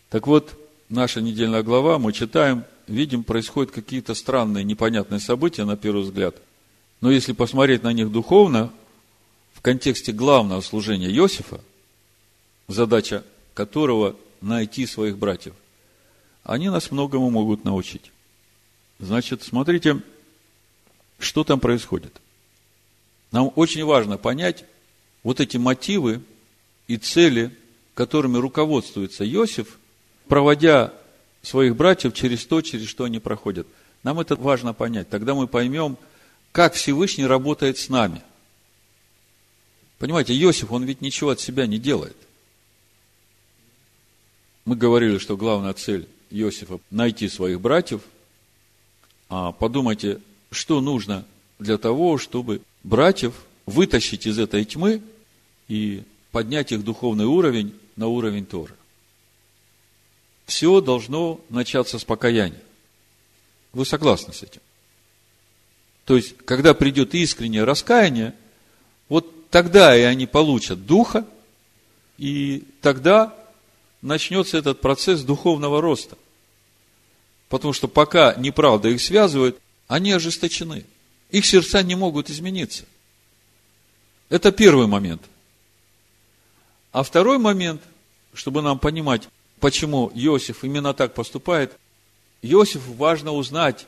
Так 0.09 0.27
вот, 0.27 0.59
наша 0.89 1.21
недельная 1.21 1.63
глава, 1.63 1.99
мы 1.99 2.13
читаем, 2.13 2.63
видим, 2.87 3.23
происходят 3.23 3.71
какие-то 3.71 4.13
странные, 4.13 4.63
непонятные 4.63 5.19
события 5.19 5.65
на 5.65 5.77
первый 5.77 6.03
взгляд– 6.03 6.35
но 7.03 7.11
если 7.11 7.33
посмотреть 7.33 7.83
на 7.83 7.91
них 7.91 8.13
духовно, 8.13 8.71
в 9.51 9.59
контексте 9.59 10.13
главного 10.13 10.61
служения 10.61 11.11
Иосифа, 11.11 11.59
задача 12.69 13.25
которого 13.53 14.15
найти 14.39 14.85
своих 14.85 15.17
братьев, 15.17 15.53
они 16.45 16.69
нас 16.69 16.91
многому 16.91 17.29
могут 17.29 17.65
научить. 17.65 18.12
Значит, 18.99 19.43
смотрите, 19.43 20.01
что 21.19 21.43
там 21.43 21.59
происходит. 21.59 22.21
Нам 23.31 23.51
очень 23.55 23.83
важно 23.83 24.17
понять 24.17 24.65
вот 25.23 25.39
эти 25.39 25.57
мотивы 25.57 26.21
и 26.87 26.97
цели, 26.97 27.51
которыми 27.93 28.37
руководствуется 28.37 29.27
Иосиф, 29.27 29.79
проводя 30.27 30.93
своих 31.41 31.75
братьев 31.75 32.13
через 32.13 32.45
то, 32.45 32.61
через 32.61 32.87
что 32.87 33.05
они 33.05 33.19
проходят. 33.19 33.67
Нам 34.03 34.19
это 34.19 34.35
важно 34.35 34.73
понять. 34.73 35.09
Тогда 35.09 35.33
мы 35.33 35.47
поймем, 35.47 35.97
как 36.51 36.73
Всевышний 36.73 37.25
работает 37.25 37.77
с 37.77 37.89
нами. 37.89 38.21
Понимаете, 39.97 40.37
Иосиф, 40.37 40.71
он 40.71 40.83
ведь 40.83 41.01
ничего 41.01 41.31
от 41.31 41.39
себя 41.39 41.65
не 41.65 41.79
делает. 41.79 42.17
Мы 44.65 44.75
говорили, 44.75 45.17
что 45.17 45.37
главная 45.37 45.73
цель 45.73 46.07
Иосифа– 46.29 46.79
найти 46.91 47.27
своих 47.29 47.59
братьев. 47.59 48.01
А 49.29 49.51
подумайте, 49.51 50.19
что 50.51 50.81
нужно 50.81 51.25
для 51.59 51.77
того, 51.77 52.17
чтобы 52.17 52.61
братьев 52.83 53.33
вытащить 53.65 54.27
из 54.27 54.37
этой 54.39 54.65
тьмы 54.65 55.01
и 55.67 56.03
поднять 56.31 56.71
их 56.71 56.83
духовный 56.83 57.25
уровень 57.25 57.73
на 57.95 58.07
уровень 58.07 58.45
Тора. 58.45 58.75
Все 60.45 60.81
должно 60.81 61.39
начаться 61.49 61.99
с 61.99 62.03
покаяния. 62.03 62.61
Вы 63.71 63.85
согласны 63.85 64.33
с 64.33 64.43
этим? 64.43 64.61
То 66.05 66.17
есть, 66.17 66.35
когда 66.45 66.73
придет 66.73 67.15
искреннее 67.15 67.63
раскаяние, 67.63 68.35
вот 69.07 69.49
тогда 69.49 69.97
и 69.97 70.01
они 70.01 70.25
получат 70.25 70.85
духа, 70.85 71.25
и 72.17 72.63
тогда 72.81 73.33
начнется 74.01 74.57
этот 74.57 74.81
процесс 74.81 75.23
духовного 75.23 75.81
роста. 75.81 76.17
Потому 77.53 77.71
что 77.71 77.87
пока 77.87 78.33
неправда 78.33 78.89
их 78.89 78.99
связывает, 78.99 79.59
они 79.87 80.11
ожесточены. 80.11 80.85
Их 81.29 81.45
сердца 81.45 81.83
не 81.83 81.93
могут 81.93 82.31
измениться. 82.31 82.85
Это 84.29 84.51
первый 84.51 84.87
момент. 84.87 85.21
А 86.91 87.03
второй 87.03 87.37
момент, 87.37 87.83
чтобы 88.33 88.63
нам 88.63 88.79
понимать, 88.79 89.29
почему 89.59 90.11
Иосиф 90.15 90.63
именно 90.63 90.95
так 90.95 91.13
поступает, 91.13 91.77
Иосифу 92.41 92.91
важно 92.93 93.33
узнать, 93.33 93.85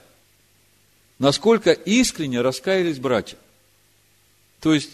насколько 1.17 1.71
искренне 1.71 2.41
раскаялись 2.41 2.99
братья. 2.99 3.39
То 4.59 4.75
есть, 4.75 4.91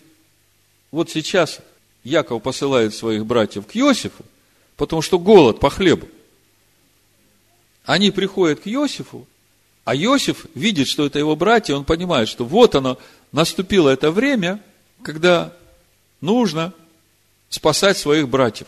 вот 0.91 1.09
сейчас 1.09 1.59
Яков 2.05 2.41
посылает 2.41 2.95
своих 2.95 3.25
братьев 3.25 3.67
к 3.67 3.75
Иосифу, 3.75 4.23
потому 4.77 5.01
что 5.01 5.19
голод 5.19 5.59
по 5.59 5.69
хлебу. 5.69 6.07
Они 7.85 8.11
приходят 8.11 8.61
к 8.61 8.67
Иосифу, 8.67 9.27
а 9.83 9.95
Иосиф 9.95 10.45
видит, 10.53 10.87
что 10.87 11.05
это 11.05 11.19
его 11.19 11.35
братья, 11.35 11.75
он 11.75 11.85
понимает, 11.85 12.29
что 12.29 12.45
вот 12.45 12.75
оно, 12.75 12.97
наступило 13.31 13.89
это 13.89 14.11
время, 14.11 14.61
когда 15.03 15.53
нужно 16.19 16.73
спасать 17.49 17.97
своих 17.97 18.29
братьев. 18.29 18.67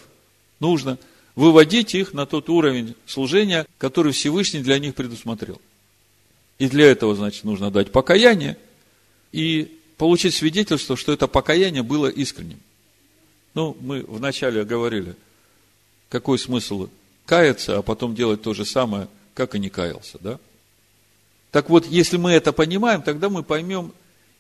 Нужно 0.60 0.98
выводить 1.36 1.96
их 1.96 2.14
на 2.14 2.26
тот 2.26 2.50
уровень 2.50 2.96
служения, 3.06 3.66
который 3.78 4.12
Всевышний 4.14 4.62
для 4.62 4.80
них 4.80 4.96
предусмотрел. 4.96 5.62
И 6.60 6.68
для 6.68 6.86
этого, 6.86 7.16
значит, 7.16 7.44
нужно 7.44 7.72
дать 7.72 7.92
покаяние 7.92 8.58
и 9.32 9.80
получить 9.98 10.34
свидетельство, 10.34 10.96
что 10.96 11.12
это 11.12 11.28
покаяние 11.28 11.84
было 11.84 12.08
искренним. 12.08 12.60
Ну, 13.54 13.78
мы 13.80 14.04
вначале 14.08 14.64
говорили, 14.64 15.16
какой 16.10 16.40
смысл 16.40 16.90
каяться, 17.26 17.78
а 17.78 17.82
потом 17.82 18.16
делать 18.16 18.42
то 18.42 18.54
же 18.54 18.66
самое, 18.66 19.08
как 19.34 19.56
и 19.56 19.60
не 19.60 19.70
каялся, 19.70 20.18
да? 20.20 20.40
Так 21.52 21.70
вот, 21.70 21.86
если 21.86 22.18
мы 22.18 22.32
это 22.32 22.52
понимаем, 22.52 23.02
тогда 23.02 23.30
мы 23.30 23.44
поймем 23.44 23.94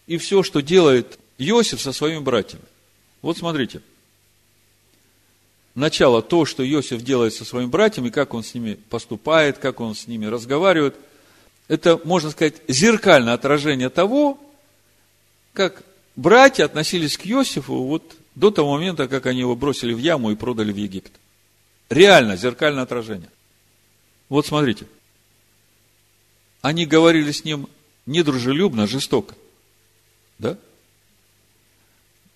и 0.07 0.17
все, 0.17 0.43
что 0.43 0.61
делает 0.61 1.19
Иосиф 1.37 1.81
со 1.81 1.93
своими 1.93 2.19
братьями. 2.19 2.63
Вот 3.21 3.37
смотрите. 3.37 3.81
Начало, 5.75 6.21
то, 6.21 6.45
что 6.45 6.67
Иосиф 6.67 7.01
делает 7.01 7.33
со 7.33 7.45
своими 7.45 7.69
братьями, 7.69 8.09
как 8.09 8.33
он 8.33 8.43
с 8.43 8.53
ними 8.53 8.75
поступает, 8.89 9.57
как 9.57 9.79
он 9.79 9.95
с 9.95 10.07
ними 10.07 10.25
разговаривает– 10.25 10.95
это, 11.67 11.99
можно 12.03 12.31
сказать, 12.31 12.55
зеркальное 12.67 13.33
отражение 13.33 13.89
того, 13.89 14.39
как 15.53 15.83
братья 16.15 16.65
относились 16.65 17.17
к 17.17 17.25
Иосифу 17.25 17.83
вот 17.83 18.15
до 18.35 18.51
того 18.51 18.73
момента, 18.73 19.07
как 19.07 19.25
они 19.25 19.39
его 19.39 19.55
бросили 19.55 19.93
в 19.93 19.99
яму 19.99 20.31
и 20.31 20.35
продали 20.35 20.71
в 20.71 20.75
Египет. 20.75 21.13
Реально, 21.89 22.35
зеркальное 22.37 22.83
отражение. 22.83 23.29
Вот 24.29 24.45
смотрите. 24.45 24.87
Они 26.61 26.85
говорили 26.85 27.31
с 27.31 27.43
ним 27.43 27.67
недружелюбно, 28.05 28.87
жестоко. 28.87 29.35
Да? 30.39 30.57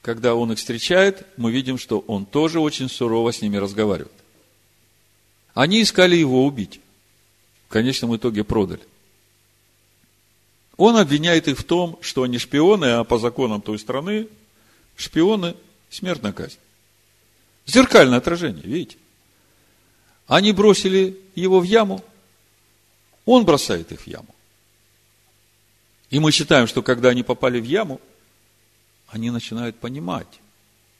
Когда 0.02 0.36
он 0.36 0.52
их 0.52 0.58
встречает, 0.58 1.26
мы 1.38 1.52
видим, 1.52 1.78
что 1.78 2.00
он 2.00 2.26
тоже 2.26 2.60
очень 2.60 2.90
сурово 2.90 3.32
с 3.32 3.42
ними 3.42 3.58
разговаривает. 3.58 4.12
Они 5.54 5.82
искали 5.82 6.16
его 6.16 6.46
убить. 6.46 6.80
В 7.68 7.72
конечном 7.72 8.16
итоге 8.16 8.44
продали. 8.44 8.82
Он 10.78 10.96
обвиняет 10.96 11.48
их 11.48 11.58
в 11.58 11.64
том, 11.64 11.98
что 12.02 12.24
они 12.24 12.38
шпионы, 12.38 12.86
а 12.86 13.04
по 13.04 13.18
законам 13.18 13.62
той 13.62 13.80
страны 13.80 14.28
шпионы– 14.96 15.56
смертная 15.90 16.34
казнь. 16.34 16.60
Зеркальное 17.66 18.20
отражение, 18.20 18.64
видите? 18.64 18.98
Они 20.28 20.52
бросили 20.52 21.18
его 21.36 21.60
в 21.60 21.64
яму, 21.64 22.04
он 23.26 23.46
бросает 23.46 23.92
их 23.92 24.02
в 24.02 24.08
яму. 24.08 24.34
И 26.10 26.20
мы 26.20 26.32
считаем, 26.32 26.68
что 26.68 26.82
когда 26.82 27.10
они 27.10 27.24
попали 27.24 27.60
в 27.60 27.66
яму, 27.66 28.00
они 29.08 29.32
начинают 29.32 29.78
понимать, 29.78 30.28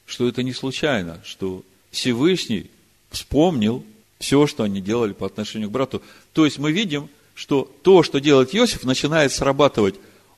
что 0.06 0.28
это 0.28 0.42
не 0.42 0.52
случайно, 0.52 1.20
что 1.24 1.62
Всевышний 1.90 2.70
вспомнил 3.10 3.84
все, 4.18 4.46
что 4.46 4.64
они 4.64 4.80
делали 4.80 5.12
по 5.12 5.26
отношению 5.26 5.68
к 5.68 5.72
брату. 5.72 6.02
То 6.32 6.44
есть 6.44 6.58
мы 6.58 6.72
видим, 6.72 7.08
что 7.34 7.70
то, 7.82 8.02
что 8.02 8.20
делает 8.20 8.54
Иосиф, 8.54 8.84
начинает 8.84 9.32
срабатывать. 9.32 9.94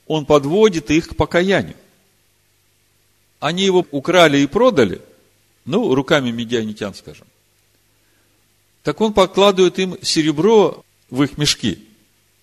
Он 0.06 0.26
подводит 0.26 0.90
их 0.90 1.08
к 1.08 1.16
покаянию. 1.16 1.76
Они 3.38 3.64
его 3.64 3.86
украли 3.90 4.38
и 4.38 4.46
продали, 4.46 5.00
ну, 5.64 5.94
руками 5.94 6.30
медианитян, 6.30 6.94
скажем. 6.94 7.26
Так 8.90 9.00
он 9.00 9.12
покладывает 9.12 9.78
им 9.78 9.96
серебро 10.02 10.84
в 11.10 11.22
их 11.22 11.38
мешки 11.38 11.86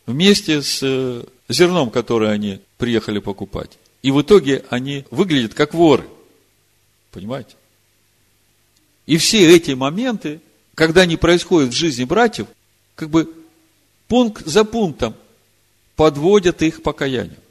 вместе 0.05 0.61
с 0.61 0.79
э, 0.81 1.25
зерном, 1.49 1.89
которое 1.89 2.31
они 2.31 2.61
приехали 2.77 3.19
покупать. 3.19 3.71
И 4.01 4.11
в 4.11 4.21
итоге 4.21 4.63
они 4.69 5.03
выглядят 5.11 5.53
как 5.53 5.73
воры. 5.73 6.05
Понимаете? 7.11 7.57
И 9.07 9.17
все 9.17 9.53
эти 9.53 9.71
моменты, 9.71 10.39
когда 10.73 11.01
они 11.01 11.17
происходят 11.17 11.71
в 11.71 11.75
жизни 11.75 12.05
братьев, 12.05 12.47
как 12.95 13.09
бы 13.09 13.29
пункт 14.07 14.45
за 14.45 14.63
пунктом 14.63 15.15
подводят 15.97 16.61
их 16.61 16.81
покаянию. 16.81 17.41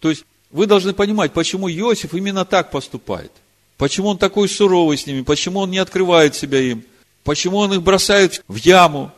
То 0.00 0.10
есть, 0.10 0.26
вы 0.50 0.66
должны 0.66 0.92
понимать, 0.92 1.32
почему 1.32 1.70
Иосиф 1.70 2.12
именно 2.12 2.44
так 2.44 2.70
поступает. 2.70 3.32
Почему 3.78 4.08
он 4.08 4.18
такой 4.18 4.46
суровый 4.46 4.98
с 4.98 5.06
ними, 5.06 5.22
почему 5.22 5.60
он 5.60 5.70
не 5.70 5.78
открывает 5.78 6.34
себя 6.34 6.60
им, 6.60 6.84
почему 7.28 7.58
он 7.58 7.74
их 7.74 7.82
бросает 7.82 8.42
в 8.48 8.56
яму. 8.56 9.12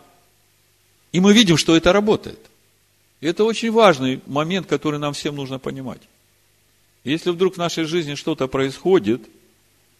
И 1.12 1.20
мы 1.20 1.32
видим, 1.32 1.56
что 1.56 1.76
это 1.76 1.92
работает. 1.92 2.40
И 3.20 3.28
это 3.28 3.44
очень 3.44 3.70
важный 3.70 4.20
момент, 4.26 4.66
который 4.66 4.98
нам 4.98 5.12
всем 5.12 5.36
нужно 5.36 5.60
понимать. 5.60 6.00
Если 7.04 7.30
вдруг 7.30 7.54
в 7.54 7.58
нашей 7.58 7.84
жизни 7.84 8.16
что-то 8.16 8.48
происходит, 8.48 9.22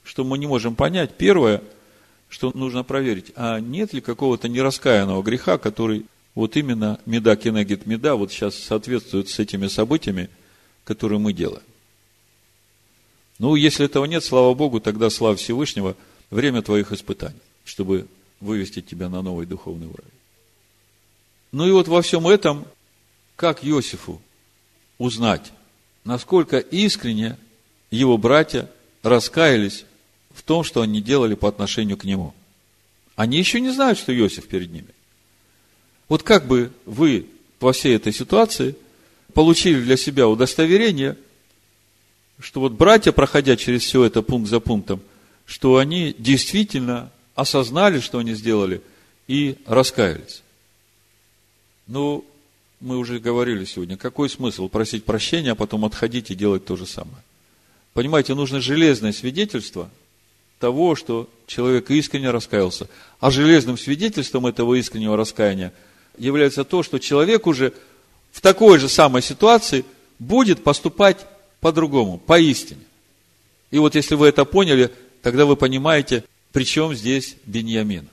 что 0.02 0.24
мы 0.24 0.38
не 0.38 0.48
можем 0.48 0.74
понять, 0.74 1.16
первое, 1.18 1.62
что 2.28 2.50
нужно 2.52 2.82
проверить, 2.82 3.30
а 3.36 3.60
нет 3.60 3.92
ли 3.92 4.00
какого-то 4.00 4.48
нераскаянного 4.48 5.22
греха, 5.22 5.56
который 5.56 6.04
вот 6.34 6.56
именно 6.56 6.98
меда 7.06 7.36
кенегит 7.36 7.86
меда 7.86 8.16
вот 8.16 8.32
сейчас 8.32 8.56
соответствует 8.56 9.28
с 9.28 9.38
этими 9.38 9.68
событиями, 9.68 10.30
которые 10.82 11.20
мы 11.20 11.32
делаем. 11.32 11.62
Ну, 13.38 13.54
если 13.54 13.86
этого 13.86 14.04
нет, 14.06 14.24
слава 14.24 14.52
Богу, 14.54 14.80
тогда 14.80 15.10
слава 15.10 15.36
Всевышнего, 15.36 15.94
время 16.30 16.60
твоих 16.60 16.90
испытаний, 16.90 17.38
чтобы 17.70 18.08
вывести 18.40 18.82
тебя 18.82 19.08
на 19.08 19.22
новый 19.22 19.46
духовный 19.46 19.86
уровень. 19.86 20.10
Ну 21.52 21.68
и 21.68 21.70
вот 21.70 21.86
во 21.86 22.02
всем 22.02 22.26
этом, 22.26 22.66
как 23.36 23.64
Иосифу 23.64 24.20
узнать, 24.98 25.52
насколько 26.04 26.58
искренне 26.58 27.38
его 27.92 28.18
братья 28.18 28.68
раскаялись 29.04 29.84
в 30.32 30.42
том, 30.42 30.64
что 30.64 30.82
они 30.82 31.00
делали 31.00 31.36
по 31.36 31.48
отношению 31.48 31.96
к 31.96 32.02
нему. 32.02 32.34
Они 33.14 33.38
еще 33.38 33.60
не 33.60 33.70
знают, 33.70 33.98
что 34.00 34.12
Иосиф 34.16 34.48
перед 34.48 34.72
ними. 34.72 34.88
Вот 36.08 36.24
как 36.24 36.48
бы 36.48 36.72
вы 36.86 37.28
во 37.60 37.72
всей 37.72 37.94
этой 37.94 38.12
ситуации 38.12 38.74
получили 39.32 39.80
для 39.80 39.96
себя 39.96 40.26
удостоверение, 40.26 41.16
что 42.40 42.58
вот 42.58 42.72
братья, 42.72 43.12
проходя 43.12 43.56
через 43.56 43.82
все 43.82 44.02
это 44.02 44.22
пункт 44.22 44.50
за 44.50 44.58
пунктом, 44.58 45.00
что 45.46 45.76
они 45.76 46.16
действительно 46.18 47.12
осознали, 47.40 48.00
что 48.00 48.18
они 48.18 48.34
сделали, 48.34 48.82
и 49.26 49.56
раскаялись. 49.66 50.42
Ну, 51.86 52.24
мы 52.80 52.96
уже 52.98 53.18
говорили 53.18 53.64
сегодня, 53.64 53.96
какой 53.96 54.28
смысл 54.28 54.68
просить 54.68 55.04
прощения, 55.04 55.52
а 55.52 55.54
потом 55.54 55.84
отходить 55.84 56.30
и 56.30 56.34
делать 56.34 56.64
то 56.64 56.76
же 56.76 56.86
самое? 56.86 57.22
Понимаете, 57.92 58.34
нужно 58.34 58.60
железное 58.60 59.12
свидетельство, 59.12 59.90
того, 60.58 60.94
что 60.94 61.28
человек 61.46 61.90
искренне 61.90 62.30
раскаялся. 62.30 62.88
А 63.18 63.30
железным 63.30 63.78
свидетельством 63.78 64.46
этого 64.46 64.74
искреннего 64.74 65.16
раскаяния 65.16 65.72
является 66.18 66.64
то, 66.64 66.82
что 66.82 66.98
человек 66.98 67.46
уже 67.46 67.72
в 68.30 68.42
такой 68.42 68.78
же 68.78 68.88
самой 68.88 69.22
ситуации 69.22 69.84
будет 70.18 70.62
поступать 70.62 71.26
по-другому, 71.60 72.18
поистине. 72.18 72.82
И 73.70 73.78
вот 73.78 73.94
если 73.94 74.14
вы 74.16 74.28
это 74.28 74.44
поняли, 74.44 74.90
тогда 75.22 75.46
вы 75.46 75.56
понимаете, 75.56 76.24
при 76.52 76.64
чем 76.64 76.94
здесь 76.94 77.36
Беньямин. 77.46 78.08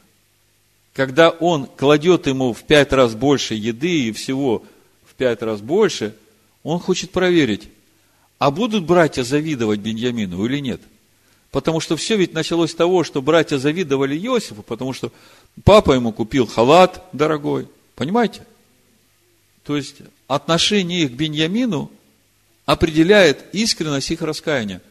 Когда 0.93 1.29
он 1.29 1.67
кладет 1.67 2.27
ему 2.27 2.53
в 2.53 2.63
пять 2.63 2.91
раз 2.91 3.13
больше 3.13 3.53
еды 3.53 4.05
и 4.05 4.11
всего 4.11 4.63
в 5.05 5.13
пять 5.15 5.41
раз 5.41 5.61
больше, 5.61 6.15
он 6.63 6.79
хочет 6.79 7.11
проверить, 7.11 7.69
а 8.39 8.51
будут 8.51 8.85
братья 8.85 9.23
завидовать 9.23 9.79
Беньямину 9.79 10.45
или 10.45 10.59
нет? 10.59 10.81
Потому 11.51 11.79
что 11.79 11.95
все 11.95 12.17
ведь 12.17 12.33
началось 12.33 12.71
с 12.71 12.75
того, 12.75 13.03
что 13.03 13.21
братья 13.21 13.57
завидовали 13.57 14.17
Иосифу, 14.17 14.63
потому 14.63 14.93
что 14.93 15.11
папа 15.63 15.93
ему 15.93 16.11
купил 16.11 16.45
халат 16.45 17.03
дорогой. 17.13 17.67
Понимаете? 17.95 18.45
То 19.63 19.75
есть 19.75 19.97
отношение 20.27 21.03
их 21.03 21.11
к 21.11 21.15
Беньямину 21.15 21.91
определяет 22.65 23.45
искренность 23.53 24.11
их 24.11 24.21
раскаяния. 24.21 24.81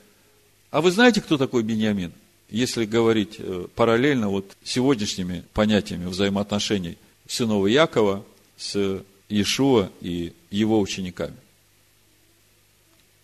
А 0.71 0.81
вы 0.81 0.91
знаете, 0.91 1.21
кто 1.21 1.39
такой 1.39 1.63
Беньямин? 1.63 2.13
Если 2.49 2.85
говорить 2.85 3.37
э, 3.39 3.67
параллельно 3.75 4.29
вот 4.29 4.57
сегодняшними 4.63 5.45
понятиями 5.53 6.07
взаимоотношений 6.07 6.97
сынов 7.27 7.67
Якова 7.67 8.25
с 8.57 9.03
Иешуа 9.29 9.91
и 10.01 10.33
его 10.51 10.81
учениками. 10.81 11.37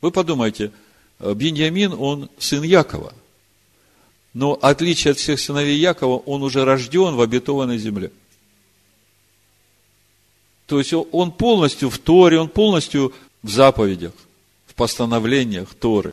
Вы 0.00 0.10
подумайте, 0.10 0.72
э, 1.20 1.32
Беньямин, 1.34 1.94
он 1.96 2.28
сын 2.38 2.62
Якова. 2.62 3.14
Но 4.34 4.58
отличие 4.60 5.12
от 5.12 5.18
всех 5.18 5.38
сыновей 5.38 5.78
Якова, 5.78 6.16
он 6.16 6.42
уже 6.42 6.64
рожден 6.64 7.14
в 7.14 7.20
обетованной 7.20 7.78
земле. 7.78 8.10
То 10.66 10.78
есть 10.78 10.92
он 10.92 11.32
полностью 11.32 11.90
в 11.90 11.98
Торе, 11.98 12.40
он 12.40 12.48
полностью 12.48 13.12
в 13.42 13.50
заповедях, 13.50 14.12
в 14.66 14.74
постановлениях 14.74 15.74
Торы. 15.74 16.12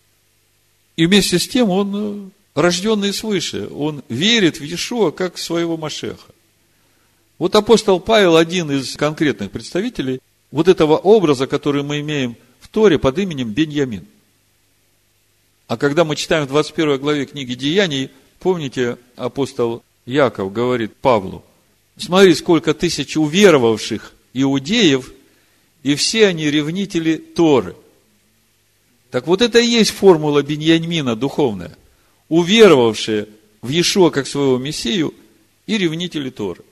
И 0.95 1.05
вместе 1.05 1.39
с 1.39 1.47
тем 1.47 1.69
он 1.69 1.95
э, 1.95 2.29
рожденный 2.55 3.13
свыше, 3.13 3.67
он 3.67 4.03
верит 4.09 4.59
в 4.59 4.63
Иешуа 4.63 5.11
как 5.11 5.35
в 5.35 5.41
своего 5.41 5.77
Машеха. 5.77 6.31
Вот 7.37 7.55
апостол 7.55 7.99
Павел 7.99 8.35
один 8.35 8.69
из 8.71 8.95
конкретных 8.95 9.51
представителей 9.51 10.19
вот 10.51 10.67
этого 10.67 10.97
образа, 10.97 11.47
который 11.47 11.83
мы 11.83 11.99
имеем– 12.01 12.35
Торе 12.71 12.99
под 12.99 13.17
именем 13.17 13.51
Беньямин. 13.51 14.05
А 15.67 15.77
когда 15.77 16.03
мы 16.03 16.15
читаем 16.15 16.45
в 16.45 16.49
21 16.49 16.99
главе 16.99 17.25
книги 17.25 17.53
Деяний, 17.53 18.09
помните, 18.39 18.97
апостол 19.15 19.83
Яков 20.05 20.51
говорит 20.51 20.95
Павлу, 20.95 21.43
смотри, 21.97 22.33
сколько 22.33 22.73
тысяч 22.73 23.17
уверовавших 23.17 24.13
иудеев, 24.33 25.11
и 25.83 25.95
все 25.95 26.27
они 26.27 26.49
ревнители 26.49 27.17
Торы. 27.17 27.75
Так 29.11 29.27
вот 29.27 29.41
это 29.41 29.59
и 29.59 29.65
есть 29.65 29.91
формула 29.91 30.43
Беньямина 30.43 31.15
духовная. 31.15 31.75
Уверовавшие 32.29 33.27
в 33.61 33.69
Иешуа 33.69 34.09
как 34.09 34.27
своего 34.27 34.57
Мессию 34.57 35.13
и 35.67 35.77
ревнители 35.77 36.29
Торы. 36.29 36.63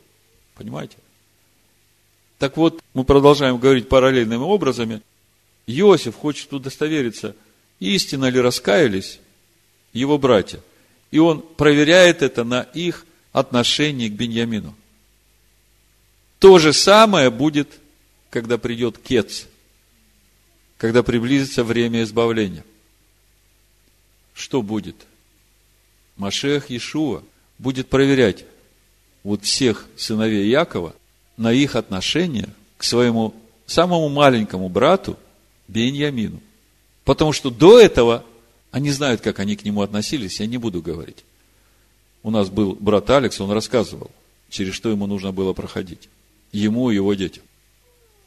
Понимаете? 0.55 0.97
Так 2.39 2.55
вот, 2.55 2.81
мы 2.93 3.03
продолжаем 3.03 3.57
говорить 3.57 3.89
параллельными 3.89 4.43
образами– 4.43 5.01
Иосиф 5.67 6.15
хочет 6.15 6.51
удостовериться, 6.53 7.35
истинно 7.79 8.29
ли 8.29 8.39
раскаялись 8.39 9.19
его 9.93 10.17
братья. 10.17 10.61
И 11.11 11.19
он 11.19 11.41
проверяет 11.41 12.21
это 12.21 12.43
на 12.43 12.61
их 12.61 13.05
отношении 13.33 14.09
к 14.09 14.13
Беньямину. 14.13 14.75
То 16.39 16.57
же 16.57 16.71
самое 16.71 17.29
будет, 17.29 17.79
когда 18.29 18.57
придет 18.57 18.97
Кец, 18.97 19.47
когда 20.77 21.03
приблизится 21.03 21.63
время 21.63 22.03
избавления. 22.03 22.63
Что 24.33 24.61
будет? 24.61 24.95
Машех 26.17 26.69
Иешуа 26.69 27.23
будет 27.57 27.89
проверять 27.89 28.45
вот 29.23 29.43
всех 29.43 29.85
сыновей 29.95 30.49
Якова 30.49 30.93
на 31.37 31.51
их 31.51 31.75
отношение 31.75 32.49
к 32.77 32.83
своему 32.83 33.33
самому 33.65 34.09
маленькому 34.09 34.69
брату– 34.69 35.17
Беньямину. 35.67 36.39
Потому 37.03 37.33
что 37.33 37.49
до 37.49 37.79
этого 37.79 38.23
они 38.71 38.91
знают, 38.91 39.21
как 39.21 39.39
они 39.39 39.55
к 39.55 39.63
нему 39.63 39.81
относились, 39.81 40.39
я 40.39 40.45
не 40.45 40.57
буду 40.57 40.81
говорить. 40.81 41.23
У 42.23 42.31
нас 42.31 42.49
был 42.49 42.75
брат 42.79 43.09
Алекс, 43.09 43.39
он 43.39 43.51
рассказывал, 43.51 44.11
через 44.49 44.73
что 44.73 44.89
ему 44.89 45.07
нужно 45.07 45.31
было 45.31 45.53
проходить. 45.53 46.09
Ему 46.51 46.89
и 46.91 46.95
его 46.95 47.13
детям. 47.13 47.43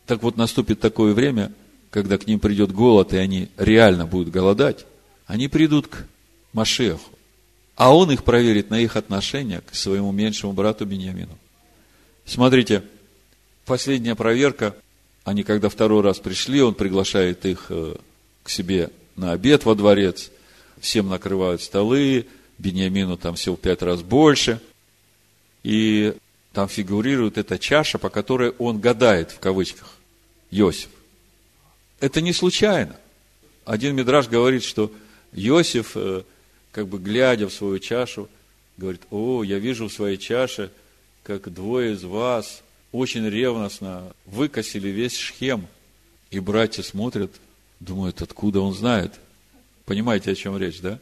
Так 0.06 0.22
вот, 0.22 0.36
наступит 0.36 0.80
такое 0.80 1.14
время, 1.14 1.52
когда 1.90 2.18
к 2.18 2.26
ним 2.26 2.40
придет 2.40 2.72
голод, 2.72 3.12
и 3.12 3.16
они 3.16 3.48
реально 3.56 4.06
будут 4.06 4.30
голодать, 4.30 4.86
они 5.26 5.48
придут 5.48 5.88
к 5.88 6.06
Машеху. 6.52 7.10
А 7.80 7.96
он 7.96 8.10
их 8.10 8.24
проверит 8.24 8.68
на 8.68 8.78
их 8.78 8.96
отношение 8.96 9.62
к 9.62 9.74
своему 9.74 10.12
меньшему 10.12 10.52
брату 10.52 10.84
Беньямину. 10.84 11.36
Смотрите, 12.26 12.82
последняя 13.64 14.14
проверка– 14.14 14.76
они, 15.24 15.42
когда 15.42 15.68
второй 15.68 16.02
раз 16.02 16.18
пришли, 16.18 16.62
он 16.62 16.74
приглашает 16.74 17.44
их 17.44 17.66
э, 17.68 17.94
к 18.42 18.48
себе 18.50 18.90
на 19.16 19.32
обед 19.32 19.64
во 19.64 19.74
дворец. 19.74 20.30
Всем 20.80 21.08
накрывают 21.08 21.62
столы, 21.62 22.26
Бениамину 22.58 23.16
там 23.16 23.34
все 23.34 23.54
в 23.54 23.56
пять 23.56 23.82
раз 23.82 24.02
больше. 24.02 24.60
И 25.62 26.14
там 26.52 26.68
фигурирует 26.68 27.36
эта 27.36 27.58
чаша, 27.58 27.98
по 27.98 28.08
которой 28.08 28.50
он 28.58 28.80
гадает, 28.80 29.30
в 29.30 29.38
кавычках, 29.38 29.94
Иосиф. 30.50 30.88
Это 32.00 32.22
не 32.22 32.32
случайно. 32.32 32.96
Один 33.66 33.94
мидраж 33.94 34.26
говорит, 34.28 34.64
что 34.64 34.90
Иосиф, 35.32 35.92
э, 35.96 36.22
как 36.72 36.88
бы 36.88 36.98
глядя 36.98 37.48
в 37.48 37.52
свою 37.52 37.78
чашу, 37.78 38.28
говорит, 38.76 39.02
о, 39.10 39.42
я 39.42 39.58
вижу 39.58 39.88
в 39.88 39.92
своей 39.92 40.16
чаше, 40.16 40.70
как 41.22 41.52
двое 41.52 41.92
из 41.92 42.02
вас 42.04 42.62
очень 42.92 43.28
ревностно 43.28 44.12
выкосили 44.26 44.88
весь 44.88 45.16
Шхем. 45.16 45.66
И 46.30 46.40
братья 46.40 46.82
смотрят, 46.82 47.32
думают, 47.80 48.22
откуда 48.22 48.60
он 48.60 48.74
знает. 48.74 49.14
Понимаете, 49.84 50.30
о 50.30 50.34
чем 50.34 50.56
речь, 50.56 50.80
да? 50.80 50.98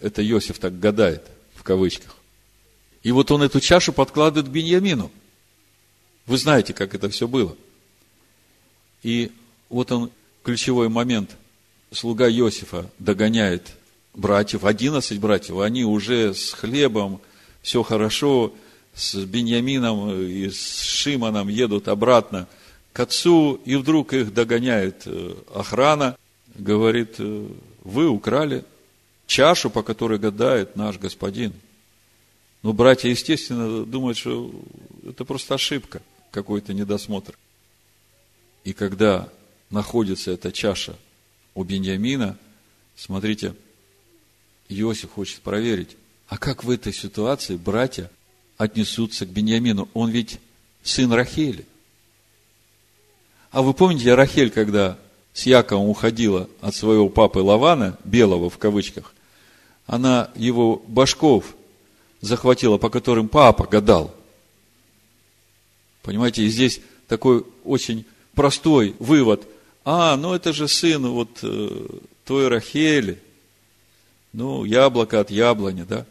Это 0.00 0.26
Иосиф 0.26 0.58
так 0.58 0.78
гадает, 0.78 1.24
в 1.54 1.62
кавычках. 1.62 2.16
И 3.02 3.10
вот 3.10 3.30
он 3.30 3.42
эту 3.42 3.60
чашу 3.60 3.92
подкладывает 3.92 4.48
к 4.48 4.52
Беньямину. 4.52 5.10
Вы 6.26 6.36
знаете, 6.36 6.72
как 6.72 6.94
это 6.94 7.08
все 7.08 7.26
было. 7.26 7.56
И 9.02 9.32
вот 9.68 9.90
он, 9.92 10.10
ключевой 10.42 10.88
момент. 10.88 11.36
Слуга 11.90 12.28
Иосифа 12.28 12.90
догоняет 12.98 13.72
братьев, 14.14 14.64
11 14.64 15.18
братьев, 15.18 15.58
они 15.58 15.84
уже 15.84 16.34
с 16.34 16.52
хлебом, 16.52 17.20
все 17.62 17.82
хорошо, 17.82 18.52
с 18.94 19.14
Беньямином 19.14 20.10
и 20.20 20.50
с 20.50 20.82
Шиманом 20.82 21.48
едут 21.48 21.88
обратно 21.88 22.48
к 22.92 23.00
отцу, 23.00 23.60
и 23.64 23.76
вдруг 23.76 24.12
их 24.12 24.34
догоняет 24.34 25.02
э, 25.06 25.34
охрана, 25.54 26.16
говорит, 26.56 27.14
«Э, 27.18 27.48
вы 27.84 28.08
украли 28.08 28.64
чашу, 29.26 29.70
по 29.70 29.82
которой 29.82 30.18
гадает 30.18 30.74
наш 30.74 30.98
господин. 30.98 31.52
Но 32.62 32.72
братья, 32.72 33.08
естественно, 33.08 33.84
думают, 33.84 34.18
что 34.18 34.50
это 35.06 35.24
просто 35.24 35.54
ошибка, 35.54 36.02
какой-то 36.32 36.74
недосмотр. 36.74 37.38
И 38.64 38.72
когда 38.72 39.28
находится 39.70 40.32
эта 40.32 40.50
чаша 40.50 40.96
у 41.54 41.62
Беньямина, 41.62 42.36
смотрите, 42.96 43.54
Иосиф 44.68 45.12
хочет 45.12 45.40
проверить, 45.40 45.96
а 46.28 46.36
как 46.38 46.64
в 46.64 46.70
этой 46.70 46.92
ситуации 46.92 47.56
братья 47.56 48.10
отнесутся 48.56 49.24
к 49.24 49.30
Беньямину. 49.30 49.88
Он 49.94 50.10
ведь 50.10 50.38
сын 50.82 51.12
Рахели. 51.12 51.64
А 53.50 53.62
вы 53.62 53.72
помните, 53.72 54.14
Рахель, 54.14 54.50
когда 54.50 54.98
с 55.32 55.46
Яковом 55.46 55.88
уходила 55.88 56.50
от 56.60 56.74
своего 56.74 57.08
папы 57.08 57.38
Лавана, 57.38 57.96
белого 58.04 58.50
в 58.50 58.58
кавычках, 58.58 59.14
она 59.86 60.30
его 60.34 60.82
башков 60.86 61.54
захватила, 62.20 62.76
по 62.76 62.90
которым 62.90 63.28
папа 63.28 63.66
гадал. 63.66 64.14
Понимаете, 66.02 66.42
и 66.42 66.48
здесь 66.48 66.80
такой 67.06 67.44
очень 67.64 68.04
простой 68.34 68.94
вывод. 68.98 69.46
А, 69.84 70.16
ну 70.16 70.34
это 70.34 70.52
же 70.52 70.68
сын 70.68 71.06
вот 71.06 71.38
э, 71.42 71.86
той 72.24 72.48
Рахели. 72.48 73.20
Ну, 74.32 74.64
яблоко 74.64 75.20
от 75.20 75.30
яблони, 75.30 75.84
да? 75.88 76.06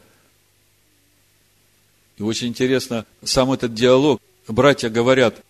И 2.17 2.23
очень 2.23 2.47
интересно, 2.47 3.05
сам 3.23 3.51
этот 3.51 3.73
диалог. 3.73 4.19
Братья 4.47 4.89
говорят, 4.89 5.43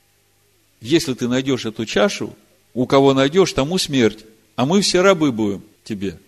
если 0.81 1.13
ты 1.13 1.27
найдешь 1.27 1.65
эту 1.65 1.85
чашу, 1.85 2.35
у 2.73 2.85
кого 2.85 3.13
найдешь, 3.13 3.53
тому 3.53 3.77
смерть, 3.77 4.25
а 4.55 4.65
мы 4.65 4.81
все 4.81 5.01
рабы 5.01 5.31
будем 5.31 5.63
тебе. 5.83 6.19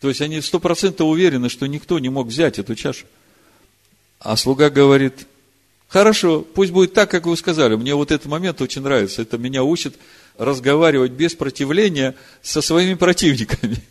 То 0.00 0.08
есть 0.08 0.20
они 0.20 0.40
сто 0.40 0.58
процентов 0.60 1.06
уверены, 1.06 1.48
что 1.48 1.66
никто 1.66 1.98
не 1.98 2.08
мог 2.08 2.26
взять 2.26 2.58
эту 2.58 2.74
чашу. 2.74 3.06
А 4.18 4.36
слуга 4.36 4.68
говорит, 4.68 5.26
хорошо, 5.88 6.42
пусть 6.42 6.72
будет 6.72 6.92
так, 6.92 7.10
как 7.10 7.26
вы 7.26 7.36
сказали. 7.36 7.76
Мне 7.76 7.94
вот 7.94 8.10
этот 8.10 8.26
момент 8.26 8.60
очень 8.60 8.82
нравится. 8.82 9.22
Это 9.22 9.38
меня 9.38 9.62
учит 9.62 9.96
разговаривать 10.36 11.12
без 11.12 11.34
противления 11.34 12.14
со 12.42 12.60
своими 12.60 12.94
противниками. 12.94 13.82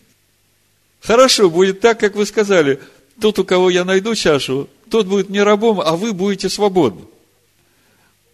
Хорошо, 1.04 1.50
будет 1.50 1.80
так, 1.80 2.00
как 2.00 2.16
вы 2.16 2.24
сказали. 2.24 2.80
Тот, 3.20 3.38
у 3.38 3.44
кого 3.44 3.68
я 3.68 3.84
найду 3.84 4.14
чашу, 4.14 4.68
тот 4.88 5.06
будет 5.06 5.28
мне 5.28 5.42
рабом, 5.42 5.80
а 5.80 5.96
вы 5.96 6.14
будете 6.14 6.48
свободны. 6.48 7.02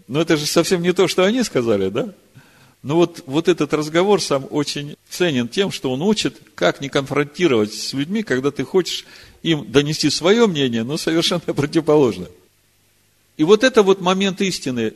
Но 0.07 0.21
это 0.21 0.37
же 0.37 0.47
совсем 0.47 0.81
не 0.81 0.93
то, 0.93 1.09
что 1.09 1.25
они 1.25 1.43
сказали, 1.43 1.89
да? 1.89 2.15
Но 2.83 2.95
вот, 2.95 3.25
вот 3.27 3.49
этот 3.49 3.75
разговор 3.75 4.23
сам 4.23 4.47
очень 4.51 4.97
ценен 5.09 5.49
тем, 5.49 5.71
что 5.71 5.91
он 5.91 6.01
учит, 6.01 6.37
как 6.55 6.81
не 6.81 6.89
конфронтировать 6.89 7.75
с 7.75 7.93
людьми, 7.93 8.23
когда 8.23 8.51
ты 8.51 8.65
хочешь 8.65 9.05
им 9.43 9.71
донести 9.71 10.09
свое 10.09 10.47
мнение, 10.47 10.85
но 10.85 10.97
совершенно 10.97 11.41
противоположное. 11.41 12.31
И 13.37 13.43
вот 13.45 13.65
это 13.65 13.83
вот 13.83 14.01
момент 14.01 14.41
истины. 14.41 14.95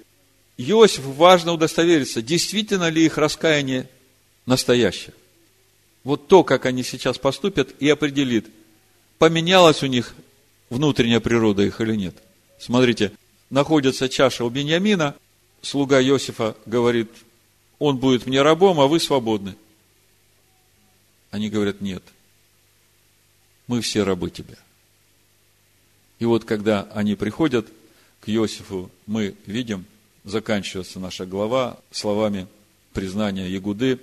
Иосиф 0.57 1.05
важно 1.05 1.53
удостовериться, 1.53 2.23
действительно 2.23 2.89
ли 2.89 3.05
их 3.05 3.19
раскаяние 3.19 3.89
настоящее. 4.47 5.13
Вот 6.05 6.29
то, 6.29 6.45
как 6.45 6.67
они 6.67 6.83
сейчас 6.83 7.19
поступят, 7.19 7.75
и 7.81 7.89
определит, 7.89 8.47
поменялась 9.19 9.83
у 9.83 9.87
них 9.87 10.15
внутренняя 10.71 11.21
природа 11.21 11.63
их 11.63 11.81
или 11.81 11.97
нет. 11.97 12.15
Смотрите, 12.59 13.13
находится 13.51 14.09
чаша 14.09 14.45
у 14.45 14.51
Беньямина, 14.51 15.17
слуга 15.63 16.01
Иосифа 16.03 16.57
говорит, 16.67 17.11
он 17.79 17.99
будет 17.99 18.27
мне 18.27 18.43
рабом, 18.43 18.81
а 18.81 18.87
вы 18.87 19.01
свободны. 19.01 19.57
Они 21.31 21.51
говорят, 21.51 21.81
нет, 21.81 22.03
мы 23.67 23.81
все 23.81 24.05
рабы 24.05 24.31
тебя. 24.31 24.57
И 26.19 26.27
вот 26.27 26.45
когда 26.45 26.83
они 26.95 27.17
приходят 27.17 27.67
к 28.21 28.29
Иосифу, 28.29 28.91
мы 29.07 29.35
видим, 29.47 29.85
заканчивается 30.23 31.01
наша 31.01 31.27
глава 31.27 31.79
словами 31.91 32.47
признания 32.93 33.49
Ягуды. 33.49 34.01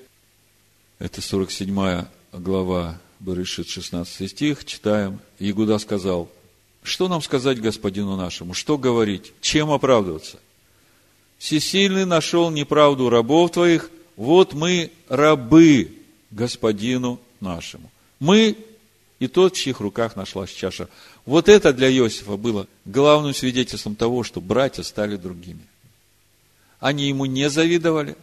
Это 1.01 1.19
47 1.19 2.05
глава 2.31 2.99
Берешит, 3.19 3.67
16 3.67 4.29
стих, 4.29 4.63
читаем. 4.65 5.19
Ягуда 5.39 5.79
сказал, 5.79 6.29
что 6.83 7.07
нам 7.07 7.23
сказать 7.23 7.59
господину 7.59 8.15
нашему? 8.15 8.53
Что 8.53 8.77
говорить? 8.77 9.33
Чем 9.41 9.71
оправдываться? 9.71 10.37
Всесильный 11.39 12.05
нашел 12.05 12.51
неправду 12.51 13.09
рабов 13.09 13.49
твоих, 13.49 13.89
вот 14.15 14.53
мы 14.53 14.91
рабы 15.09 15.91
господину 16.29 17.19
нашему. 17.39 17.89
Мы 18.19 18.55
и 19.17 19.27
тот, 19.27 19.55
в 19.55 19.59
чьих 19.59 19.79
руках 19.79 20.15
нашлась 20.15 20.51
чаша. 20.51 20.87
Вот 21.25 21.49
это 21.49 21.73
для 21.73 21.91
Иосифа 21.91 22.37
было 22.37 22.67
главным 22.85 23.33
свидетельством 23.33 23.95
того, 23.95 24.21
что 24.21 24.39
братья 24.39 24.83
стали 24.83 25.15
другими. 25.15 25.65
Они 26.79 27.07
ему 27.07 27.25
не 27.25 27.49
завидовали, 27.49 28.15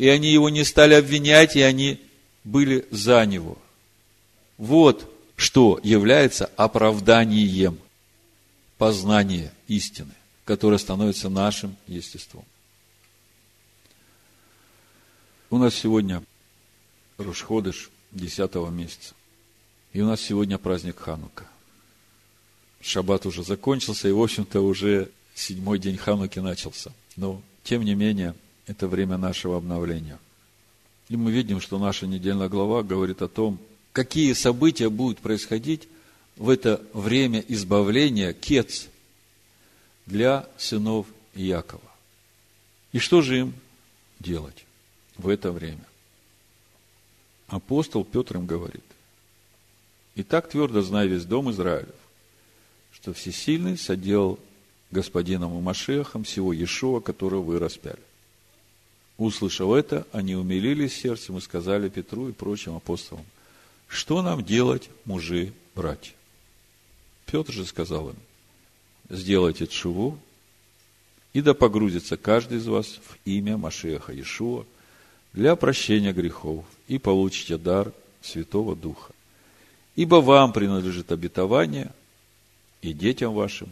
и 0.00 0.08
они 0.08 0.32
его 0.32 0.48
не 0.48 0.64
стали 0.64 0.94
обвинять, 0.94 1.56
и 1.56 1.60
они 1.60 2.00
были 2.42 2.86
за 2.90 3.26
него. 3.26 3.58
Вот 4.56 5.14
что 5.36 5.78
является 5.82 6.46
оправданием 6.56 7.78
познания 8.78 9.52
истины, 9.68 10.14
которое 10.46 10.78
становится 10.78 11.28
нашим 11.28 11.76
естеством. 11.86 12.46
У 15.50 15.58
нас 15.58 15.74
сегодня 15.74 16.22
Рушходыш 17.18 17.90
10 18.12 18.54
месяца. 18.70 19.12
И 19.92 20.00
у 20.00 20.06
нас 20.06 20.22
сегодня 20.22 20.56
праздник 20.56 20.98
Ханука. 20.98 21.44
Шаббат 22.80 23.26
уже 23.26 23.44
закончился, 23.44 24.08
и, 24.08 24.12
в 24.12 24.22
общем-то, 24.22 24.62
уже 24.62 25.10
седьмой 25.34 25.78
день 25.78 25.98
Хануки 25.98 26.38
начался. 26.38 26.90
Но, 27.16 27.42
тем 27.64 27.84
не 27.84 27.94
менее, 27.94 28.34
это 28.70 28.86
время 28.86 29.18
нашего 29.18 29.56
обновления. 29.56 30.18
И 31.08 31.16
мы 31.16 31.32
видим, 31.32 31.60
что 31.60 31.78
наша 31.78 32.06
недельная 32.06 32.48
глава 32.48 32.84
говорит 32.84 33.20
о 33.20 33.28
том, 33.28 33.58
какие 33.92 34.32
события 34.32 34.88
будут 34.88 35.18
происходить 35.18 35.88
в 36.36 36.48
это 36.48 36.80
время 36.92 37.44
избавления 37.48 38.32
кец 38.32 38.86
для 40.06 40.48
сынов 40.56 41.06
Якова. 41.34 41.82
И 42.92 43.00
что 43.00 43.22
же 43.22 43.40
им 43.40 43.54
делать 44.20 44.64
в 45.16 45.28
это 45.28 45.50
время? 45.50 45.84
Апостол 47.48 48.04
Петр 48.04 48.36
им 48.36 48.46
говорит, 48.46 48.84
«И 50.14 50.22
так 50.22 50.48
твердо 50.48 50.82
знай 50.82 51.08
весь 51.08 51.24
дом 51.24 51.50
Израилев, 51.50 51.96
что 52.92 53.12
Всесильный 53.12 53.76
соделал 53.76 54.38
господином 54.92 55.58
и 55.58 55.60
Машехом 55.60 56.22
всего 56.22 56.52
Иешуа, 56.52 57.00
которого 57.00 57.42
вы 57.42 57.58
распяли». 57.58 58.09
Услышав 59.20 59.70
это, 59.72 60.04
они 60.10 60.34
умилились 60.34 60.96
сердцем 60.96 61.38
и 61.38 61.40
сказали 61.40 61.88
Петру 61.88 62.28
и 62.28 62.32
прочим 62.32 62.74
апостолам– 62.74 63.24
что 63.90 64.22
нам 64.22 64.44
делать, 64.44 64.88
мужи, 65.04 65.52
братья? 65.74 66.14
Петр 67.26 67.52
же 67.52 67.66
сказал 67.66 68.10
им, 68.10 68.16
сделайте 69.08 69.66
чуву, 69.66 70.16
и 71.32 71.40
да 71.40 71.54
погрузится 71.54 72.16
каждый 72.16 72.58
из 72.58 72.68
вас 72.68 72.86
в 72.86 73.16
имя 73.24 73.56
Машеха 73.56 74.12
Иешуа 74.12 74.64
для 75.32 75.56
прощения 75.56 76.12
грехов, 76.12 76.64
и 76.86 76.98
получите 76.98 77.58
дар 77.58 77.92
Святого 78.22 78.76
Духа. 78.76 79.12
Ибо 79.96 80.16
вам 80.16 80.52
принадлежит 80.52 81.10
обетование, 81.10 81.92
и 82.82 82.92
детям 82.92 83.34
вашим, 83.34 83.68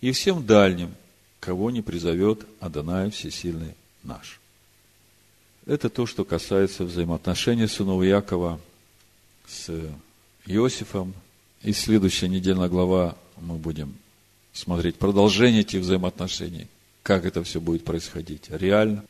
и 0.00 0.12
всем 0.12 0.46
дальним, 0.46 0.94
кого 1.40 1.72
не 1.72 1.82
призовет 1.82 2.46
Адонай 2.60 3.10
Всесильный 3.10 3.74
наш. 4.04 4.40
Это 5.68 5.90
то, 5.90 6.06
что 6.06 6.24
касается 6.24 6.84
взаимоотношений 6.84 7.66
сынов 7.66 8.02
Якова 8.02 8.58
с 9.46 9.70
Иосифом. 10.46 11.12
И 11.62 11.74
следующая 11.74 12.28
недельная 12.28 12.70
глава 12.70 13.18
мы 13.36 13.56
будем 13.56 13.94
смотреть 14.54 14.96
продолжение 14.96 15.60
этих 15.60 15.80
взаимоотношений, 15.80 16.68
как 17.02 17.26
это 17.26 17.44
все 17.44 17.60
будет 17.60 17.84
происходить 17.84 18.46
реально. 18.48 19.04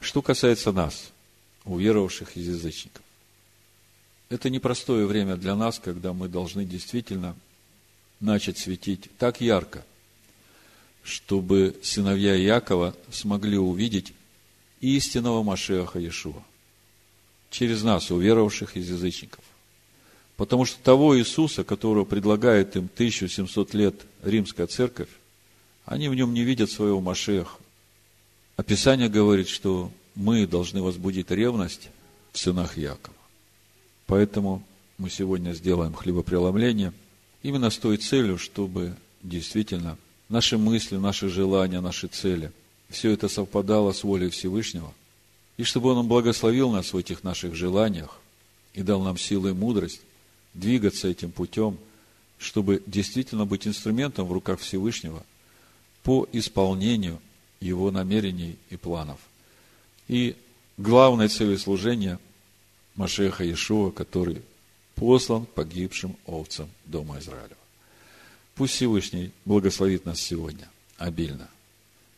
Что 0.00 0.22
касается 0.22 0.72
нас, 0.72 1.12
уверовавших 1.64 2.36
из 2.36 2.48
язычников. 2.48 3.04
Это 4.28 4.50
непростое 4.50 5.06
время 5.06 5.36
для 5.36 5.54
нас, 5.54 5.78
когда 5.78 6.12
мы 6.12 6.26
должны 6.26 6.64
действительно 6.64 7.36
начать 8.18 8.58
светить 8.58 9.08
так 9.18 9.40
ярко, 9.40 9.84
чтобы 11.04 11.76
сыновья 11.80 12.34
Якова 12.34 12.96
смогли 13.12 13.56
увидеть 13.56 14.14
истинного 14.80 15.42
Машеха 15.42 15.98
Иешуа 15.98 16.42
через 17.50 17.82
нас, 17.82 18.10
уверовавших 18.10 18.76
из 18.76 18.90
язычников. 18.90 19.44
Потому 20.36 20.64
что 20.64 20.82
того 20.82 21.18
Иисуса, 21.18 21.64
которого 21.64 22.04
предлагает 22.04 22.76
им 22.76 22.88
1700 22.94 23.74
лет 23.74 23.94
римская 24.22 24.66
церковь, 24.66 25.08
они 25.84 26.08
в 26.08 26.14
нем 26.14 26.32
не 26.32 26.44
видят 26.44 26.70
своего 26.70 27.00
Машеха. 27.00 27.58
Описание 28.56 29.08
говорит, 29.08 29.48
что 29.48 29.90
мы 30.14 30.46
должны 30.46 30.82
возбудить 30.82 31.30
ревность 31.30 31.90
в 32.32 32.38
сынах 32.38 32.76
Якова. 32.78 33.16
Поэтому 34.06 34.62
мы 34.98 35.10
сегодня 35.10 35.52
сделаем 35.52 35.94
хлебопреломление 35.94 36.92
именно 37.42 37.70
с 37.70 37.78
той 37.78 37.96
целью, 37.96 38.38
чтобы 38.38 38.96
действительно 39.22 39.98
наши 40.28 40.58
мысли, 40.58 40.96
наши 40.96 41.28
желания, 41.28 41.80
наши 41.80 42.06
цели, 42.06 42.52
все 42.90 43.12
это 43.12 43.28
совпадало 43.28 43.92
с 43.92 44.04
волей 44.04 44.30
Всевышнего, 44.30 44.92
и 45.56 45.62
чтобы 45.62 45.92
Он 45.92 46.06
благословил 46.06 46.70
нас 46.70 46.92
в 46.92 46.96
этих 46.96 47.22
наших 47.22 47.54
желаниях 47.54 48.20
и 48.74 48.82
дал 48.82 49.00
нам 49.02 49.16
силы 49.16 49.50
и 49.50 49.54
мудрость 49.54 50.00
двигаться 50.54 51.08
этим 51.08 51.30
путем, 51.30 51.78
чтобы 52.38 52.82
действительно 52.86 53.46
быть 53.46 53.66
инструментом 53.66 54.26
в 54.26 54.32
руках 54.32 54.60
Всевышнего 54.60 55.24
по 56.02 56.26
исполнению 56.32 57.20
Его 57.60 57.90
намерений 57.90 58.56
и 58.70 58.76
планов. 58.76 59.20
И 60.08 60.34
главной 60.76 61.28
целью 61.28 61.58
служения 61.58 62.18
Машеха 62.96 63.44
Иешуа, 63.44 63.90
который 63.90 64.42
послан 64.94 65.46
погибшим 65.46 66.16
овцам 66.26 66.68
Дома 66.86 67.18
Израилева. 67.18 67.56
Пусть 68.54 68.74
Всевышний 68.74 69.30
благословит 69.44 70.04
нас 70.04 70.20
сегодня 70.20 70.68
обильно. 70.98 71.48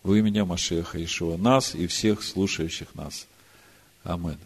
Во 0.03 0.17
имя 0.17 0.45
Машеха 0.45 0.99
Иешуа, 0.99 1.37
нас 1.37 1.75
и 1.75 1.87
всех 1.87 2.23
слушающих 2.23 2.95
нас– 2.95 3.27
Amen. 4.05 4.39